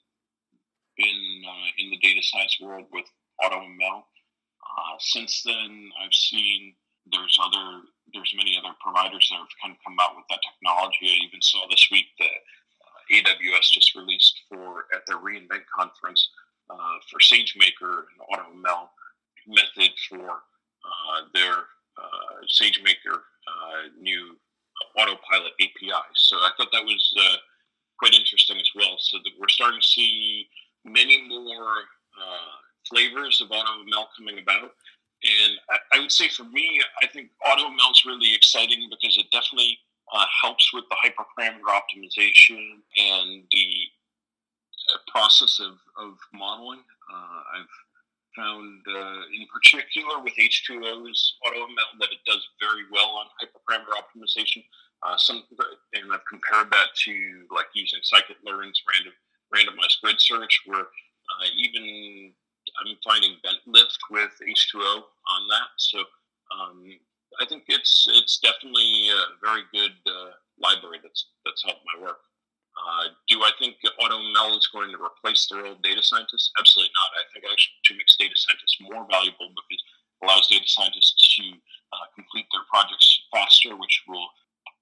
been 0.96 1.42
uh, 1.46 1.68
in 1.78 1.90
the 1.90 1.98
data 1.98 2.20
science 2.22 2.56
world 2.60 2.86
with 2.92 3.06
AutoML. 3.42 3.98
Uh, 3.98 4.96
since 4.98 5.42
then, 5.44 5.90
I've 6.00 6.14
seen 6.14 6.74
there's 7.10 7.38
other 7.42 7.82
there's 8.12 8.34
many 8.36 8.56
other 8.58 8.74
providers 8.80 9.28
that 9.30 9.38
have 9.38 9.54
kind 9.62 9.74
of 9.74 9.84
come 9.84 9.96
out 10.00 10.16
with 10.16 10.24
that 10.30 10.40
technology. 10.42 11.06
I 11.06 11.26
even 11.26 11.42
saw 11.42 11.66
this 11.68 11.88
week 11.90 12.06
that 12.18 12.38
uh, 12.82 13.00
AWS 13.14 13.72
just 13.72 13.94
released 13.94 14.40
for 14.48 14.86
at 14.94 15.06
their 15.06 15.18
reInvent 15.18 15.66
conference 15.74 16.30
uh, 16.70 16.96
for 17.10 17.18
SageMaker 17.18 18.06
and 18.10 18.18
AutoML 18.30 18.88
method 19.46 19.90
for 20.08 20.20
uh, 20.20 21.20
their 21.34 21.54
uh, 21.98 22.36
SageMaker 22.48 23.14
uh, 23.16 23.88
new 24.00 24.36
autopilot 24.96 25.52
API. 25.60 26.06
So 26.14 26.36
I 26.36 26.50
thought 26.56 26.68
that 26.72 26.84
was 26.84 27.14
quite 27.98 28.14
interesting 28.14 28.56
as 28.56 28.70
well. 28.74 28.96
So 28.98 29.18
that 29.18 29.32
we're 29.38 29.48
starting 29.48 29.80
to 29.80 29.86
see 29.86 30.46
many 30.84 31.28
more 31.28 31.84
flavors 32.88 33.40
of 33.40 33.48
AutoML 33.48 34.06
coming 34.16 34.38
about. 34.38 34.72
And 35.22 35.58
I, 35.68 35.96
I, 35.96 36.00
would 36.00 36.12
say 36.12 36.28
for 36.28 36.44
me, 36.44 36.80
I 37.02 37.06
think 37.06 37.30
AutoML 37.46 37.92
is 37.92 38.04
really 38.06 38.34
exciting 38.34 38.88
because 38.88 39.18
it 39.18 39.26
definitely 39.30 39.78
uh, 40.12 40.24
helps 40.42 40.72
with 40.72 40.84
the 40.88 40.96
hyperparameter 40.96 41.68
optimization 41.68 42.80
and 42.96 43.44
the 43.52 43.66
process 45.08 45.60
of, 45.60 45.76
of 45.98 46.16
modeling. 46.32 46.80
Uh, 47.12 47.40
I've 47.58 47.74
found, 48.36 48.80
uh, 48.88 49.20
in 49.34 49.46
particular 49.52 50.22
with 50.22 50.34
H2O's 50.38 51.34
AutoML, 51.46 51.90
that 52.00 52.12
it 52.12 52.22
does 52.26 52.46
very 52.60 52.84
well 52.90 53.20
on 53.20 53.26
hyperparameter 53.42 53.92
optimization. 53.98 54.64
Uh, 55.02 55.16
some, 55.16 55.44
and 55.94 56.12
I've 56.12 56.26
compared 56.28 56.70
that 56.70 56.88
to 57.04 57.12
like 57.54 57.66
using 57.74 58.00
scikit-learn's 58.00 58.82
random 58.88 59.12
randomized 59.54 60.00
grid 60.02 60.16
search, 60.20 60.62
where 60.66 60.82
uh, 60.82 61.46
even 61.56 62.32
I'm 62.78 62.96
finding 63.04 63.36
bent 63.42 63.58
lift 63.66 63.98
with 64.10 64.30
H2O 64.42 65.02
on 65.02 65.48
that. 65.48 65.70
So 65.78 65.98
um, 66.54 66.84
I 67.40 67.46
think 67.46 67.64
it's 67.68 68.06
it's 68.10 68.38
definitely 68.38 69.10
a 69.10 69.38
very 69.42 69.62
good 69.72 69.94
uh, 70.06 70.34
library 70.58 70.98
that's 71.02 71.30
that's 71.44 71.62
helped 71.64 71.84
my 71.86 72.02
work. 72.02 72.20
Uh, 72.80 73.12
do 73.28 73.42
I 73.42 73.50
think 73.58 73.76
AutoML 74.00 74.56
is 74.56 74.68
going 74.72 74.90
to 74.94 74.98
replace 74.98 75.46
the 75.46 75.58
role 75.58 75.72
of 75.76 75.82
data 75.82 76.02
scientists? 76.02 76.50
Absolutely 76.58 76.92
not. 76.94 77.10
I 77.18 77.24
think 77.28 77.44
it 77.44 77.52
actually 77.52 77.98
makes 77.98 78.16
data 78.16 78.34
scientists 78.34 78.78
more 78.80 79.04
valuable 79.10 79.52
because 79.52 79.82
it 79.82 80.24
allows 80.24 80.48
data 80.48 80.64
scientists 80.66 81.18
to 81.36 81.44
uh, 81.92 82.06
complete 82.14 82.46
their 82.54 82.64
projects 82.70 83.26
faster, 83.34 83.76
which 83.76 84.06
will 84.08 84.28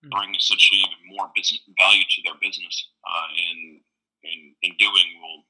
hmm. 0.04 0.14
bring 0.14 0.30
essentially 0.36 0.84
even 0.84 1.16
more 1.16 1.32
business 1.34 1.64
value 1.80 2.04
to 2.04 2.18
their 2.22 2.38
business. 2.38 2.76
Uh, 3.02 3.28
and 3.34 3.60
in, 4.22 4.40
in 4.62 4.72
doing, 4.78 5.08
will 5.18 5.42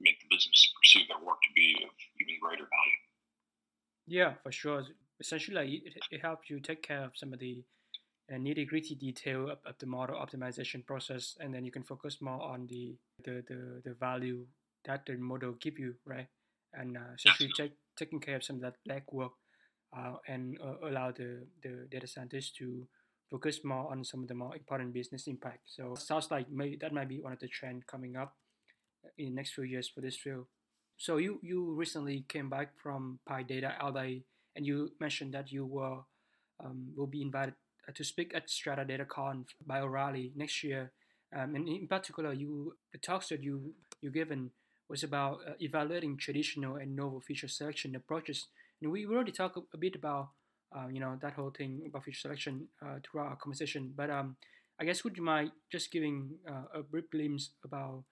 make 0.00 0.20
the 0.20 0.34
business 0.34 0.72
perceive 0.80 1.08
their 1.08 1.18
work 1.24 1.38
to 1.42 1.52
be 1.54 1.76
of 1.84 1.90
even 2.20 2.34
greater 2.40 2.64
value. 2.64 3.00
Yeah, 4.06 4.34
for 4.42 4.52
sure. 4.52 4.84
Essentially, 5.20 5.82
it, 5.84 5.94
it 6.10 6.20
helps 6.20 6.50
you 6.50 6.60
take 6.60 6.82
care 6.82 7.04
of 7.04 7.12
some 7.16 7.32
of 7.32 7.38
the 7.38 7.64
and 8.28 8.44
nitty 8.44 8.66
gritty 8.66 8.96
detail 8.96 9.50
of, 9.50 9.58
of, 9.64 9.78
the 9.78 9.86
model 9.86 10.16
optimization 10.16 10.84
process, 10.84 11.36
and 11.38 11.54
then 11.54 11.64
you 11.64 11.70
can 11.70 11.84
focus 11.84 12.18
more 12.20 12.42
on 12.42 12.66
the 12.66 12.96
the, 13.24 13.44
the, 13.46 13.82
the 13.84 13.94
value 13.94 14.44
that 14.84 15.06
the 15.06 15.16
model 15.16 15.52
give 15.60 15.78
you, 15.78 15.94
right? 16.04 16.26
And 16.72 16.96
uh, 16.96 17.14
essentially 17.14 17.50
take, 17.56 17.72
taking 17.96 18.20
care 18.20 18.36
of 18.36 18.44
some 18.44 18.56
of 18.56 18.62
that 18.62 18.76
legwork 18.88 19.30
uh, 19.96 20.16
and 20.28 20.58
uh, 20.62 20.88
allow 20.88 21.10
the, 21.10 21.46
the 21.62 21.86
data 21.90 22.06
scientists 22.06 22.50
to 22.58 22.86
focus 23.30 23.60
more 23.64 23.90
on 23.90 24.04
some 24.04 24.22
of 24.22 24.28
the 24.28 24.34
more 24.34 24.54
important 24.54 24.92
business 24.92 25.26
impact. 25.26 25.60
So 25.66 25.94
sounds 25.96 26.30
like 26.30 26.50
maybe 26.50 26.76
that 26.80 26.92
might 26.92 27.08
be 27.08 27.20
one 27.20 27.32
of 27.32 27.40
the 27.40 27.48
trends 27.48 27.84
coming 27.86 28.16
up 28.16 28.36
in 29.18 29.26
the 29.26 29.34
next 29.34 29.54
few 29.54 29.64
years 29.64 29.88
for 29.88 30.00
this 30.00 30.16
field. 30.16 30.46
So 30.96 31.18
you, 31.18 31.40
you 31.42 31.74
recently 31.74 32.24
came 32.28 32.48
back 32.48 32.72
from 32.82 33.18
PyData 33.28 33.74
LA 33.82 34.22
and 34.54 34.66
you 34.66 34.92
mentioned 34.98 35.34
that 35.34 35.52
you 35.52 35.66
were 35.66 35.98
um, 36.64 36.88
will 36.96 37.06
be 37.06 37.20
invited 37.22 37.54
uh, 37.86 37.92
to 37.94 38.04
speak 38.04 38.32
at 38.34 38.48
Strata 38.48 38.84
DataConf 38.84 39.48
by 39.66 39.80
O'Reilly 39.80 40.32
next 40.34 40.64
year. 40.64 40.92
Um, 41.36 41.54
and 41.54 41.68
in 41.68 41.86
particular, 41.86 42.32
you 42.32 42.76
the 42.92 42.98
talks 42.98 43.28
that 43.28 43.42
you 43.42 43.74
you 44.00 44.10
given 44.10 44.50
was 44.88 45.02
about 45.02 45.40
uh, 45.46 45.52
evaluating 45.60 46.16
traditional 46.16 46.76
and 46.76 46.94
novel 46.96 47.20
feature 47.20 47.48
selection 47.48 47.94
approaches. 47.96 48.46
And 48.80 48.90
we 48.90 49.06
already 49.06 49.32
talked 49.32 49.58
a 49.58 49.76
bit 49.76 49.96
about 49.96 50.30
uh, 50.74 50.88
you 50.88 51.00
know 51.00 51.18
that 51.20 51.34
whole 51.34 51.50
thing 51.50 51.82
about 51.86 52.04
feature 52.04 52.20
selection 52.20 52.68
uh, 52.82 52.98
throughout 53.04 53.28
our 53.28 53.36
conversation. 53.36 53.92
But 53.94 54.10
um, 54.10 54.36
I 54.80 54.84
guess 54.84 55.04
would 55.04 55.16
you 55.16 55.24
mind 55.24 55.52
just 55.70 55.90
giving 55.90 56.30
uh, 56.48 56.78
a 56.80 56.82
brief 56.82 57.10
glimpse 57.10 57.50
about 57.64 58.04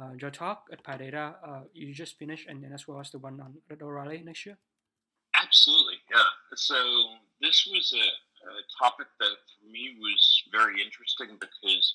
uh, 0.00 0.12
your 0.20 0.30
talk 0.30 0.64
at 0.72 0.82
PyData 0.82 1.34
uh, 1.46 1.60
you 1.72 1.92
just 1.92 2.18
finished, 2.18 2.48
and 2.48 2.62
then 2.62 2.72
as 2.72 2.88
well 2.88 3.00
as 3.00 3.10
the 3.10 3.18
one 3.18 3.40
on 3.40 3.56
O'Reilly 3.82 4.22
next 4.24 4.46
year? 4.46 4.58
Absolutely, 5.40 5.96
yeah. 6.10 6.22
So 6.54 6.74
this 7.40 7.68
was 7.70 7.92
a, 7.94 8.06
a 8.48 8.62
topic 8.82 9.06
that 9.20 9.36
for 9.46 9.70
me 9.70 9.96
was 10.00 10.42
very 10.52 10.82
interesting 10.82 11.38
because 11.40 11.94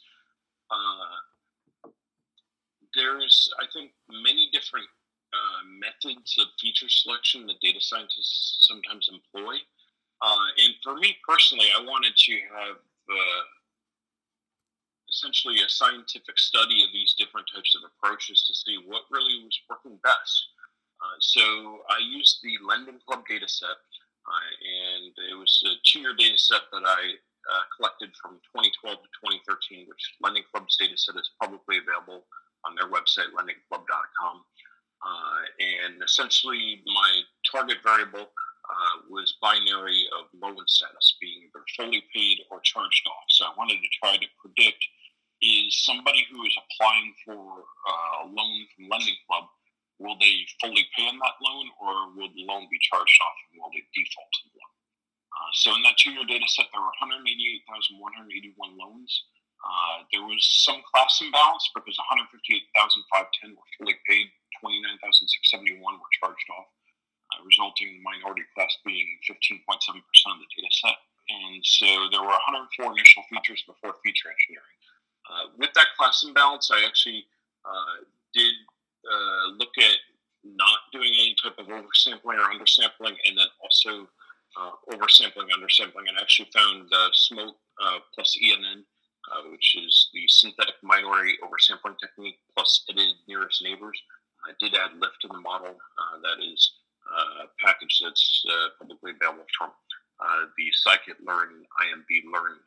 uh, 0.71 1.89
there's, 2.95 3.49
I 3.59 3.65
think, 3.73 3.91
many 4.09 4.49
different 4.51 4.87
uh, 5.33 5.61
methods 5.79 6.37
of 6.39 6.47
feature 6.59 6.89
selection 6.89 7.45
that 7.47 7.59
data 7.61 7.81
scientists 7.81 8.67
sometimes 8.67 9.09
employ. 9.11 9.55
Uh, 10.21 10.47
and 10.63 10.73
for 10.81 10.95
me 10.95 11.17
personally, 11.27 11.67
I 11.75 11.83
wanted 11.83 12.15
to 12.15 12.33
have 12.55 12.77
uh, 13.09 13.43
essentially 15.15 15.63
a 15.63 15.69
scientific 15.69 16.37
study 16.37 16.83
of 16.83 16.91
these 16.91 17.15
different 17.17 17.47
types 17.47 17.71
of 17.75 17.87
approaches 17.87 18.43
to 18.43 18.53
see 18.53 18.75
what 18.83 19.07
really 19.09 19.39
was 19.43 19.55
working 19.69 19.97
best. 20.03 20.51
Uh, 20.99 21.17
so 21.19 21.41
I 21.87 22.03
used 22.03 22.43
the 22.43 22.59
Lending 22.67 22.99
Club 23.07 23.23
data 23.27 23.47
set, 23.47 23.79
uh, 24.27 24.51
and 24.59 25.11
it 25.31 25.35
was 25.39 25.63
a 25.65 25.79
two 25.87 25.99
year 25.99 26.15
data 26.17 26.37
set 26.37 26.67
that 26.71 26.83
I 26.83 27.15
uh, 27.47 27.63
collected 27.77 28.11
from 28.19 28.43
2012 28.51 28.99
to 28.99 29.09
2013, 29.47 29.87
which 29.87 30.03
Lending 30.19 30.43
Club's 30.51 30.75
data 30.75 30.97
set 30.97 31.15
is 31.15 31.31
publicly 31.39 31.79
available 31.79 32.27
on 32.67 32.75
their 32.75 32.89
website, 32.91 33.31
lendingclub.com. 33.31 34.35
Uh, 35.05 35.41
and 35.61 36.01
essentially, 36.01 36.81
my 36.87 37.21
target 37.45 37.77
variable 37.83 38.25
uh, 38.65 38.95
was 39.09 39.37
binary 39.41 40.09
of 40.17 40.25
loan 40.33 40.57
status, 40.65 41.17
being 41.21 41.45
either 41.45 41.63
fully 41.77 42.03
paid 42.13 42.39
or 42.49 42.59
charged 42.61 43.05
off. 43.07 43.27
So 43.29 43.45
I 43.45 43.53
wanted 43.57 43.77
to 43.77 43.89
try 44.01 44.17
to 44.17 44.27
predict 44.41 44.81
is 45.45 45.85
somebody 45.85 46.25
who 46.33 46.41
is 46.43 46.55
applying 46.57 47.13
for 47.21 47.37
uh, 47.37 48.25
a 48.25 48.25
loan 48.25 48.55
from 48.73 48.89
Lending 48.89 49.19
Club, 49.29 49.45
will 50.01 50.17
they 50.17 50.43
fully 50.59 50.83
pay 50.97 51.05
on 51.07 51.21
that 51.21 51.37
loan 51.39 51.69
or 51.79 51.93
will 52.17 52.33
the 52.33 52.43
loan 52.49 52.65
be 52.67 52.81
charged 52.81 53.19
off 53.21 53.37
and 53.51 53.61
will 53.61 53.71
they 53.71 53.85
default 53.93 54.31
to 54.33 54.41
the 54.49 54.57
loan? 54.57 54.73
Uh, 55.35 55.51
so 55.53 55.67
in 55.75 55.81
that 55.83 55.99
two-year 55.99 56.25
data 56.25 56.47
set, 56.47 56.67
there 56.71 56.81
were 56.81 56.95
188,181 56.99 58.79
loans. 58.79 59.11
Uh, 59.61 60.05
there 60.13 60.23
was 60.23 60.39
some 60.63 60.79
class 60.93 61.19
imbalance 61.21 61.67
because 61.73 61.97
158,510 61.97 63.55
were 63.55 63.69
fully 63.77 63.97
paid, 64.07 64.27
29,671 64.61 65.79
were 65.81 66.13
charged 66.21 66.47
off, 66.55 66.69
uh, 67.33 67.39
resulting 67.43 67.91
in 67.91 67.95
the 67.99 68.05
minority 68.05 68.45
class 68.55 68.71
being 68.85 69.07
15.7% 69.27 69.59
of 69.65 70.39
the 70.39 70.49
data 70.55 70.71
set. 70.71 70.97
And 71.25 71.59
so 71.65 71.89
there 72.13 72.21
were 72.21 72.37
104 72.77 72.93
initial 72.93 73.25
features 73.33 73.65
before 73.65 73.97
feature 74.05 74.29
engineering. 74.29 74.77
Uh, 75.29 75.49
with 75.57 75.73
that 75.73 75.87
class 75.97 76.23
imbalance, 76.23 76.69
I 76.71 76.85
actually 76.85 77.25
uh, 77.65 78.05
did 78.33 78.53
uh, 79.05 79.47
look 79.57 79.73
at 79.77 79.97
not 80.43 80.79
doing 80.93 81.11
any 81.19 81.35
type 81.41 81.57
of 81.57 81.67
oversampling 81.67 82.37
or 82.37 82.53
undersampling, 82.53 83.17
and 83.25 83.37
then 83.37 83.47
also 83.61 84.07
uh, 84.57 84.71
oversampling, 84.93 85.49
undersampling, 85.49 86.07
and 86.07 86.17
I 86.17 86.21
actually 86.21 86.49
found 86.53 86.89
uh, 86.93 87.09
SMOTE 87.13 87.55
plus 88.13 88.37
ENN, 88.43 88.83
which 89.51 89.75
is 89.75 90.09
the 90.13 90.21
synthetic 90.27 90.75
minority 90.83 91.33
oversampling 91.43 91.97
technique 91.99 92.37
plus 92.55 92.85
edited 92.89 93.15
nearest 93.27 93.63
neighbors. 93.63 93.99
I 94.47 94.53
did 94.59 94.75
add 94.75 94.99
LIFT 94.99 95.21
to 95.21 95.27
the 95.29 95.39
model. 95.39 95.75
that 96.21 96.43
is 96.43 96.71
a 97.41 97.49
package 97.65 98.01
that's 98.03 98.45
publicly 98.79 99.11
available 99.19 99.45
from 99.57 99.71
the 100.57 100.69
scikit-learn 100.85 101.65
imblearn 101.81 102.57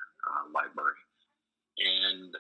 library. 0.53 0.99
And 1.79 2.35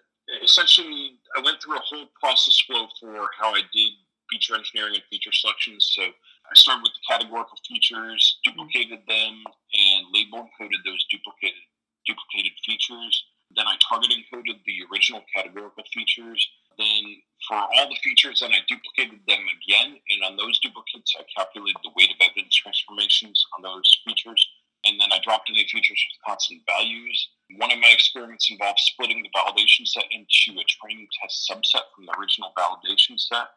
essentially, 0.49 1.21
I 1.37 1.45
went 1.45 1.61
through 1.61 1.77
a 1.77 1.85
whole 1.85 2.09
process 2.19 2.59
flow 2.65 2.89
for 2.99 3.29
how 3.39 3.53
I 3.53 3.61
did 3.73 3.93
feature 4.31 4.57
engineering 4.57 4.95
and 4.95 5.05
feature 5.11 5.33
selection. 5.33 5.77
So 5.79 6.03
I 6.03 6.55
started 6.55 6.83
with 6.83 6.93
the 6.97 7.05
categorical 7.05 7.61
features, 7.69 8.41
duplicated 8.45 9.01
them, 9.07 9.45
and 9.45 10.01
label 10.13 10.49
encoded 10.49 10.81
those 10.85 11.05
duplicated 11.13 11.61
duplicated 12.09 12.57
features. 12.65 13.25
Then 13.53 13.69
I 13.69 13.77
target 13.85 14.13
encoded 14.17 14.65
the 14.65 14.81
original 14.91 15.21
categorical 15.29 15.85
features. 15.93 16.41
Then 16.79 17.21
for 17.47 17.57
all 17.57 17.89
the 17.89 18.01
features, 18.03 18.41
then 18.41 18.53
I 18.53 18.65
duplicated 18.69 19.21
them 19.29 19.45
again, 19.45 20.01
and 20.09 20.25
on 20.25 20.37
those 20.37 20.59
duplicates, 20.61 21.13
I 21.19 21.25
calculated 21.37 21.81
the 21.85 21.93
weight 21.97 22.13
of 22.13 22.21
evidence 22.21 22.57
transformations 22.57 23.45
on 23.57 23.63
those 23.63 23.89
features. 24.07 24.41
And 24.87 25.01
then 25.01 25.13
I 25.13 25.19
dropped 25.25 25.51
in 25.51 25.57
the 25.57 25.67
features 25.67 26.01
with 26.09 26.25
constant 26.25 26.63
values. 26.65 27.29
One 27.59 27.73
of 27.73 27.81
my 27.81 27.91
experiments 27.93 28.51
involved 28.51 28.79
splitting 28.79 29.23
the 29.23 29.31
validation 29.35 29.87
set 29.87 30.05
into 30.13 30.61
a 30.61 30.65
training 30.65 31.09
test 31.21 31.51
subset 31.51 31.83
from 31.95 32.07
the 32.07 32.15
original 32.19 32.53
validation 32.57 33.19
set. 33.19 33.51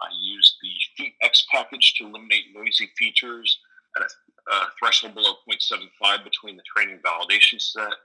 I 0.00 0.08
used 0.20 0.56
the 0.60 0.72
featexp 0.96 1.48
package 1.50 1.94
to 1.94 2.04
eliminate 2.04 2.54
noisy 2.54 2.90
features 2.96 3.58
at 3.96 4.02
a, 4.02 4.52
a 4.52 4.66
threshold 4.78 5.14
below 5.14 5.34
0.75 5.48 6.24
between 6.24 6.56
the 6.56 6.62
training 6.76 7.00
validation 7.00 7.60
set. 7.60 7.96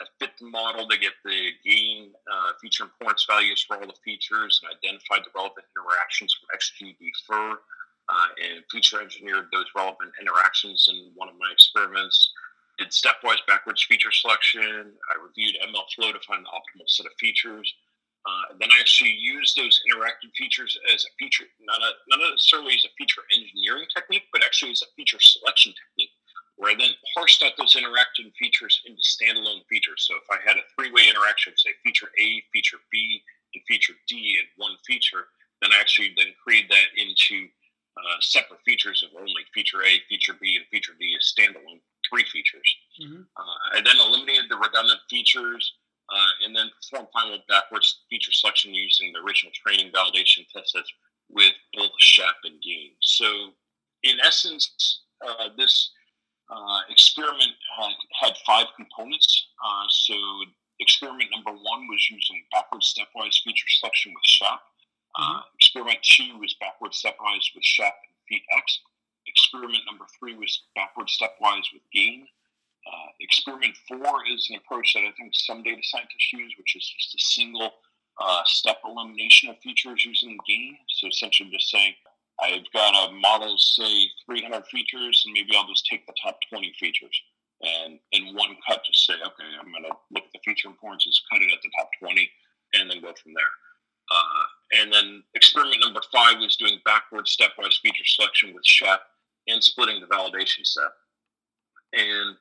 I 0.00 0.06
fit 0.18 0.30
the 0.40 0.46
model 0.46 0.88
to 0.88 0.98
get 0.98 1.12
the 1.22 1.50
gain 1.64 2.12
uh, 2.30 2.52
feature 2.60 2.84
importance 2.84 3.26
values 3.28 3.64
for 3.68 3.76
all 3.76 3.86
the 3.86 3.92
features 4.04 4.60
and 4.62 4.72
identified 4.72 5.24
the 5.24 5.30
relevant 5.34 5.66
interactions 5.76 6.34
from 6.34 6.48
xgbfir 6.56 7.56
uh, 8.08 8.28
and 8.42 8.64
feature 8.70 9.02
engineered 9.02 9.46
those 9.52 9.66
relevant 9.76 10.12
interactions 10.20 10.88
in 10.90 11.10
one 11.14 11.28
of 11.28 11.34
my 11.38 11.50
experiments. 11.52 12.27
Did 12.88 12.94
stepwise 12.96 13.44
backwards 13.46 13.84
feature 13.84 14.12
selection. 14.12 14.92
I 15.12 15.22
reviewed 15.22 15.56
MLflow 15.68 16.12
to 16.12 16.20
find 16.26 16.44
the 16.44 16.48
optimal 16.48 16.88
set 16.88 17.04
of 17.04 17.12
features. 17.20 17.74
Uh, 18.24 18.56
then 18.58 18.70
I 18.72 18.80
actually 18.80 19.12
used 19.12 19.56
those 19.56 19.80
interactive 19.84 20.32
features 20.36 20.78
as 20.94 21.04
a 21.04 21.12
feature, 21.18 21.44
not, 21.60 21.80
a, 21.82 21.90
not 22.08 22.30
necessarily 22.30 22.74
as 22.74 22.84
a 22.84 22.94
feature 22.96 23.20
engineering 23.36 23.86
technique, 23.94 24.24
but 24.32 24.42
actually 24.42 24.72
as 24.72 24.82
a 24.82 24.90
feature 24.96 25.20
selection 25.20 25.72
technique, 25.72 26.10
where 26.56 26.72
I 26.72 26.76
then 26.76 26.90
parsed 27.12 27.42
out 27.42 27.52
those 27.58 27.76
interactive 27.76 28.32
features 28.38 28.80
into 28.86 29.02
standalone 29.02 29.66
features. 29.68 30.08
So 30.08 30.16
if 30.16 30.24
I 30.30 30.40
had 30.46 30.56
a 30.56 30.64
three-way 30.74 31.08
interaction, 31.08 31.52
say 31.56 31.70
feature 31.84 32.08
A, 32.18 32.42
feature 32.52 32.78
B, 32.90 33.22
and 33.54 33.62
feature 33.68 33.94
D 34.08 34.40
in 34.40 34.46
one 34.56 34.76
feature, 34.86 35.28
then 35.60 35.72
I 35.72 35.80
actually 35.80 36.14
then 36.16 36.32
create 36.42 36.68
that 36.70 36.88
into 36.96 37.48
uh, 37.98 38.16
separate 38.20 38.60
features 38.64 39.04
of 39.04 39.10
only 39.20 39.44
feature 39.52 39.82
A, 39.82 40.00
feature 40.08 40.34
B, 40.40 40.56
and 40.56 40.64
feature 40.70 40.92
D 40.98 41.16
as 41.18 41.32
standalone 41.32 41.80
three 42.08 42.24
features. 42.24 42.68
Mm-hmm. 43.02 43.22
Uh, 43.36 43.76
I 43.76 43.80
then 43.82 43.96
eliminated 44.00 44.50
the 44.50 44.56
redundant 44.56 45.00
features 45.10 45.74
uh, 46.08 46.44
and 46.44 46.56
then 46.56 46.70
performed 46.80 47.08
final 47.12 47.38
backwards 47.58 48.02
feature 48.10 48.32
selection 48.32 48.74
using 48.74 49.12
the 49.12 49.20
original 49.20 49.52
training 49.54 49.90
validation 49.92 50.46
test 50.52 50.72
sets 50.72 50.92
with 51.28 51.52
both 51.74 51.90
SHAP 51.98 52.36
and 52.44 52.60
GAIN. 52.62 52.92
So, 53.00 53.50
in 54.02 54.18
essence, 54.24 55.02
uh, 55.26 55.48
this 55.56 55.90
uh, 56.50 56.80
experiment 56.88 57.52
had, 57.76 57.94
had 58.20 58.34
five 58.46 58.66
components. 58.76 59.48
so, 59.90 60.14
experiment 60.80 61.30
number 61.34 61.50
one 61.50 61.88
was 61.88 62.08
using 62.10 62.44
backwards 62.52 62.94
stepwise 62.94 63.42
feature 63.42 63.68
selection 63.68 64.12
with 64.14 64.24
SHAP. 64.24 64.60
Uh, 65.18 65.40
experiment 65.54 65.98
two 66.02 66.38
was 66.38 66.54
backward 66.60 66.92
stepwise 66.92 67.50
with 67.54 67.64
SHAP 67.64 67.92
and 68.06 68.14
featexp. 68.30 68.78
Experiment 69.26 69.82
number 69.86 70.06
three 70.18 70.36
was 70.36 70.62
backward 70.74 71.08
stepwise 71.08 71.66
with 71.72 71.82
GAIN. 71.92 72.26
Uh, 72.88 73.08
experiment 73.20 73.76
four 73.86 74.24
is 74.32 74.48
an 74.50 74.56
approach 74.56 74.94
that 74.94 75.00
I 75.00 75.12
think 75.18 75.32
some 75.34 75.62
data 75.62 75.82
scientists 75.82 76.32
use, 76.32 76.54
which 76.56 76.74
is 76.76 76.88
just 76.96 77.14
a 77.14 77.18
single 77.18 77.70
uh, 78.20 78.42
step 78.46 78.78
elimination 78.84 79.50
of 79.50 79.58
features 79.58 80.04
using 80.04 80.38
GAIN. 80.46 80.76
So 80.88 81.08
essentially 81.08 81.50
just 81.52 81.70
saying, 81.70 81.94
I've 82.40 82.70
got 82.72 83.10
a 83.10 83.12
model, 83.12 83.56
say 83.58 84.06
300 84.26 84.64
features, 84.66 85.22
and 85.26 85.34
maybe 85.34 85.50
I'll 85.54 85.66
just 85.66 85.86
take 85.90 86.06
the 86.06 86.14
top 86.22 86.38
20 86.48 86.72
features. 86.78 87.20
And 87.60 87.98
in 88.12 88.34
one 88.34 88.56
cut, 88.66 88.84
just 88.86 89.04
say, 89.06 89.14
okay, 89.14 89.50
I'm 89.58 89.72
going 89.72 89.82
to 89.82 89.96
look 90.12 90.24
at 90.24 90.32
the 90.32 90.40
feature 90.44 90.68
importances, 90.68 91.20
cut 91.30 91.42
it 91.42 91.52
at 91.52 91.58
the 91.62 91.70
top 91.76 91.90
20, 92.00 92.30
and 92.74 92.90
then 92.90 93.02
go 93.02 93.12
from 93.20 93.34
there. 93.34 93.54
Uh, 94.10 94.80
and 94.80 94.92
then 94.92 95.22
experiment 95.34 95.80
number 95.80 96.00
five 96.12 96.38
was 96.38 96.56
doing 96.56 96.80
backward 96.84 97.26
stepwise 97.26 97.80
feature 97.82 98.04
selection 98.04 98.54
with 98.54 98.64
SHAP 98.64 99.00
and 99.48 99.62
splitting 99.62 100.00
the 100.00 100.06
validation 100.06 100.64
set. 100.64 100.90
And 101.92 102.36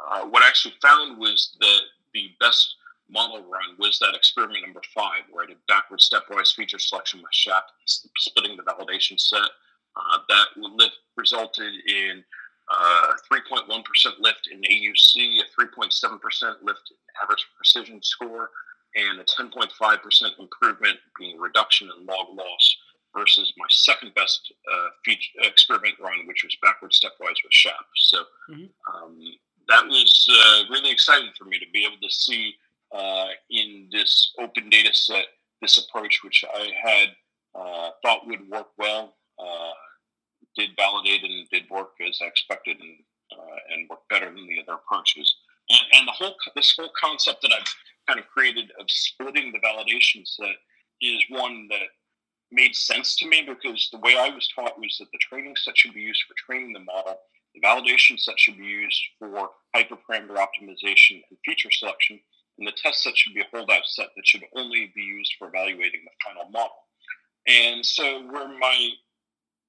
uh, 0.00 0.24
what 0.26 0.42
I 0.42 0.48
actually 0.48 0.74
found 0.80 1.18
was 1.18 1.56
the 1.60 1.78
the 2.14 2.30
best 2.40 2.74
model 3.10 3.40
run 3.40 3.76
was 3.78 3.98
that 3.98 4.14
experiment 4.14 4.62
number 4.64 4.82
five, 4.94 5.22
where 5.30 5.44
I 5.44 5.48
did 5.48 5.56
backward 5.66 6.00
stepwise 6.00 6.54
feature 6.54 6.78
selection 6.78 7.20
with 7.20 7.32
SHAP, 7.32 7.64
splitting 7.86 8.56
the 8.56 8.62
validation 8.62 9.18
set. 9.18 9.50
Uh, 9.96 10.18
that 10.28 10.46
lift 10.56 10.96
resulted 11.16 11.72
in 11.86 12.22
uh, 12.70 13.12
3.1% 13.32 13.66
lift 14.20 14.48
in 14.52 14.60
AUC, 14.60 15.40
a 15.40 15.60
3.7% 15.60 16.54
lift 16.62 16.90
in 16.90 16.96
average 17.22 17.46
precision 17.56 18.02
score, 18.02 18.50
and 18.94 19.20
a 19.20 19.24
10.5% 19.24 20.38
improvement 20.38 20.98
being 21.18 21.38
reduction 21.38 21.90
in 21.98 22.06
log 22.06 22.26
loss 22.36 22.76
versus 23.16 23.52
my 23.56 23.66
second 23.70 24.14
best 24.14 24.52
uh, 24.72 24.88
feature, 25.04 25.30
experiment 25.42 25.94
run, 26.00 26.26
which 26.26 26.44
was 26.44 26.56
backward 26.62 26.92
stepwise 26.92 27.42
with 27.42 27.52
SHAP. 27.52 27.86
So 27.96 28.18
mm-hmm. 28.50 29.04
um, 29.04 29.18
that 29.68 29.86
was 29.86 30.28
uh, 30.30 30.72
really 30.72 30.90
exciting 30.90 31.30
for 31.38 31.44
me 31.44 31.58
to 31.58 31.66
be 31.72 31.84
able 31.84 32.00
to 32.02 32.10
see 32.10 32.54
uh, 32.94 33.28
in 33.50 33.88
this 33.92 34.32
open 34.38 34.68
data 34.70 34.90
set 34.94 35.26
this 35.60 35.78
approach, 35.78 36.20
which 36.24 36.44
I 36.54 36.70
had 36.82 37.08
uh, 37.54 37.90
thought 38.02 38.26
would 38.26 38.48
work 38.48 38.68
well 38.78 39.14
uh, 39.38 39.72
did 40.56 40.70
validate 40.76 41.22
and 41.22 41.48
did 41.50 41.64
work 41.70 41.90
as 42.06 42.18
I 42.22 42.26
expected 42.26 42.78
and 42.80 42.96
uh, 43.30 43.58
and 43.74 43.88
work 43.90 44.00
better 44.08 44.26
than 44.26 44.46
the 44.46 44.62
other 44.62 44.80
approaches. 44.80 45.36
And, 45.68 45.80
and 45.94 46.08
the 46.08 46.12
whole 46.12 46.34
this 46.56 46.74
whole 46.78 46.90
concept 46.98 47.42
that 47.42 47.52
I've 47.52 47.74
kind 48.06 48.18
of 48.18 48.26
created 48.28 48.72
of 48.80 48.86
splitting 48.88 49.52
the 49.52 49.58
validation 49.58 50.26
set 50.26 50.56
is 51.02 51.22
one 51.28 51.68
that 51.68 51.88
made 52.50 52.74
sense 52.74 53.16
to 53.16 53.28
me 53.28 53.42
because 53.46 53.88
the 53.92 53.98
way 53.98 54.16
I 54.18 54.30
was 54.30 54.48
taught 54.54 54.78
was 54.78 54.96
that 54.98 55.10
the 55.12 55.18
training 55.18 55.54
set 55.56 55.76
should 55.76 55.92
be 55.92 56.00
used 56.00 56.22
for 56.26 56.34
training 56.34 56.72
the 56.72 56.80
model, 56.80 57.18
the 57.54 57.60
validation 57.60 58.18
set 58.18 58.38
should 58.38 58.58
be 58.58 58.64
used 58.64 59.00
for 59.18 59.50
hyperparameter 59.74 60.36
optimization 60.36 61.22
and 61.30 61.38
feature 61.44 61.70
selection, 61.70 62.20
and 62.58 62.66
the 62.66 62.72
test 62.72 63.02
set 63.02 63.16
should 63.16 63.34
be 63.34 63.40
a 63.40 63.46
holdout 63.52 63.86
set 63.86 64.08
that 64.16 64.26
should 64.26 64.44
only 64.56 64.92
be 64.94 65.02
used 65.02 65.34
for 65.38 65.48
evaluating 65.48 66.00
the 66.04 66.10
final 66.24 66.50
model. 66.50 66.76
And 67.46 67.84
so, 67.84 68.22
where 68.30 68.48
my 68.48 68.90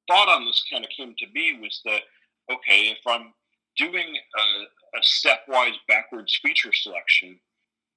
thought 0.08 0.28
on 0.28 0.46
this 0.46 0.64
kind 0.72 0.84
of 0.84 0.90
came 0.90 1.16
to 1.20 1.28
be 1.34 1.58
was 1.62 1.82
that, 1.86 2.02
okay, 2.52 2.90
if 2.90 3.00
I'm 3.08 3.34
doing 3.78 4.18
a, 4.38 4.98
a 4.98 5.02
stepwise 5.02 5.78
backwards 5.88 6.38
feature 6.42 6.74
selection, 6.74 7.40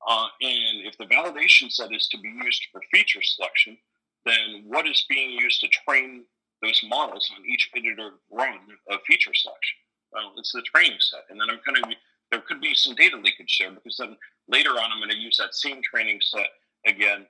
uh, 0.06 0.26
and 0.40 0.86
if 0.86 0.96
the 0.98 1.06
validation 1.06 1.70
set 1.70 1.92
is 1.92 2.08
to 2.08 2.18
be 2.18 2.28
used 2.44 2.66
for 2.70 2.80
feature 2.92 3.22
selection, 3.22 3.78
then 4.24 4.64
what 4.66 4.86
is 4.86 5.04
being 5.08 5.30
used 5.30 5.60
to 5.60 5.68
train 5.68 6.24
those 6.62 6.80
models 6.88 7.30
on 7.36 7.44
each 7.46 7.70
iterative 7.76 8.12
run 8.30 8.58
of 8.90 9.00
feature 9.06 9.34
selection? 9.34 9.78
Well, 10.12 10.32
it's 10.36 10.52
the 10.52 10.62
training 10.62 10.98
set. 11.00 11.24
And 11.30 11.40
then 11.40 11.48
I'm 11.50 11.60
kind 11.64 11.78
of, 11.78 11.90
there 12.30 12.40
could 12.40 12.60
be 12.60 12.74
some 12.74 12.94
data 12.94 13.16
leakage 13.16 13.58
there 13.58 13.70
because 13.70 13.96
then 13.96 14.16
later 14.48 14.70
on 14.70 14.92
I'm 14.92 14.98
going 14.98 15.10
to 15.10 15.16
use 15.16 15.36
that 15.38 15.54
same 15.54 15.80
training 15.82 16.20
set 16.22 16.48
again 16.86 17.26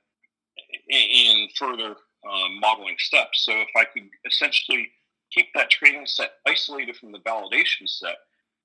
in 0.88 1.48
further 1.56 1.94
um, 2.30 2.60
modeling 2.60 2.96
steps. 2.98 3.44
So 3.44 3.52
if 3.52 3.68
I 3.76 3.84
could 3.84 4.08
essentially 4.26 4.90
keep 5.30 5.46
that 5.54 5.70
training 5.70 6.06
set 6.06 6.34
isolated 6.46 6.96
from 6.96 7.12
the 7.12 7.18
validation 7.20 7.88
set 7.88 8.16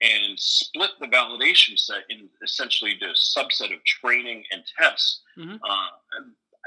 and 0.02 0.38
split 0.40 0.92
the 1.00 1.08
validation 1.08 1.78
set 1.78 2.02
in 2.10 2.30
essentially 2.44 2.98
the 3.00 3.16
subset 3.16 3.74
of 3.74 3.84
training 3.86 4.44
and 4.52 4.64
tests, 4.80 5.22
mm-hmm. 5.38 5.56
uh, 5.56 5.88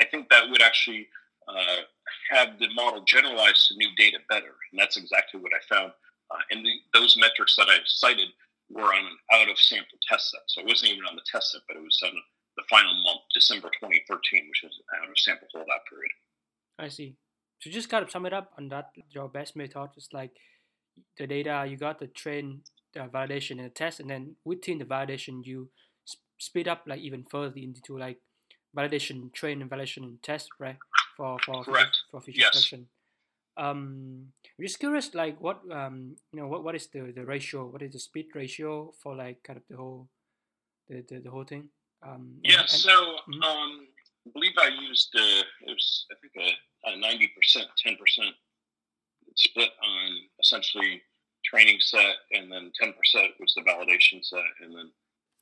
I 0.01 0.05
think 0.11 0.29
that 0.31 0.51
would 0.51 0.63
actually 0.63 1.09
uh, 1.57 1.83
have 2.31 2.59
the 2.59 2.69
model 2.75 3.03
generalize 3.07 3.67
to 3.67 3.77
new 3.77 3.91
data 3.97 4.19
better. 4.29 4.55
And 4.71 4.79
that's 4.79 4.97
exactly 4.97 5.41
what 5.41 5.53
I 5.55 5.75
found. 5.75 5.93
Uh, 6.31 6.43
and 6.51 6.65
the, 6.65 6.73
those 6.95 7.17
metrics 7.19 7.57
that 7.57 7.69
I 7.69 7.79
cited 7.85 8.29
were 8.71 8.95
on 8.95 9.05
an 9.05 9.19
out 9.33 9.51
of 9.51 9.59
sample 9.59 9.99
test 10.09 10.31
set. 10.31 10.41
So 10.47 10.61
it 10.61 10.67
wasn't 10.67 10.93
even 10.93 11.05
on 11.07 11.17
the 11.17 11.27
test 11.31 11.53
set, 11.53 11.63
but 11.67 11.77
it 11.77 11.83
was 11.83 12.01
on 12.05 12.13
the 12.57 12.63
final 12.71 12.95
month, 13.03 13.23
December 13.35 13.69
2013, 13.69 14.49
which 14.49 14.65
is 14.65 14.79
out 14.97 15.09
of 15.09 15.19
sample 15.19 15.49
holdout 15.53 15.87
period. 15.89 16.13
I 16.79 16.89
see. 16.89 17.17
So 17.61 17.71
just 17.71 17.91
kind 17.91 18.05
of 18.05 18.11
sum 18.11 18.27
it 18.27 18.33
up 18.33 18.53
on 18.57 18.69
that, 18.69 18.91
your 19.11 19.29
best 19.29 19.57
method 19.57 19.91
is 19.97 20.09
like 20.13 20.33
the 21.19 21.27
data, 21.27 21.67
you 21.69 21.77
got 21.77 21.99
the 21.99 22.07
train 22.07 22.63
the 22.93 23.01
validation 23.01 23.53
and 23.53 23.67
the 23.67 23.71
test, 23.71 24.01
and 24.01 24.11
then 24.11 24.37
within 24.45 24.79
the 24.79 24.85
validation, 24.85 25.45
you 25.45 25.71
speed 26.39 26.69
up 26.69 26.83
like 26.87 27.01
even 27.01 27.25
further 27.31 27.57
into 27.57 27.99
like 27.99 28.19
validation, 28.77 29.33
train, 29.33 29.63
and 29.63 29.71
validation 29.71 29.99
and 29.99 30.23
test, 30.23 30.49
right? 30.59 30.77
For 31.17 31.39
for 31.45 31.65
Correct. 31.65 31.97
for, 32.11 32.21
for 32.21 32.25
feature 32.25 32.41
yes. 32.41 32.53
selection. 32.53 32.89
Um, 33.57 34.33
I'm 34.59 34.65
just 34.65 34.79
curious, 34.79 35.15
like 35.15 35.41
what 35.41 35.61
um, 35.71 36.17
you 36.33 36.41
know, 36.41 36.49
what, 36.49 36.65
what 36.65 36.75
is 36.75 36.87
the, 36.87 37.13
the 37.15 37.25
ratio? 37.25 37.67
What 37.67 37.83
is 37.83 37.93
the 37.93 37.99
speed 37.99 38.29
ratio 38.35 38.95
for 39.03 39.15
like 39.15 39.43
kind 39.43 39.59
of 39.59 39.65
the 39.69 39.77
whole 39.77 40.09
the 40.89 41.05
the, 41.09 41.21
the 41.21 41.31
whole 41.31 41.45
thing? 41.45 41.69
Um, 42.03 42.37
yeah. 42.43 42.61
And, 42.61 42.69
so 42.69 42.91
mm-hmm. 42.91 43.43
um, 43.43 43.87
I 44.27 44.31
believe 44.33 44.53
I 44.59 44.69
used 44.89 45.15
uh, 45.15 45.43
it 45.67 45.71
was 45.71 46.07
I 46.11 46.15
think 46.21 46.57
a 46.85 46.99
ninety 46.99 47.31
percent, 47.37 47.67
ten 47.77 47.97
percent 47.97 48.35
split 49.37 49.71
on 49.83 50.11
essentially 50.41 51.03
training 51.45 51.79
set, 51.81 52.17
and 52.33 52.51
then 52.51 52.73
ten 52.81 52.95
percent 52.95 53.33
was 53.41 53.53
the 53.55 53.63
validation 53.63 54.25
set, 54.25 54.45
and 54.63 54.75
then 54.75 54.91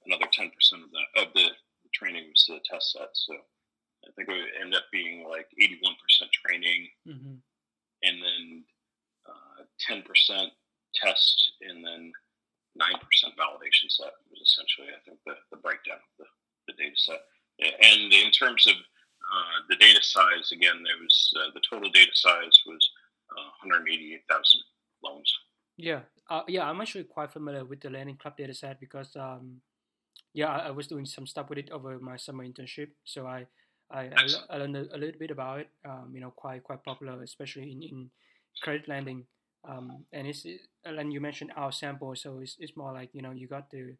another 0.06 0.26
ten 0.32 0.50
percent 0.50 0.82
of 0.82 0.90
the 0.90 1.22
of 1.22 1.32
the 1.34 1.50
training 1.94 2.24
was 2.30 2.44
the 2.48 2.58
test 2.68 2.92
set. 2.92 3.08
So 3.12 3.34
I 4.06 4.10
think 4.14 4.28
it 4.28 4.32
would 4.32 4.60
end 4.60 4.74
up 4.74 4.84
being 4.92 5.26
like 5.28 5.46
eighty 5.60 5.78
one 5.82 5.96
percent 5.98 6.30
training, 6.32 6.88
mm-hmm. 7.06 7.36
and 8.02 8.16
then 8.22 8.64
uh, 9.26 9.62
ten 9.80 9.98
uh, 9.98 10.06
percent 10.06 10.50
test, 10.94 11.52
and 11.62 11.84
then 11.84 12.12
nine 12.76 12.98
percent 13.02 13.34
validation 13.34 13.90
set 13.90 14.14
was 14.30 14.40
essentially 14.40 14.88
I 14.94 15.00
think 15.04 15.18
the, 15.26 15.34
the 15.50 15.60
breakdown 15.60 15.98
of 15.98 16.12
the, 16.18 16.28
the 16.68 16.74
data 16.78 16.96
set. 16.96 17.20
And 17.58 18.12
in 18.12 18.30
terms 18.30 18.66
of 18.68 18.74
uh, 18.74 19.58
the 19.68 19.76
data 19.76 20.02
size, 20.02 20.52
again, 20.52 20.82
there 20.84 20.96
was 21.02 21.34
uh, 21.36 21.50
the 21.52 21.60
total 21.68 21.90
data 21.90 22.12
size 22.14 22.62
was 22.66 22.90
uh, 23.36 23.50
188,000 23.66 24.60
loans. 25.02 25.32
Yeah, 25.76 26.00
uh, 26.30 26.42
yeah, 26.48 26.68
I'm 26.68 26.80
actually 26.80 27.04
quite 27.04 27.32
familiar 27.32 27.64
with 27.64 27.80
the 27.80 27.90
Lending 27.90 28.16
Club 28.16 28.36
dataset 28.38 28.80
because, 28.80 29.14
um, 29.16 29.60
yeah, 30.34 30.48
I, 30.48 30.68
I, 30.68 30.70
was 30.70 30.86
doing 30.86 31.04
some 31.04 31.26
stuff 31.26 31.48
with 31.48 31.58
it 31.58 31.70
over 31.70 31.98
my 31.98 32.16
summer 32.16 32.44
internship. 32.44 32.88
So 33.04 33.26
I, 33.26 33.46
I, 33.90 34.10
I, 34.50 34.56
learned 34.58 34.76
a, 34.76 34.94
a, 34.94 34.98
little 34.98 35.18
bit 35.18 35.30
about 35.30 35.60
it. 35.60 35.68
Um, 35.84 36.10
you 36.12 36.20
know, 36.20 36.30
quite 36.30 36.62
quite 36.62 36.84
popular, 36.84 37.22
especially 37.22 37.72
in, 37.72 37.82
in 37.82 38.10
credit 38.62 38.88
lending. 38.88 39.24
Um, 39.68 40.04
and 40.12 40.26
it's 40.26 40.46
and 40.84 41.12
you 41.12 41.20
mentioned 41.20 41.52
our 41.56 41.72
sample, 41.72 42.14
so 42.14 42.40
it's, 42.40 42.56
it's 42.58 42.76
more 42.76 42.92
like 42.92 43.10
you 43.12 43.22
know 43.22 43.32
you 43.32 43.48
got 43.48 43.70
the 43.70 43.96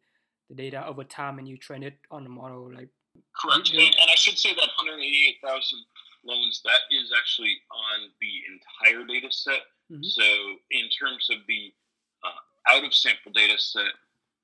the 0.49 0.55
data 0.55 0.85
over 0.85 1.03
time 1.03 1.39
and 1.39 1.47
you 1.47 1.57
train 1.57 1.83
it 1.83 1.97
on 2.11 2.23
the 2.23 2.29
model 2.29 2.71
like. 2.73 2.89
Correct, 3.35 3.71
and, 3.71 3.81
and 3.81 4.09
I 4.09 4.15
should 4.15 4.37
say 4.37 4.53
that 4.53 4.69
188,000 4.77 5.41
loans 6.23 6.61
that 6.63 6.85
is 6.91 7.11
actually 7.17 7.57
on 7.71 8.09
the 8.21 8.31
entire 8.47 9.05
data 9.05 9.27
set 9.31 9.65
Mm-hmm. 9.91 10.03
So, 10.03 10.23
in 10.69 10.85
terms 10.89 11.27
of 11.31 11.37
the 11.47 11.73
uh, 12.23 12.75
out 12.75 12.85
of 12.85 12.93
sample 12.93 13.31
data 13.33 13.57
set, 13.57 13.89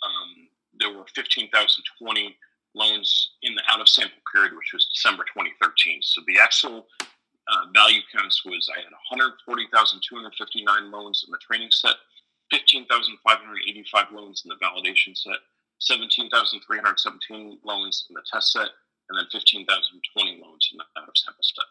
um, 0.01 0.49
there 0.79 0.89
were 0.89 1.05
15,020 1.13 2.35
loans 2.76 3.32
in 3.41 3.55
the 3.55 3.63
out 3.71 3.82
of 3.82 3.89
sample 3.89 4.21
period, 4.34 4.53
which 4.55 4.73
was 4.73 4.86
December 4.93 5.23
2013. 5.23 6.01
So, 6.01 6.21
the 6.28 6.39
actual 6.39 6.86
uh, 7.47 7.65
value 7.73 8.01
counts 8.13 8.43
was 8.45 8.69
I 8.69 8.80
had 8.82 8.91
140,259 9.09 10.91
loans 10.91 11.23
in 11.26 11.32
the 11.32 11.39
training 11.39 11.71
set, 11.71 11.95
15,585 12.51 14.11
loans 14.11 14.43
in 14.45 14.49
the 14.49 14.59
validation 14.61 15.15
set, 15.17 15.38
17,317 15.80 17.59
loans 17.63 18.05
in 18.09 18.13
the 18.13 18.21
test 18.32 18.51
set, 18.53 18.69
and 19.09 19.17
then 19.17 19.26
15,020 19.32 20.41
loans 20.41 20.69
in 20.71 20.78
the 20.78 20.86
out 20.99 21.07
of 21.07 21.13
sample 21.15 21.43
set. 21.43 21.65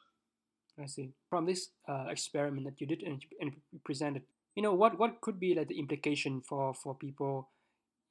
I 0.82 0.86
see. 0.86 1.12
From 1.30 1.46
this 1.46 1.70
uh, 1.88 2.06
experiment 2.08 2.66
that 2.66 2.80
you 2.80 2.86
did 2.86 3.02
and, 3.02 3.22
and, 3.40 3.52
presented, 3.84 4.22
you 4.56 4.62
know, 4.62 4.74
what, 4.74 4.98
what 4.98 5.20
could 5.20 5.38
be 5.38 5.54
like 5.54 5.68
the 5.68 5.78
implication 5.78 6.40
for, 6.40 6.74
for 6.74 6.94
people 6.94 7.50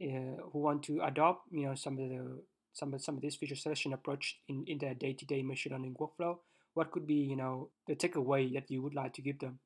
uh, 0.02 0.40
who 0.52 0.60
want 0.60 0.84
to 0.84 1.02
adopt, 1.02 1.48
you 1.52 1.66
know, 1.66 1.76
some 1.76 2.00
of 2.00 2.10
the 2.10 2.42
some 2.74 2.94
of 2.94 3.02
some 3.02 3.16
of 3.16 3.22
this 3.22 3.36
feature 3.36 3.56
selection 3.56 3.94
approach 3.94 4.38
in, 4.48 4.64
in 4.68 4.78
their 4.78 4.94
day-to-day 4.94 5.44
machine 5.44 5.74
learning 5.74 5.96
workflow? 6.00 6.38
What 6.74 6.92
could 6.92 7.06
be, 7.06 7.16
you 7.16 7.36
know, 7.36 7.70
the 7.88 7.96
takeaway 7.96 8.54
that 8.54 8.70
you 8.70 8.82
would 8.82 8.96
like 8.96 9.14
to 9.14 9.22
give 9.22 9.40
them? 9.40 9.60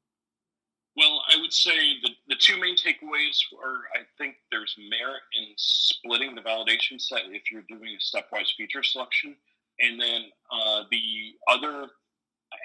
Well, 0.98 1.22
I 1.32 1.40
would 1.40 1.54
say 1.54 2.00
the, 2.02 2.10
the 2.28 2.36
two 2.36 2.60
main 2.60 2.76
takeaways 2.76 3.38
are 3.64 3.82
I 3.94 4.02
think 4.18 4.36
there's 4.52 4.76
merit 4.90 5.22
in 5.38 5.54
splitting 5.56 6.34
the 6.36 6.42
validation 6.42 7.00
set 7.00 7.22
if 7.30 7.52
you're 7.52 7.66
doing 7.70 7.96
a 7.96 8.02
stepwise 8.02 8.56
feature 8.58 8.84
selection. 8.84 9.36
And 9.80 10.02
then 10.02 10.24
uh, 10.52 10.84
the 10.90 11.34
other 11.48 11.88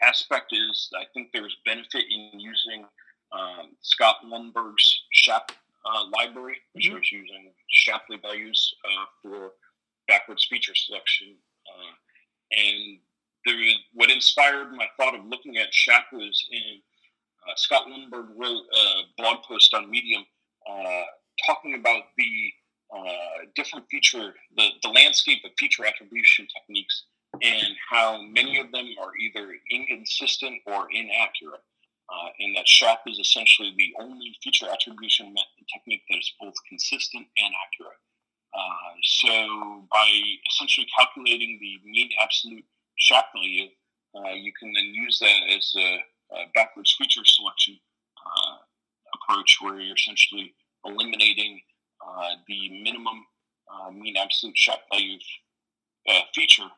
aspect 0.03 0.53
is 0.53 0.89
I 0.97 1.05
think 1.13 1.29
there's 1.33 1.57
benefit 1.67 2.05
in 2.11 2.41
using 2.41 2.87
um, 3.33 3.73
Scott 3.83 4.17
Lundberg's 4.25 5.03
SHAP 5.13 5.53
uh, 5.85 6.05
library, 6.17 6.57
which 6.73 6.87
mm-hmm. 6.87 6.97
was 6.97 7.13
using 7.13 7.53
Shapley 7.69 8.17
values 8.17 8.75
uh, 8.85 9.05
for 9.23 9.53
backwards 10.09 10.47
feature 10.49 10.75
selection. 10.75 11.37
Uh, 11.67 12.59
and 12.59 12.99
there 13.47 13.61
is, 13.61 13.75
what 13.93 14.11
inspired 14.11 14.73
my 14.73 14.87
thought 14.97 15.15
of 15.15 15.25
looking 15.25 15.57
at 15.57 15.73
SHAP 15.73 16.05
was 16.13 16.47
in 16.51 16.81
uh, 17.49 17.53
Scott 17.57 17.87
Lundberg 17.89 18.29
wrote 18.37 18.63
a 18.73 19.03
blog 19.17 19.43
post 19.43 19.75
on 19.75 19.91
Medium 19.91 20.25
uh, 20.71 21.03
talking 21.47 21.75
about 21.75 22.05
the 22.17 22.53
uh, 22.95 23.47
different 23.57 23.87
feature, 23.91 24.35
the, 24.57 24.69
the 24.83 24.89
landscape 24.89 25.39
of 25.45 25.51
feature 25.59 25.85
attribution 25.85 26.47
techniques 26.55 27.05
and 27.41 27.75
how 27.91 28.21
many 28.23 28.59
of 28.59 28.71
them 28.73 28.87
are 29.01 29.17
either 29.17 29.55
inconsistent 29.71 30.61
or 30.67 30.87
inaccurate. 30.93 31.63
Uh, 32.13 32.29
and 32.41 32.55
that 32.55 32.69
SHAP 32.69 33.01
is 33.07 33.19
essentially 33.19 33.73
the 33.79 33.95
only 33.99 34.37
feature 34.43 34.67
attribution 34.71 35.35
technique 35.73 36.03
that 36.11 36.19
is 36.19 36.31
both 36.39 36.53
consistent 36.69 37.27
and 37.39 37.55
accurate. 37.65 37.97
Uh, 38.55 38.93
so, 39.03 39.85
by 39.91 40.09
essentially 40.51 40.87
calculating 40.97 41.59
the 41.61 41.81
mean 41.89 42.11
absolute 42.21 42.65
SHAP 42.99 43.27
value, 43.35 43.69
uh, 44.15 44.35
you 44.35 44.53
can 44.59 44.73
then 44.75 44.93
use 44.93 45.19
that 45.21 45.57
as 45.57 45.73
a, 45.77 46.05
a 46.35 46.45
backwards 46.55 46.95
feature 46.99 47.25
selection 47.25 47.79
uh, 48.19 48.57
approach 49.15 49.59
where 49.61 49.81
you're 49.81 49.97
essentially 49.97 50.53
eliminating 50.85 51.61
uh, 52.07 52.37
the 52.47 52.69
minimum 52.83 53.25
uh, 53.73 53.91
mean 53.91 54.17
absolute 54.17 54.57
SHAP 54.57 54.81
value 54.93 55.19
feature 56.35 56.69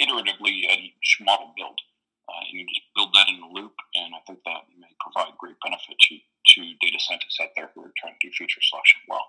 iteratively 0.00 0.66
at 0.72 0.78
each 0.78 1.18
model 1.20 1.52
build. 1.56 1.78
And 2.26 2.58
you 2.58 2.66
just 2.66 2.82
build 2.96 3.14
that 3.14 3.28
in 3.28 3.38
a 3.42 3.48
loop, 3.52 3.74
and 3.94 4.14
I 4.14 4.18
think 4.26 4.40
that 4.44 4.66
may 4.76 4.88
provide 4.98 5.38
great 5.38 5.56
benefit 5.62 5.94
to, 6.08 6.14
to 6.18 6.60
data 6.80 6.98
scientists 6.98 7.38
out 7.40 7.50
there 7.54 7.70
who 7.74 7.84
are 7.84 7.92
trying 7.96 8.16
to 8.18 8.26
do 8.26 8.32
feature 8.32 8.60
selection 8.62 9.00
well. 9.08 9.28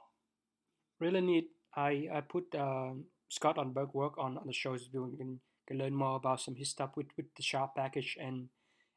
Really 0.99 1.21
neat. 1.21 1.49
I, 1.75 2.07
I 2.13 2.21
put 2.21 2.55
um, 2.55 3.05
Scott 3.29 3.57
Lundberg 3.57 3.93
work 3.93 4.17
on, 4.17 4.37
on 4.37 4.47
the 4.47 4.53
shows. 4.53 4.87
You 4.93 5.13
can, 5.17 5.39
can 5.67 5.77
learn 5.77 5.93
more 5.93 6.15
about 6.15 6.41
some 6.41 6.55
his 6.55 6.69
stuff 6.69 6.91
with, 6.95 7.07
with 7.17 7.33
the 7.35 7.43
SHAP 7.43 7.75
package 7.75 8.17
and 8.19 8.49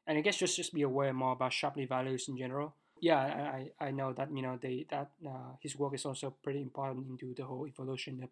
and 0.09 0.17
I 0.17 0.21
guess 0.21 0.37
just 0.37 0.55
just 0.55 0.73
be 0.73 0.81
aware 0.81 1.13
more 1.13 1.33
about 1.33 1.53
Shapley 1.53 1.85
values 1.85 2.27
in 2.27 2.35
general. 2.35 2.73
Yeah, 2.99 3.19
I, 3.19 3.69
I 3.79 3.91
know 3.91 4.11
that 4.13 4.35
you 4.35 4.41
know 4.41 4.57
they 4.59 4.87
that 4.89 5.11
uh, 5.25 5.53
his 5.61 5.77
work 5.77 5.93
is 5.93 6.03
also 6.03 6.33
pretty 6.43 6.61
important 6.61 7.07
into 7.07 7.33
the 7.37 7.45
whole 7.45 7.67
evolution 7.67 8.23
of 8.25 8.29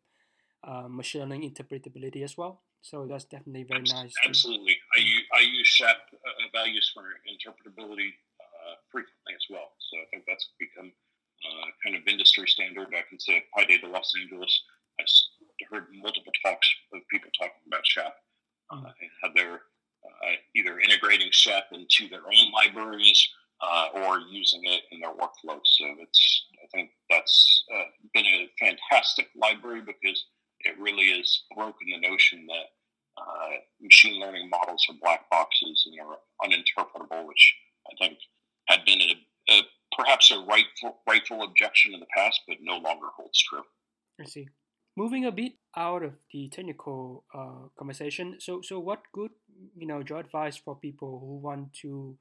uh, 0.67 0.87
machine 0.89 1.21
learning 1.21 1.45
interpretability 1.45 2.23
as 2.23 2.35
well. 2.35 2.61
So 2.81 3.05
that's 3.05 3.25
definitely 3.25 3.63
very 3.69 3.83
nice. 3.83 4.13
Absolutely, 4.25 4.75
I 4.95 4.99
use 4.99 5.25
I 5.37 5.41
use 5.41 5.67
SHAP 5.67 5.97
uh, 6.13 6.49
values 6.51 6.91
for 6.93 7.03
interpretability 7.29 8.09
uh, 8.41 8.75
frequently 8.91 9.33
as 9.35 9.45
well. 9.49 9.69
So 9.77 9.97
I 10.01 10.05
think 10.09 10.23
that's 10.27 10.49
become 10.59 10.91
uh, 11.45 11.67
kind 11.83 11.95
of 11.95 12.07
industry 12.07 12.47
standard. 12.47 12.87
I 12.91 13.03
can 13.09 13.19
say 13.19 13.43
PyData 13.57 13.91
Los 13.91 14.13
Angeles. 14.19 14.61
I 14.99 15.05
heard 15.69 15.85
multiple 15.93 16.33
talks 16.43 16.67
of 16.93 17.01
people 17.11 17.29
talking 17.37 17.61
about 17.67 17.85
SHAP 17.85 18.13
mm-hmm. 18.71 18.85
and 18.85 19.11
how 19.21 19.29
they're 19.35 19.61
either 20.55 20.79
integrating 20.79 21.29
SHAP 21.31 21.65
into 21.71 22.07
their 22.09 22.25
own 22.25 22.51
libraries 22.51 23.27
uh, 23.61 23.87
or 23.93 24.19
using 24.19 24.61
it 24.63 24.83
in 24.91 24.99
their 24.99 25.13
workflows. 25.13 25.65
So 25.65 25.85
it's 25.99 26.45
I 26.63 26.67
think 26.73 26.91
that's 27.09 27.63
uh, 27.73 27.83
been 28.13 28.25
a 28.25 28.49
fantastic 28.59 29.29
library 29.35 29.81
because 29.81 30.25
it 30.61 30.77
really 30.79 31.17
has 31.17 31.43
broken 31.55 31.87
the 31.87 32.07
notion 32.07 32.45
that 32.47 32.65
uh, 33.17 33.57
machine 33.81 34.19
learning 34.19 34.49
models 34.49 34.85
are 34.89 34.95
black 35.01 35.29
boxes 35.29 35.87
and 35.87 35.99
are 36.01 36.17
uninterpretable, 36.43 37.25
which 37.25 37.55
I 37.87 38.05
think 38.05 38.19
had 38.67 38.85
been 38.85 39.01
a, 39.01 39.53
a 39.53 39.61
perhaps 39.97 40.31
a 40.31 40.39
rightful 40.39 40.97
rightful 41.07 41.43
objection 41.43 41.93
in 41.93 41.99
the 41.99 42.11
past, 42.15 42.41
but 42.47 42.57
no 42.61 42.77
longer 42.77 43.07
holds 43.15 43.41
true. 43.41 43.63
I 44.21 44.25
see. 44.25 44.47
Moving 44.95 45.25
a 45.25 45.31
bit 45.31 45.53
out 45.75 46.03
of 46.03 46.13
the 46.31 46.49
technical 46.49 47.23
uh, 47.33 47.69
conversation, 47.77 48.37
so 48.39 48.61
so 48.61 48.79
what 48.79 49.01
good 49.13 49.31
you 49.75 49.87
know 49.87 50.01
your 50.07 50.19
advice 50.19 50.57
for 50.57 50.75
people 50.75 51.19
who 51.19 51.37
want 51.37 51.73
to, 51.81 52.17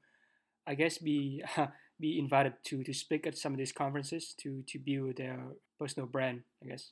I 0.67 0.75
guess, 0.75 0.97
be 0.97 1.43
be 1.99 2.19
invited 2.19 2.53
to 2.65 2.83
to 2.83 2.93
speak 2.93 3.25
at 3.25 3.37
some 3.37 3.53
of 3.53 3.57
these 3.57 3.71
conferences 3.71 4.33
to 4.41 4.63
to 4.67 4.79
build 4.79 5.17
their 5.17 5.39
personal 5.79 6.07
brand, 6.07 6.41
I 6.63 6.67
guess. 6.67 6.91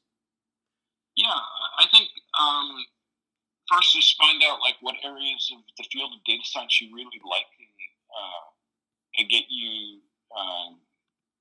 Yeah, 1.15 1.39
I 1.79 1.85
think 1.91 2.09
um, 2.41 2.85
first 3.71 3.95
is 3.97 4.15
find 4.19 4.41
out 4.43 4.59
like 4.59 4.75
what 4.81 4.95
areas 5.03 5.49
of 5.53 5.61
the 5.77 5.85
field 5.91 6.11
of 6.13 6.23
data 6.25 6.43
science 6.43 6.81
you 6.81 6.93
really 6.93 7.21
like 7.23 7.47
and, 7.57 7.77
uh, 8.11 8.45
and 9.17 9.29
get 9.29 9.45
you 9.49 10.01
um, 10.37 10.77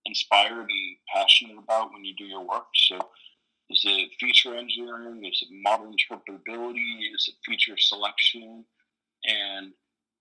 inspired 0.07 0.69
and 0.69 0.97
passionate 1.15 1.59
about 1.59 1.93
when 1.93 2.05
you 2.05 2.15
do 2.17 2.25
your 2.25 2.47
work. 2.47 2.67
So 2.75 2.99
is 3.71 3.83
it 3.85 4.11
feature 4.21 4.55
engineering? 4.55 5.25
Is 5.25 5.43
it 5.43 5.55
model 5.63 5.93
interpretability? 5.93 7.15
Is 7.15 7.29
it 7.29 7.35
feature 7.45 7.77
selection? 7.79 8.65
And 9.25 9.73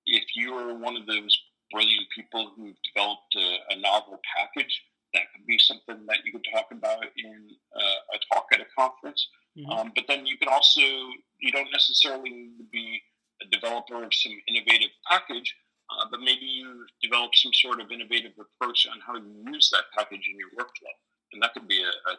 if 0.05 0.23
you 0.35 0.53
are 0.53 0.77
one 0.77 0.95
of 0.95 1.05
those 1.05 1.37
brilliant 1.71 2.07
people 2.15 2.51
who've 2.55 2.75
developed 2.93 3.35
a, 3.35 3.73
a 3.73 3.79
novel 3.79 4.19
package, 4.37 4.81
that 5.13 5.23
could 5.35 5.45
be 5.45 5.59
something 5.59 6.05
that 6.07 6.17
you 6.25 6.31
could 6.31 6.45
talk 6.53 6.67
about 6.71 7.03
in 7.17 7.49
uh, 7.75 8.15
a 8.15 8.33
talk 8.33 8.47
at 8.53 8.61
a 8.61 8.65
conference. 8.77 9.27
Mm-hmm. 9.57 9.69
Um, 9.69 9.91
but 9.95 10.05
then 10.07 10.25
you 10.25 10.37
can 10.37 10.47
also, 10.47 10.81
you 10.81 11.51
don't 11.51 11.71
necessarily 11.71 12.29
need 12.29 12.57
to 12.57 12.63
be 12.71 13.01
a 13.41 13.45
developer 13.49 14.03
of 14.03 14.13
some 14.13 14.33
innovative 14.47 14.89
package, 15.09 15.55
uh, 15.99 16.05
but 16.09 16.19
maybe 16.19 16.45
you 16.45 16.85
develop 17.01 17.31
some 17.35 17.53
sort 17.53 17.79
of 17.79 17.91
innovative 17.91 18.33
approach 18.39 18.87
on 18.91 18.99
how 19.05 19.15
you 19.15 19.53
use 19.53 19.69
that 19.71 19.85
package 19.95 20.27
in 20.31 20.37
your 20.37 20.49
workflow. 20.57 20.93
And 21.33 21.41
that 21.41 21.53
could 21.53 21.67
be 21.67 21.81
a, 21.81 21.87
a, 22.11 22.13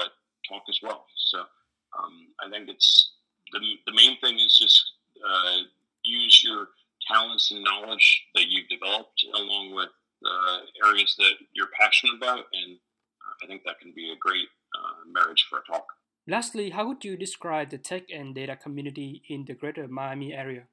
a 0.00 0.04
talk 0.48 0.62
as 0.68 0.78
well. 0.82 1.06
So 1.16 1.38
um, 1.40 2.28
I 2.44 2.50
think 2.50 2.68
it's 2.68 3.12
the, 3.52 3.60
the 3.86 3.94
main 3.94 4.18
thing 4.20 4.36
is 4.36 4.58
just 4.58 4.82
uh, 5.24 5.58
use 6.02 6.42
your 6.42 6.68
talents 7.06 7.50
and 7.50 7.62
knowledge 7.62 8.24
that 8.34 8.46
you've 8.48 8.68
developed 8.68 9.24
along 9.34 9.74
with 9.74 9.90
uh, 10.24 10.88
areas 10.88 11.14
that 11.18 11.34
you're 11.52 11.68
passionate 11.78 12.16
about. 12.16 12.44
And 12.52 12.76
uh, 12.76 13.44
I 13.44 13.46
think 13.46 13.62
that 13.64 13.80
can 13.80 13.92
be 13.94 14.10
a 14.10 14.16
great 14.18 14.48
uh, 14.74 15.10
marriage 15.12 15.46
for 15.48 15.58
a 15.58 15.72
talk. 15.72 15.86
Lastly, 16.26 16.70
how 16.70 16.88
would 16.88 17.04
you 17.04 17.16
describe 17.16 17.68
the 17.70 17.78
tech 17.78 18.04
and 18.12 18.34
data 18.34 18.56
community 18.56 19.22
in 19.28 19.44
the 19.44 19.52
greater 19.52 19.86
Miami 19.86 20.32
area? 20.32 20.64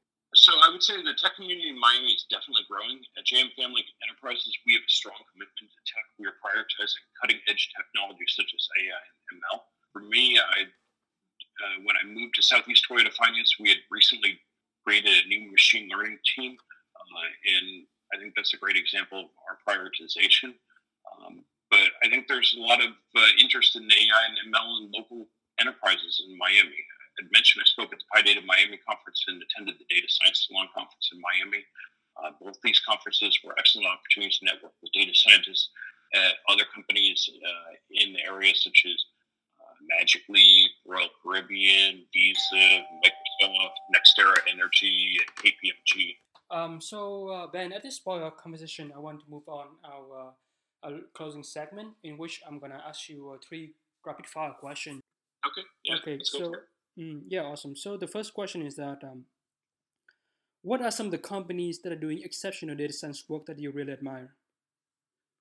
So 0.42 0.58
I 0.58 0.74
would 0.74 0.82
say 0.82 0.98
the 0.98 1.14
tech 1.14 1.38
community 1.38 1.70
in 1.70 1.78
Miami 1.78 2.18
is 2.18 2.26
definitely 2.26 2.66
growing. 2.66 2.98
At 3.14 3.30
JM 3.30 3.54
Family 3.54 3.86
Enterprises, 4.02 4.50
we 4.66 4.74
have 4.74 4.82
a 4.82 4.90
strong 4.90 5.22
commitment 5.30 5.70
to 5.70 5.86
tech. 5.86 6.02
We 6.18 6.26
are 6.26 6.34
prioritizing 6.42 7.06
cutting 7.22 7.38
edge 7.46 7.70
technologies 7.78 8.34
such 8.34 8.50
as 8.50 8.66
AI 8.82 9.06
and 9.06 9.38
ML. 9.38 9.62
For 9.94 10.02
me, 10.02 10.42
I 10.42 10.66
uh, 10.66 11.86
when 11.86 11.94
I 11.94 12.10
moved 12.10 12.34
to 12.36 12.42
Southeast 12.42 12.90
Toyota 12.90 13.14
Finance, 13.14 13.62
we 13.62 13.70
had 13.70 13.86
recently 13.94 14.42
created 14.82 15.14
a 15.14 15.28
new 15.30 15.46
machine 15.54 15.86
learning 15.94 16.18
team, 16.34 16.58
uh, 16.58 17.30
and 17.46 17.86
I 18.10 18.18
think 18.18 18.34
that's 18.34 18.58
a 18.58 18.58
great 18.58 18.82
example 18.82 19.30
of 19.30 19.30
our 19.46 19.62
prioritization. 19.62 20.58
Um, 21.06 21.46
but 21.70 21.86
I 22.02 22.10
think 22.10 22.26
there's 22.26 22.58
a 22.58 22.66
lot 22.66 22.82
of 22.82 22.98
uh, 23.14 23.30
interest 23.38 23.76
in 23.76 23.86
AI 23.86 24.22
and 24.26 24.50
ML 24.50 24.70
in 24.82 24.90
local 24.90 25.30
enterprises 25.62 26.26
in 26.26 26.34
Miami. 26.34 26.82
I 27.20 27.28
mentioned 27.32 27.64
I 27.64 27.68
spoke 27.68 27.92
at 27.92 28.00
the 28.00 28.10
PyData 28.14 28.46
Miami 28.46 28.80
conference 28.88 29.24
and 29.28 29.42
attended 29.42 29.76
the 29.80 29.88
Data 29.90 30.08
Science 30.08 30.48
Salon 30.48 30.68
conference 30.74 31.10
in 31.12 31.20
Miami. 31.20 31.64
Uh, 32.20 32.32
both 32.42 32.60
these 32.64 32.80
conferences 32.80 33.38
were 33.44 33.56
excellent 33.58 33.88
opportunities 33.88 34.40
to 34.40 34.46
network 34.46 34.74
with 34.82 34.92
data 34.92 35.12
scientists 35.14 35.70
at 36.14 36.36
other 36.50 36.64
companies 36.74 37.30
uh, 37.30 37.74
in 37.92 38.14
the 38.14 38.20
area, 38.24 38.54
such 38.56 38.84
as 38.86 39.06
uh, 39.62 39.74
Magic 39.98 40.22
Leap, 40.28 40.72
Royal 40.86 41.08
Caribbean, 41.24 42.04
Visa, 42.14 42.84
Microsoft, 43.00 43.80
NextEra 43.96 44.36
Energy, 44.52 45.18
and 45.20 45.36
KPMG. 45.40 46.16
Um, 46.52 46.82
so, 46.82 47.30
uh, 47.30 47.48
Ben, 47.48 47.72
at 47.72 47.82
this 47.82 48.00
point 48.00 48.20
of 48.20 48.26
our 48.26 48.32
conversation, 48.32 48.92
I 48.94 49.00
want 49.00 49.22
to 49.22 49.26
move 49.30 49.48
on 49.48 49.68
our, 49.86 50.20
uh, 50.20 50.32
our 50.84 51.00
closing 51.14 51.44
segment 51.44 51.94
in 52.04 52.18
which 52.18 52.42
I'm 52.46 52.60
going 52.60 52.74
to 52.74 52.82
ask 52.86 53.08
you 53.08 53.40
three 53.48 53.74
rapid 54.06 54.28
fire 54.28 54.52
questions. 54.52 55.02
Okay. 55.48 55.68
Yeah, 55.86 55.96
okay. 55.96 56.20
So, 56.24 56.54
Mm, 57.00 57.24
yeah, 57.28 57.44
awesome. 57.44 57.76
So 57.76 57.98
the 57.98 58.08
first 58.08 58.34
question 58.34 58.62
is 58.66 58.76
that 58.76 59.00
um, 59.04 59.26
what 60.62 60.82
are 60.82 60.92
some 60.92 61.08
of 61.08 61.12
the 61.12 61.22
companies 61.22 61.82
that 61.82 61.92
are 61.92 62.00
doing 62.00 62.22
exceptional 62.22 62.76
data 62.76 62.94
science 62.94 63.24
work 63.28 63.46
that 63.48 63.60
you 63.60 63.72
really 63.72 63.94
admire? 63.94 64.36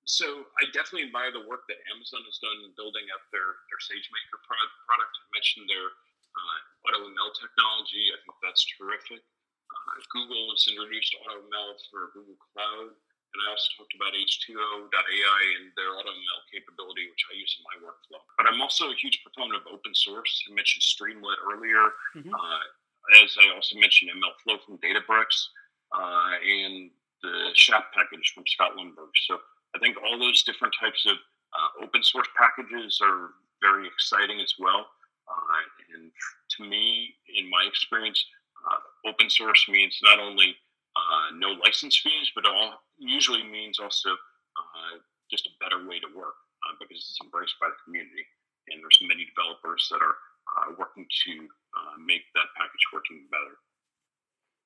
So 0.05 0.25
I 0.57 0.65
definitely 0.73 1.07
admire 1.07 1.29
the 1.29 1.45
work 1.45 1.69
that 1.69 1.77
Amazon 1.93 2.25
has 2.25 2.41
done 2.41 2.57
in 2.65 2.73
building 2.73 3.05
up 3.13 3.21
their 3.29 3.63
their 3.69 3.81
SageMaker 3.85 4.39
product. 4.41 5.13
I 5.13 5.27
mentioned 5.37 5.69
their 5.69 5.87
uh, 5.87 6.59
AutoML 6.89 7.31
technology. 7.37 8.09
I 8.09 8.17
think 8.25 8.35
that's 8.41 8.65
terrific. 8.75 9.21
Uh, 9.21 9.95
Google 10.09 10.51
has 10.51 10.65
introduced 10.67 11.13
AutoML 11.21 11.69
for 11.93 12.11
Google 12.17 12.39
Cloud. 12.51 12.97
And 13.31 13.39
I 13.47 13.55
also 13.55 13.69
talked 13.79 13.95
about 13.95 14.11
H2O.ai 14.11 15.41
and 15.59 15.71
their 15.79 15.95
AutoML 15.95 16.41
capability, 16.51 17.07
which 17.07 17.23
I 17.31 17.39
use 17.39 17.55
in 17.55 17.63
my 17.63 17.77
workflow. 17.79 18.19
But 18.35 18.51
I'm 18.51 18.59
also 18.59 18.91
a 18.91 18.97
huge 18.99 19.23
proponent 19.23 19.63
of 19.63 19.71
open 19.71 19.95
source. 19.95 20.43
I 20.47 20.53
mentioned 20.53 20.83
Streamlit 20.83 21.39
earlier. 21.39 21.95
Mm-hmm. 22.11 22.33
Uh, 22.35 22.63
as 23.23 23.35
I 23.39 23.55
also 23.55 23.79
mentioned, 23.79 24.11
MLflow 24.11 24.59
from 24.67 24.77
Databricks 24.83 25.47
uh, 25.95 26.35
and 26.43 26.91
the 27.23 27.55
SHAP 27.55 27.93
package 27.93 28.31
from 28.35 28.43
Scott 28.47 28.75
Lundberg. 28.75 29.15
So 29.27 29.39
I 29.75 29.79
think 29.79 29.97
all 30.03 30.19
those 30.19 30.43
different 30.43 30.75
types 30.79 31.05
of 31.07 31.15
uh, 31.15 31.83
open 31.83 32.03
source 32.03 32.27
packages 32.35 32.99
are 33.01 33.31
very 33.61 33.87
exciting 33.87 34.39
as 34.39 34.55
well. 34.59 34.87
Uh, 35.29 35.95
and 35.95 36.11
to 36.57 36.63
me, 36.63 37.15
in 37.35 37.49
my 37.49 37.63
experience, 37.67 38.25
uh, 38.67 39.09
open 39.09 39.29
source 39.29 39.65
means 39.69 39.97
not 40.03 40.19
only 40.19 40.55
uh, 40.95 41.35
no 41.37 41.55
license 41.63 41.99
fees, 42.03 42.31
but 42.35 42.45
all 42.45 42.81
usually 42.97 43.43
means 43.43 43.79
also 43.79 44.09
uh, 44.11 44.93
just 45.29 45.47
a 45.47 45.57
better 45.63 45.87
way 45.87 45.99
to 45.99 46.09
work 46.15 46.35
uh, 46.67 46.75
because 46.79 46.97
it's 46.97 47.19
embraced 47.23 47.55
by 47.59 47.67
the 47.67 47.79
community. 47.85 48.25
And 48.69 48.79
there's 48.81 48.99
many 49.01 49.25
developers 49.25 49.87
that 49.91 50.01
are 50.03 50.17
uh, 50.57 50.75
working 50.77 51.05
to 51.25 51.33
uh, 51.77 51.95
make 52.05 52.21
that 52.35 52.49
package 52.57 52.85
working 52.93 53.25
better. 53.31 53.55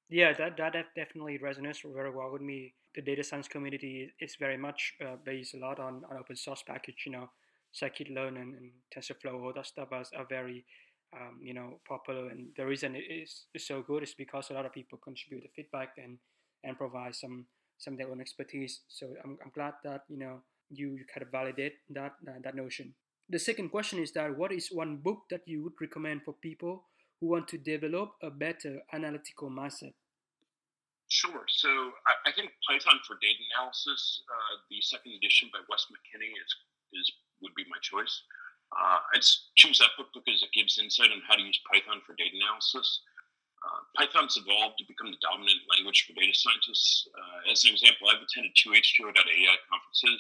Yeah, 0.10 0.34
that, 0.34 0.58
that 0.58 0.94
definitely 0.96 1.40
resonates 1.40 1.82
very 1.82 2.12
well 2.12 2.32
with 2.32 2.42
me. 2.42 2.74
The 2.94 3.02
data 3.02 3.24
science 3.24 3.48
community 3.48 4.12
is 4.20 4.36
very 4.40 4.58
much 4.58 4.94
based 5.26 5.56
a 5.56 5.58
lot 5.58 5.80
on, 5.80 6.04
on 6.10 6.18
open 6.18 6.36
source 6.36 6.64
package, 6.66 7.04
you 7.06 7.12
know, 7.12 7.30
scikit-learn 7.74 8.38
and, 8.38 8.56
and 8.56 8.72
TensorFlow, 8.96 9.42
all 9.42 9.54
that 9.54 9.66
stuff 9.66 9.90
are, 9.92 10.06
are 10.16 10.26
very 10.30 10.66
um, 11.14 11.40
you 11.42 11.54
know 11.54 11.80
popular 11.88 12.30
and 12.30 12.48
the 12.58 12.66
reason 12.66 12.96
it 12.96 13.06
is, 13.10 13.46
so 13.58 13.82
good 13.82 14.04
is 14.04 14.14
because 14.14 14.50
a 14.50 14.54
lot 14.54 14.66
of 14.66 14.74
people 14.74 14.98
contribute 14.98 15.44
the 15.44 15.50
feedback 15.56 15.90
and 15.98 16.18
and 16.64 16.78
provide 16.78 17.16
some 17.16 17.46
some 17.78 17.98
their 17.98 18.10
own 18.10 18.22
expertise 18.22 18.82
so 18.88 19.08
i'm, 19.24 19.38
I'm 19.44 19.52
glad 19.54 19.74
that 19.84 20.02
you 20.10 20.18
know 20.18 20.42
you, 20.70 20.92
you 20.92 21.06
kind 21.14 21.24
of 21.24 21.32
validate 21.32 21.74
that 21.90 22.14
uh, 22.28 22.40
that 22.44 22.56
notion 22.56 22.94
the 23.30 23.40
second 23.40 23.70
question 23.70 24.00
is 24.00 24.12
that 24.14 24.38
what 24.38 24.52
is 24.52 24.70
one 24.72 24.98
book 24.98 25.24
that 25.30 25.42
you 25.46 25.64
would 25.64 25.74
recommend 25.82 26.24
for 26.24 26.34
people 26.34 26.86
who 27.20 27.28
want 27.28 27.48
to 27.50 27.58
develop 27.58 28.14
a 28.22 28.30
better 28.30 28.82
analytical 28.94 29.50
mindset 29.50 29.94
Sure. 31.08 31.46
So 31.48 31.70
I, 32.10 32.30
I 32.30 32.32
think 32.34 32.50
Python 32.66 32.98
for 33.06 33.22
data 33.22 33.38
analysis, 33.54 34.26
uh, 34.26 34.54
the 34.74 34.82
second 34.82 35.14
edition 35.14 35.54
by 35.54 35.62
Wes 35.70 35.86
McKinney 35.94 36.34
is 36.34 36.52
is 36.98 37.06
would 37.42 37.54
be 37.54 37.66
my 37.70 37.78
choice. 37.82 38.26
Uh, 38.76 39.00
I'd 39.16 39.24
choose 39.56 39.80
that 39.80 39.96
book 39.96 40.12
because 40.12 40.44
it 40.44 40.52
gives 40.52 40.78
insight 40.78 41.12
on 41.12 41.24
how 41.28 41.40
to 41.40 41.42
use 41.42 41.60
Python 41.72 42.04
for 42.04 42.14
data 42.20 42.36
analysis. 42.36 43.02
Uh, 43.66 43.82
Python's 43.98 44.38
evolved 44.38 44.78
to 44.78 44.86
become 44.86 45.10
the 45.10 45.24
dominant 45.24 45.64
language 45.72 46.06
for 46.06 46.14
data 46.14 46.36
scientists. 46.36 47.08
Uh, 47.16 47.52
as 47.52 47.64
an 47.64 47.74
example, 47.74 48.12
I've 48.12 48.22
attended 48.22 48.54
two 48.54 48.76
H2O.ai 48.76 49.56
conferences. 49.72 50.20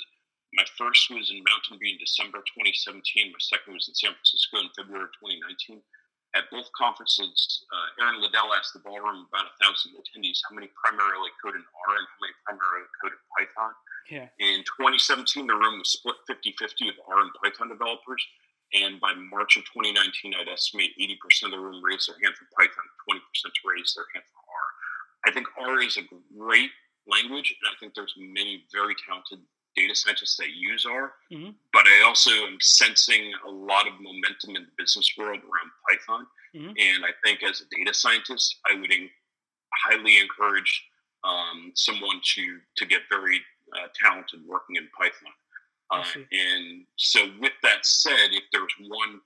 My 0.55 0.65
first 0.79 1.11
was 1.11 1.29
in 1.29 1.43
Mountain 1.43 1.77
View 1.77 1.93
in 1.93 1.99
December 1.99 2.39
2017. 2.57 3.35
My 3.35 3.43
second 3.43 3.75
was 3.75 3.91
in 3.91 3.93
San 3.93 4.15
Francisco 4.15 4.63
in 4.63 4.71
February 4.73 5.11
2019. 5.19 5.83
At 6.35 6.51
both 6.51 6.67
conferences, 6.75 7.63
uh, 7.71 8.03
Erin 8.03 8.19
LeDell 8.19 8.51
asked 8.55 8.75
the 8.75 8.83
ballroom 8.83 9.27
about 9.31 9.51
a 9.51 9.55
thousand 9.63 9.95
attendees 9.95 10.43
how 10.43 10.55
many 10.55 10.67
primarily 10.75 11.31
code 11.39 11.55
in 11.55 11.63
R 11.63 11.91
and 11.95 12.07
how 12.07 12.19
many 12.19 12.35
primarily 12.43 12.87
code 12.99 13.15
in 13.15 13.23
Python. 13.35 13.71
Yeah. 14.11 14.27
In 14.39 14.63
2017, 14.79 15.47
the 15.47 15.55
room 15.55 15.79
was 15.79 15.95
split 15.95 16.19
50 16.27 16.55
50 16.59 16.91
with 16.91 16.99
R 17.07 17.23
and 17.23 17.31
Python 17.39 17.69
developers. 17.69 18.19
And 18.73 18.99
by 18.99 19.13
March 19.13 19.57
of 19.57 19.63
2019, 19.65 20.33
I'd 20.35 20.49
estimate 20.49 20.91
80% 20.99 21.45
of 21.45 21.51
the 21.51 21.59
room 21.59 21.83
raised 21.83 22.09
their 22.09 22.17
hand 22.23 22.35
for 22.35 22.47
Python, 22.57 22.85
20% 23.09 23.19
to 23.43 23.69
raise 23.69 23.93
their 23.93 24.05
hand 24.13 24.25
for 24.25 24.41
R. 24.41 24.67
I 25.27 25.31
think 25.31 25.47
R 25.59 25.81
is 25.81 25.97
a 25.97 26.01
great 26.37 26.71
language, 27.07 27.55
and 27.61 27.69
I 27.71 27.77
think 27.79 27.93
there's 27.93 28.13
many 28.17 28.65
very 28.73 28.95
talented 29.07 29.39
data 29.75 29.95
scientists 29.95 30.37
that 30.37 30.49
use 30.49 30.85
R. 30.85 31.13
Mm-hmm. 31.31 31.51
But 31.73 31.85
I 31.85 32.03
also 32.05 32.31
am 32.31 32.57
sensing 32.61 33.33
a 33.45 33.49
lot 33.49 33.87
of 33.87 33.93
momentum 33.99 34.55
in 34.55 34.63
the 34.63 34.71
business 34.77 35.11
world 35.17 35.39
around 35.39 35.71
Python. 35.87 36.27
Mhm. 36.55 36.73
And 36.79 37.05
I 37.05 37.11
think 37.23 37.43
as 37.43 37.61
a 37.61 37.65
data 37.75 37.93
scientist, 37.93 38.59
I 38.65 38.75
would 38.75 38.91
en- 38.91 39.11
highly 39.83 40.17
encourage 40.17 40.87
um, 41.23 41.71
someone 41.75 42.21
to 42.35 42.61
to 42.77 42.85
get 42.85 43.01
very 43.09 43.41
uh, 43.73 43.87
talented 44.01 44.45
working 44.45 44.75
in 44.77 44.87
Python. 44.97 45.33
Uh, 45.91 46.03
and 46.31 46.85
so, 46.97 47.27
with 47.39 47.53
that 47.61 47.85
said, 47.85 48.31
if 48.31 48.43
there's 48.51 48.73
one 48.87 49.21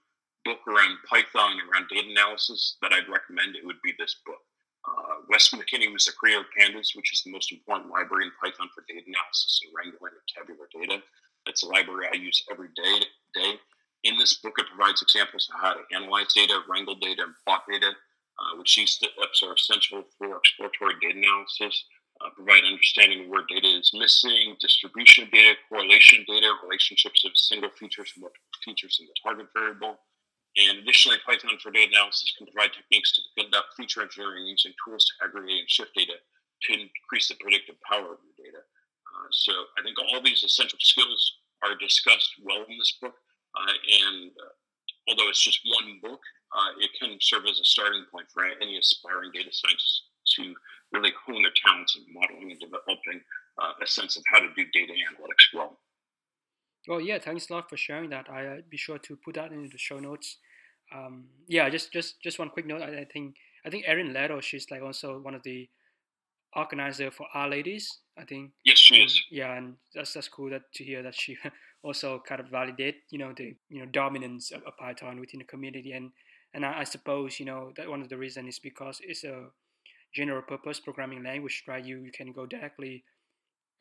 book 0.45 0.59
around 0.67 0.97
Python, 1.07 1.57
around 1.71 1.87
data 1.89 2.07
analysis 2.09 2.77
that 2.81 2.91
I'd 2.91 3.07
recommend, 3.07 3.55
it 3.55 3.65
would 3.65 3.81
be 3.83 3.93
this 3.97 4.15
book. 4.25 4.41
Uh, 4.87 5.23
Wes 5.29 5.49
McKinney 5.49 5.91
was 5.91 6.05
the 6.05 6.13
creator 6.13 6.41
of 6.41 6.51
Pandas, 6.57 6.95
which 6.95 7.13
is 7.13 7.23
the 7.23 7.31
most 7.31 7.51
important 7.51 7.91
library 7.91 8.25
in 8.25 8.31
Python 8.41 8.69
for 8.73 8.83
data 8.87 9.05
analysis 9.07 9.61
and 9.63 9.73
wrangling 9.75 10.13
of 10.15 10.25
tabular 10.27 10.67
data. 10.71 11.03
That's 11.45 11.63
a 11.63 11.67
library 11.67 12.07
I 12.11 12.17
use 12.17 12.43
every 12.51 12.69
day. 12.75 13.05
day. 13.33 13.53
In 14.03 14.17
this 14.17 14.35
book, 14.35 14.55
it 14.57 14.67
provides 14.67 15.01
examples 15.01 15.49
of 15.53 15.59
how 15.59 15.73
to 15.73 15.83
analyze 15.93 16.31
data, 16.33 16.59
wrangle 16.69 16.95
data, 16.95 17.23
and 17.23 17.35
plot 17.45 17.63
data, 17.69 17.91
uh, 17.91 18.57
which 18.57 18.75
these 18.75 18.91
steps 18.91 19.43
are 19.43 19.53
essential 19.53 20.03
for 20.17 20.37
exploratory 20.37 20.95
data 21.01 21.19
analysis 21.19 21.83
uh, 22.21 22.29
provide 22.35 22.63
understanding 22.65 23.23
of 23.23 23.27
where 23.27 23.45
data 23.47 23.67
is 23.67 23.91
missing, 23.93 24.55
distribution 24.59 25.29
data, 25.31 25.55
correlation 25.69 26.25
data, 26.27 26.51
relationships 26.63 27.23
of 27.25 27.31
single 27.35 27.69
features 27.79 28.11
multiple 28.17 28.59
features 28.63 28.97
in 28.99 29.07
the 29.07 29.15
target 29.23 29.47
variable. 29.55 29.99
And 30.57 30.79
additionally, 30.79 31.17
Python 31.25 31.55
for 31.61 31.71
data 31.71 31.93
analysis 31.93 32.33
can 32.37 32.47
provide 32.51 32.73
techniques 32.73 33.15
to 33.15 33.21
conduct 33.39 33.77
feature 33.77 34.01
engineering 34.01 34.47
using 34.47 34.73
tools 34.83 35.05
to 35.05 35.25
aggregate 35.25 35.63
and 35.63 35.69
shift 35.69 35.95
data 35.95 36.19
to 36.19 36.69
increase 36.73 37.29
the 37.29 37.39
predictive 37.39 37.79
power 37.87 38.17
of 38.17 38.19
your 38.19 38.35
data. 38.35 38.59
Uh, 38.59 39.27
so 39.31 39.53
I 39.77 39.83
think 39.83 39.95
all 39.99 40.21
these 40.21 40.43
essential 40.43 40.79
skills 40.81 41.21
are 41.63 41.75
discussed 41.79 42.35
well 42.43 42.65
in 42.67 42.77
this 42.77 42.97
book. 42.99 43.15
Uh, 43.55 43.73
and 44.09 44.31
uh, 44.35 44.53
although 45.07 45.29
it's 45.29 45.43
just 45.43 45.61
one 45.63 45.99
book, 46.01 46.19
uh, 46.51 46.71
it 46.81 46.91
can 46.99 47.17
serve 47.21 47.45
as 47.45 47.59
a 47.59 47.65
starting 47.65 48.05
point 48.11 48.27
for 48.33 48.43
any 48.43 48.77
aspiring 48.77 49.31
data 49.33 49.49
scientists 49.51 50.09
to 50.35 50.53
really 50.91 51.13
hone 51.25 51.41
their 51.43 51.51
talents 51.65 51.97
in 51.97 52.13
modeling 52.13 52.51
and 52.51 52.59
developing 52.59 53.21
uh, 53.61 53.73
a 53.81 53.87
sense 53.87 54.17
of 54.17 54.23
how 54.31 54.39
to 54.39 54.47
do 54.55 54.65
data 54.73 54.93
analytics 54.93 55.53
well. 55.53 55.79
Well, 56.87 57.01
yeah, 57.01 57.19
thanks 57.19 57.49
a 57.49 57.53
lot 57.53 57.69
for 57.69 57.77
sharing 57.77 58.09
that. 58.11 58.29
I 58.29 58.45
uh, 58.45 58.55
be 58.69 58.77
sure 58.77 58.97
to 58.97 59.17
put 59.17 59.35
that 59.35 59.51
into 59.51 59.69
the 59.69 59.77
show 59.77 59.99
notes. 59.99 60.37
Um, 60.93 61.25
yeah, 61.47 61.69
just 61.69 61.91
just 61.91 62.21
just 62.21 62.39
one 62.39 62.49
quick 62.49 62.65
note. 62.65 62.81
I, 62.81 63.01
I 63.01 63.05
think 63.05 63.35
I 63.65 63.69
think 63.69 63.83
Erin 63.85 64.13
LeDell, 64.13 64.41
she's 64.41 64.71
like 64.71 64.81
also 64.81 65.19
one 65.19 65.35
of 65.35 65.43
the 65.43 65.69
organizer 66.55 67.11
for 67.11 67.27
R-Ladies. 67.33 67.99
I 68.17 68.23
think. 68.25 68.51
Yes, 68.65 68.79
she 68.79 69.03
is. 69.03 69.21
Yeah, 69.29 69.55
and 69.55 69.75
that's 69.93 70.13
that's 70.13 70.27
cool 70.27 70.49
that 70.49 70.63
to 70.73 70.83
hear 70.83 71.03
that 71.03 71.15
she 71.15 71.37
also 71.83 72.21
kind 72.27 72.41
of 72.41 72.47
validate 72.47 73.03
you 73.09 73.19
know 73.19 73.33
the 73.35 73.55
you 73.69 73.79
know 73.79 73.85
dominance 73.85 74.51
of, 74.51 74.63
of 74.63 74.75
Python 74.77 75.19
within 75.19 75.39
the 75.39 75.45
community 75.45 75.93
and 75.93 76.11
and 76.53 76.65
I, 76.65 76.79
I 76.79 76.83
suppose 76.83 77.39
you 77.39 77.45
know 77.45 77.71
that 77.77 77.89
one 77.89 78.01
of 78.01 78.09
the 78.09 78.17
reasons 78.17 78.55
is 78.55 78.59
because 78.59 78.99
it's 79.03 79.23
a 79.23 79.45
general 80.13 80.41
purpose 80.41 80.79
programming 80.79 81.23
language, 81.23 81.63
right? 81.67 81.83
You 81.83 82.03
you 82.03 82.11
can 82.11 82.31
go 82.31 82.45
directly 82.45 83.03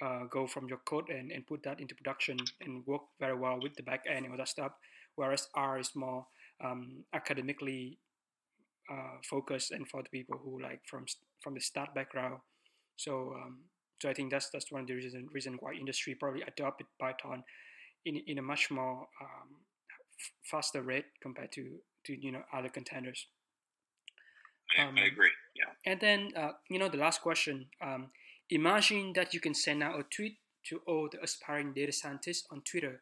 uh, 0.01 0.24
go 0.31 0.47
from 0.47 0.68
your 0.68 0.79
code 0.85 1.09
and, 1.11 1.33
and 1.33 1.47
put 1.47 1.62
that 1.64 1.81
into 1.81 1.95
production 1.95 2.37
and 2.61 2.87
work 2.87 3.03
very 3.18 3.37
well 3.37 3.59
with 3.61 3.74
the 3.74 3.83
back 3.83 4.05
end 4.09 4.24
and 4.24 4.33
all 4.33 4.39
that 4.39 4.49
stuff. 4.49 4.72
Whereas 5.16 5.49
R 5.55 5.81
is 5.81 5.91
more 5.97 6.26
um, 6.64 7.05
academically 7.12 7.99
uh, 8.91 9.18
focused 9.29 9.72
and 9.72 9.89
for 9.89 10.03
the 10.03 10.09
people 10.11 10.39
who 10.43 10.62
like 10.62 10.81
from 10.87 11.05
from 11.43 11.55
the 11.55 11.61
start 11.61 11.95
background. 11.95 12.39
So 12.97 13.35
um, 13.37 13.64
so 14.01 14.09
I 14.09 14.14
think 14.14 14.31
that's 14.31 14.51
that's 14.51 14.70
one 14.70 14.83
of 14.83 14.87
the 14.87 14.95
reason 14.95 15.29
reason 15.33 15.57
why 15.61 15.72
industry 15.72 16.14
probably 16.14 16.43
adopted 16.43 16.87
Python 17.01 17.43
in 18.05 18.16
in 18.26 18.39
a 18.39 18.43
much 18.43 18.70
more 18.70 19.07
um, 19.20 19.49
faster 20.45 20.83
rate 20.83 21.07
compared 21.22 21.53
to 21.53 21.79
to 22.07 22.12
you 22.14 22.33
know 22.33 22.43
other 22.53 22.68
contenders. 22.68 23.26
I, 24.79 24.83
Um, 24.83 24.97
I 24.97 25.07
agree. 25.07 25.31
And 25.89 26.01
then, 26.01 26.36
uh, 26.36 26.53
you 26.68 26.78
know, 26.78 26.91
the 26.91 27.01
last 27.01 27.22
question. 27.22 27.72
Um, 27.80 28.12
imagine 28.51 29.14
that 29.16 29.32
you 29.32 29.41
can 29.41 29.55
send 29.55 29.82
out 29.82 29.99
a 29.99 30.05
tweet 30.05 30.36
to 30.68 30.82
all 30.86 31.09
the 31.11 31.16
aspiring 31.24 31.72
data 31.72 31.93
scientists 31.93 32.45
on 32.53 32.61
Twitter. 32.61 33.01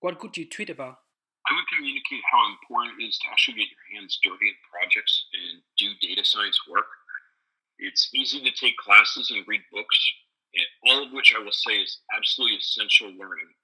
What 0.00 0.18
could 0.18 0.36
you 0.36 0.42
tweet 0.42 0.70
about? 0.70 1.06
I 1.46 1.54
would 1.54 1.70
communicate 1.70 2.26
how 2.26 2.50
important 2.50 2.98
it 2.98 3.06
is 3.06 3.18
to 3.22 3.30
actually 3.30 3.62
get 3.62 3.70
your 3.70 3.86
hands 3.94 4.18
dirty 4.26 4.50
in 4.50 4.58
projects 4.66 5.14
and 5.38 5.62
do 5.78 5.94
data 6.02 6.26
science 6.26 6.58
work. 6.66 6.90
It's 7.78 8.10
easy 8.12 8.42
to 8.42 8.50
take 8.58 8.76
classes 8.82 9.30
and 9.30 9.46
read 9.46 9.62
books, 9.70 9.98
and 10.58 10.66
all 10.90 11.06
of 11.06 11.12
which 11.14 11.30
I 11.30 11.38
will 11.38 11.54
say 11.54 11.78
is 11.78 12.02
absolutely 12.10 12.58
essential 12.58 13.14
learning. 13.14 13.54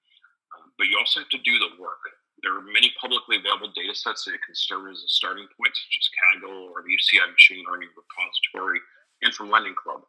Uh, 0.55 0.71
but 0.79 0.87
you 0.87 0.95
also 0.97 1.19
have 1.19 1.29
to 1.35 1.43
do 1.43 1.59
the 1.59 1.75
work. 1.83 1.99
There 2.43 2.53
are 2.55 2.61
many 2.61 2.93
publicly 3.01 3.37
available 3.37 3.71
data 3.75 3.95
sets 3.95 4.25
that 4.25 4.37
can 4.45 4.53
serve 4.53 4.89
as 4.91 5.03
a 5.03 5.07
starting 5.09 5.47
point, 5.57 5.73
such 5.75 5.97
as 5.99 6.09
Kaggle 6.13 6.69
or 6.69 6.83
the 6.83 6.93
UCI 6.93 7.31
Machine 7.31 7.65
Learning 7.69 7.89
Repository, 7.97 8.79
and 9.23 9.33
from 9.33 9.49
Lending 9.49 9.75
Club. 9.75 10.01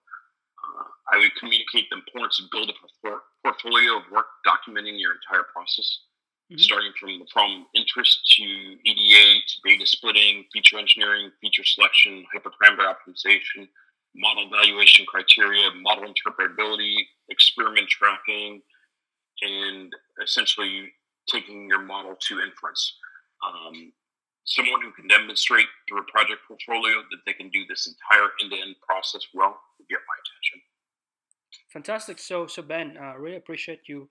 Uh, 0.60 0.84
I 1.12 1.18
would 1.18 1.34
communicate 1.36 1.88
the 1.90 1.96
importance 1.96 2.40
of 2.40 2.50
build 2.50 2.70
a 2.70 3.10
portfolio 3.42 3.96
of 3.96 4.10
work 4.10 4.26
documenting 4.46 5.00
your 5.00 5.14
entire 5.14 5.44
process 5.44 6.00
Mhm. 6.50 6.60
starting 6.60 6.92
from 6.94 7.18
the 7.18 7.26
problem 7.26 7.66
interest 7.74 8.26
to 8.36 8.42
EDA 8.42 9.40
to 9.46 9.60
data 9.64 9.86
splitting, 9.86 10.48
feature 10.52 10.78
engineering, 10.78 11.30
feature 11.40 11.64
selection, 11.64 12.26
hyperparameter 12.34 12.86
optimization, 12.88 13.68
model 14.14 14.46
evaluation 14.46 15.04
criteria, 15.06 15.70
model 15.72 16.12
interpretability, 16.12 17.06
experiment 17.28 17.88
tracking, 17.88 18.62
and 19.42 19.94
essentially 20.22 20.92
taking 21.28 21.68
your 21.68 21.82
model 21.82 22.16
to 22.28 22.40
inference. 22.40 22.96
Um, 23.46 23.92
someone 24.44 24.80
who 24.82 24.92
can 24.92 25.06
demonstrate 25.08 25.66
through 25.88 26.00
a 26.00 26.10
project 26.10 26.40
portfolio 26.48 27.02
that 27.10 27.20
they 27.26 27.34
can 27.34 27.50
do 27.50 27.64
this 27.68 27.86
entire 27.86 28.28
end-to-end 28.42 28.76
process 28.86 29.22
well 29.34 29.60
will 29.78 29.86
get 29.88 30.00
my 30.08 30.16
attention. 30.22 30.60
Fantastic. 31.72 32.18
So, 32.18 32.46
so 32.46 32.62
Ben, 32.62 32.96
uh, 33.00 33.16
really 33.18 33.36
appreciate 33.36 33.80
you, 33.86 34.08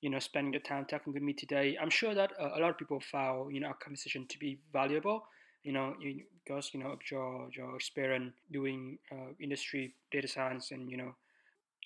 you 0.00 0.10
know, 0.10 0.18
spending 0.18 0.52
the 0.52 0.58
time 0.58 0.84
talking 0.86 1.12
with 1.12 1.22
me 1.22 1.32
today. 1.32 1.76
I'm 1.80 1.90
sure 1.90 2.14
that 2.14 2.32
uh, 2.40 2.50
a 2.56 2.60
lot 2.60 2.70
of 2.70 2.78
people 2.78 3.00
found, 3.00 3.54
you 3.54 3.60
know, 3.60 3.68
our 3.68 3.74
conversation 3.74 4.26
to 4.28 4.38
be 4.38 4.58
valuable. 4.72 5.26
You 5.62 5.72
know, 5.72 5.94
you, 6.00 6.22
because 6.44 6.70
you 6.72 6.78
know 6.78 6.90
of 6.92 7.00
your 7.10 7.48
your 7.56 7.74
experience 7.74 8.34
doing 8.52 8.98
uh, 9.10 9.32
industry 9.40 9.94
data 10.12 10.28
science 10.28 10.70
and 10.70 10.88
you 10.88 10.96
know 10.96 11.16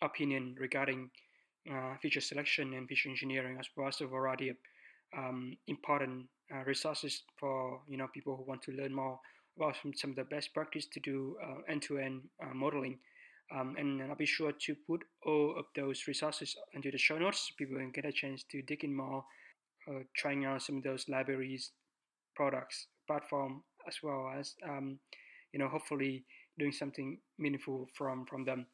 opinion 0.03 0.55
regarding 0.59 1.09
uh, 1.70 1.95
feature 2.03 2.20
selection 2.20 2.74
and 2.74 2.87
feature 2.87 3.09
engineering, 3.09 3.57
as 3.59 3.68
well 3.76 3.89
as 3.89 4.01
a 4.03 4.07
variety 4.07 4.51
of 4.51 4.57
um, 5.16 5.56
important 5.66 6.26
uh, 6.54 6.64
resources 6.64 7.22
for 7.38 7.80
you 7.88 7.96
know 7.96 8.08
people 8.12 8.36
who 8.36 8.44
want 8.44 8.62
to 8.62 8.72
learn 8.72 8.94
more 8.94 9.18
about 9.56 9.76
some, 9.82 9.92
some 9.94 10.11
of 10.11 10.16
the 10.16 10.24
best 10.24 10.54
practice 10.54 10.86
to 10.86 11.00
do 11.00 11.36
uh, 11.44 11.61
end-to-end 11.68 12.22
uh, 12.42 12.54
modeling. 12.54 12.98
Um, 13.54 13.74
and 13.78 14.00
I'll 14.02 14.14
be 14.14 14.26
sure 14.26 14.52
to 14.52 14.76
put 14.86 15.02
all 15.26 15.56
of 15.58 15.64
those 15.74 16.04
resources 16.06 16.54
into 16.72 16.90
the 16.90 16.98
show 16.98 17.18
notes 17.18 17.48
so 17.48 17.54
people 17.58 17.76
can 17.76 17.90
get 17.90 18.04
a 18.04 18.12
chance 18.12 18.44
to 18.52 18.62
dig 18.62 18.84
in 18.84 18.94
more, 18.96 19.24
uh, 19.88 20.04
trying 20.16 20.44
out 20.44 20.62
some 20.62 20.76
of 20.76 20.84
those 20.84 21.08
libraries, 21.08 21.72
products, 22.36 22.86
platform, 23.08 23.62
as 23.88 23.96
well 24.02 24.32
as 24.38 24.54
um, 24.68 24.98
you 25.52 25.58
know 25.58 25.68
hopefully 25.68 26.24
doing 26.58 26.72
something 26.72 27.18
meaningful 27.38 27.88
from 27.94 28.24
from 28.26 28.44
them. 28.44 28.66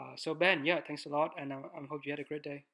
Uh, 0.00 0.16
so 0.16 0.34
Ben, 0.34 0.64
yeah, 0.64 0.80
thanks 0.86 1.04
a 1.04 1.10
lot, 1.10 1.32
and 1.38 1.52
I, 1.52 1.56
I 1.56 1.86
hope 1.90 2.00
you 2.06 2.12
had 2.12 2.20
a 2.20 2.24
great 2.24 2.42
day 2.42 2.64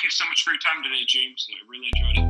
thank 0.00 0.04
you 0.04 0.10
so 0.10 0.24
much 0.26 0.44
for 0.44 0.50
your 0.50 0.58
time 0.60 0.82
today, 0.82 1.04
James. 1.06 1.46
I 1.50 1.54
really 1.68 1.88
enjoyed 1.94 2.16
it. 2.16 2.24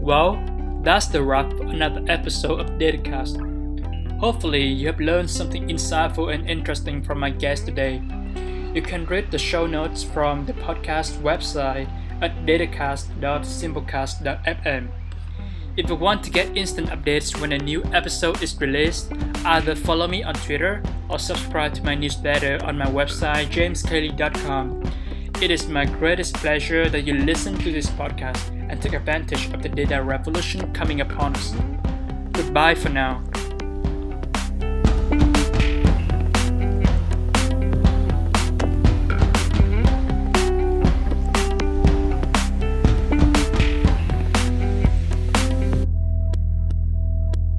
Well, 0.00 0.38
that's 0.82 1.06
the 1.08 1.22
wrap 1.22 1.52
for 1.52 1.64
another 1.64 2.02
episode 2.08 2.60
of 2.60 2.68
Datacast. 2.78 3.38
Hopefully, 4.20 4.64
you 4.64 4.86
have 4.86 5.00
learned 5.00 5.30
something 5.30 5.68
insightful 5.68 6.34
and 6.34 6.48
interesting 6.48 7.02
from 7.02 7.20
my 7.20 7.28
guest 7.28 7.66
today. 7.66 8.00
You 8.72 8.80
can 8.80 9.04
read 9.04 9.30
the 9.30 9.38
show 9.38 9.66
notes 9.66 10.02
from 10.02 10.46
the 10.46 10.54
podcast 10.54 11.20
website 11.20 11.90
at 12.22 12.46
datacast.simplecast.fm. 12.46 14.88
If 15.78 15.88
you 15.88 15.94
want 15.94 16.24
to 16.24 16.30
get 16.30 16.56
instant 16.56 16.88
updates 16.88 17.40
when 17.40 17.52
a 17.52 17.58
new 17.58 17.84
episode 17.92 18.42
is 18.42 18.60
released, 18.60 19.12
either 19.44 19.76
follow 19.76 20.08
me 20.08 20.24
on 20.24 20.34
Twitter 20.34 20.82
or 21.08 21.20
subscribe 21.20 21.72
to 21.74 21.84
my 21.84 21.94
newsletter 21.94 22.58
on 22.64 22.76
my 22.76 22.86
website 22.86 23.46
jameskle.com. 23.46 24.82
It 25.40 25.52
is 25.52 25.68
my 25.68 25.84
greatest 25.84 26.34
pleasure 26.34 26.90
that 26.90 27.02
you 27.02 27.14
listen 27.14 27.56
to 27.58 27.70
this 27.70 27.86
podcast 27.90 28.50
and 28.68 28.82
take 28.82 28.94
advantage 28.94 29.54
of 29.54 29.62
the 29.62 29.68
data 29.68 30.02
revolution 30.02 30.72
coming 30.72 31.00
upon 31.00 31.36
us. 31.36 31.54
Goodbye 32.32 32.74
for 32.74 32.88
now. 32.88 33.22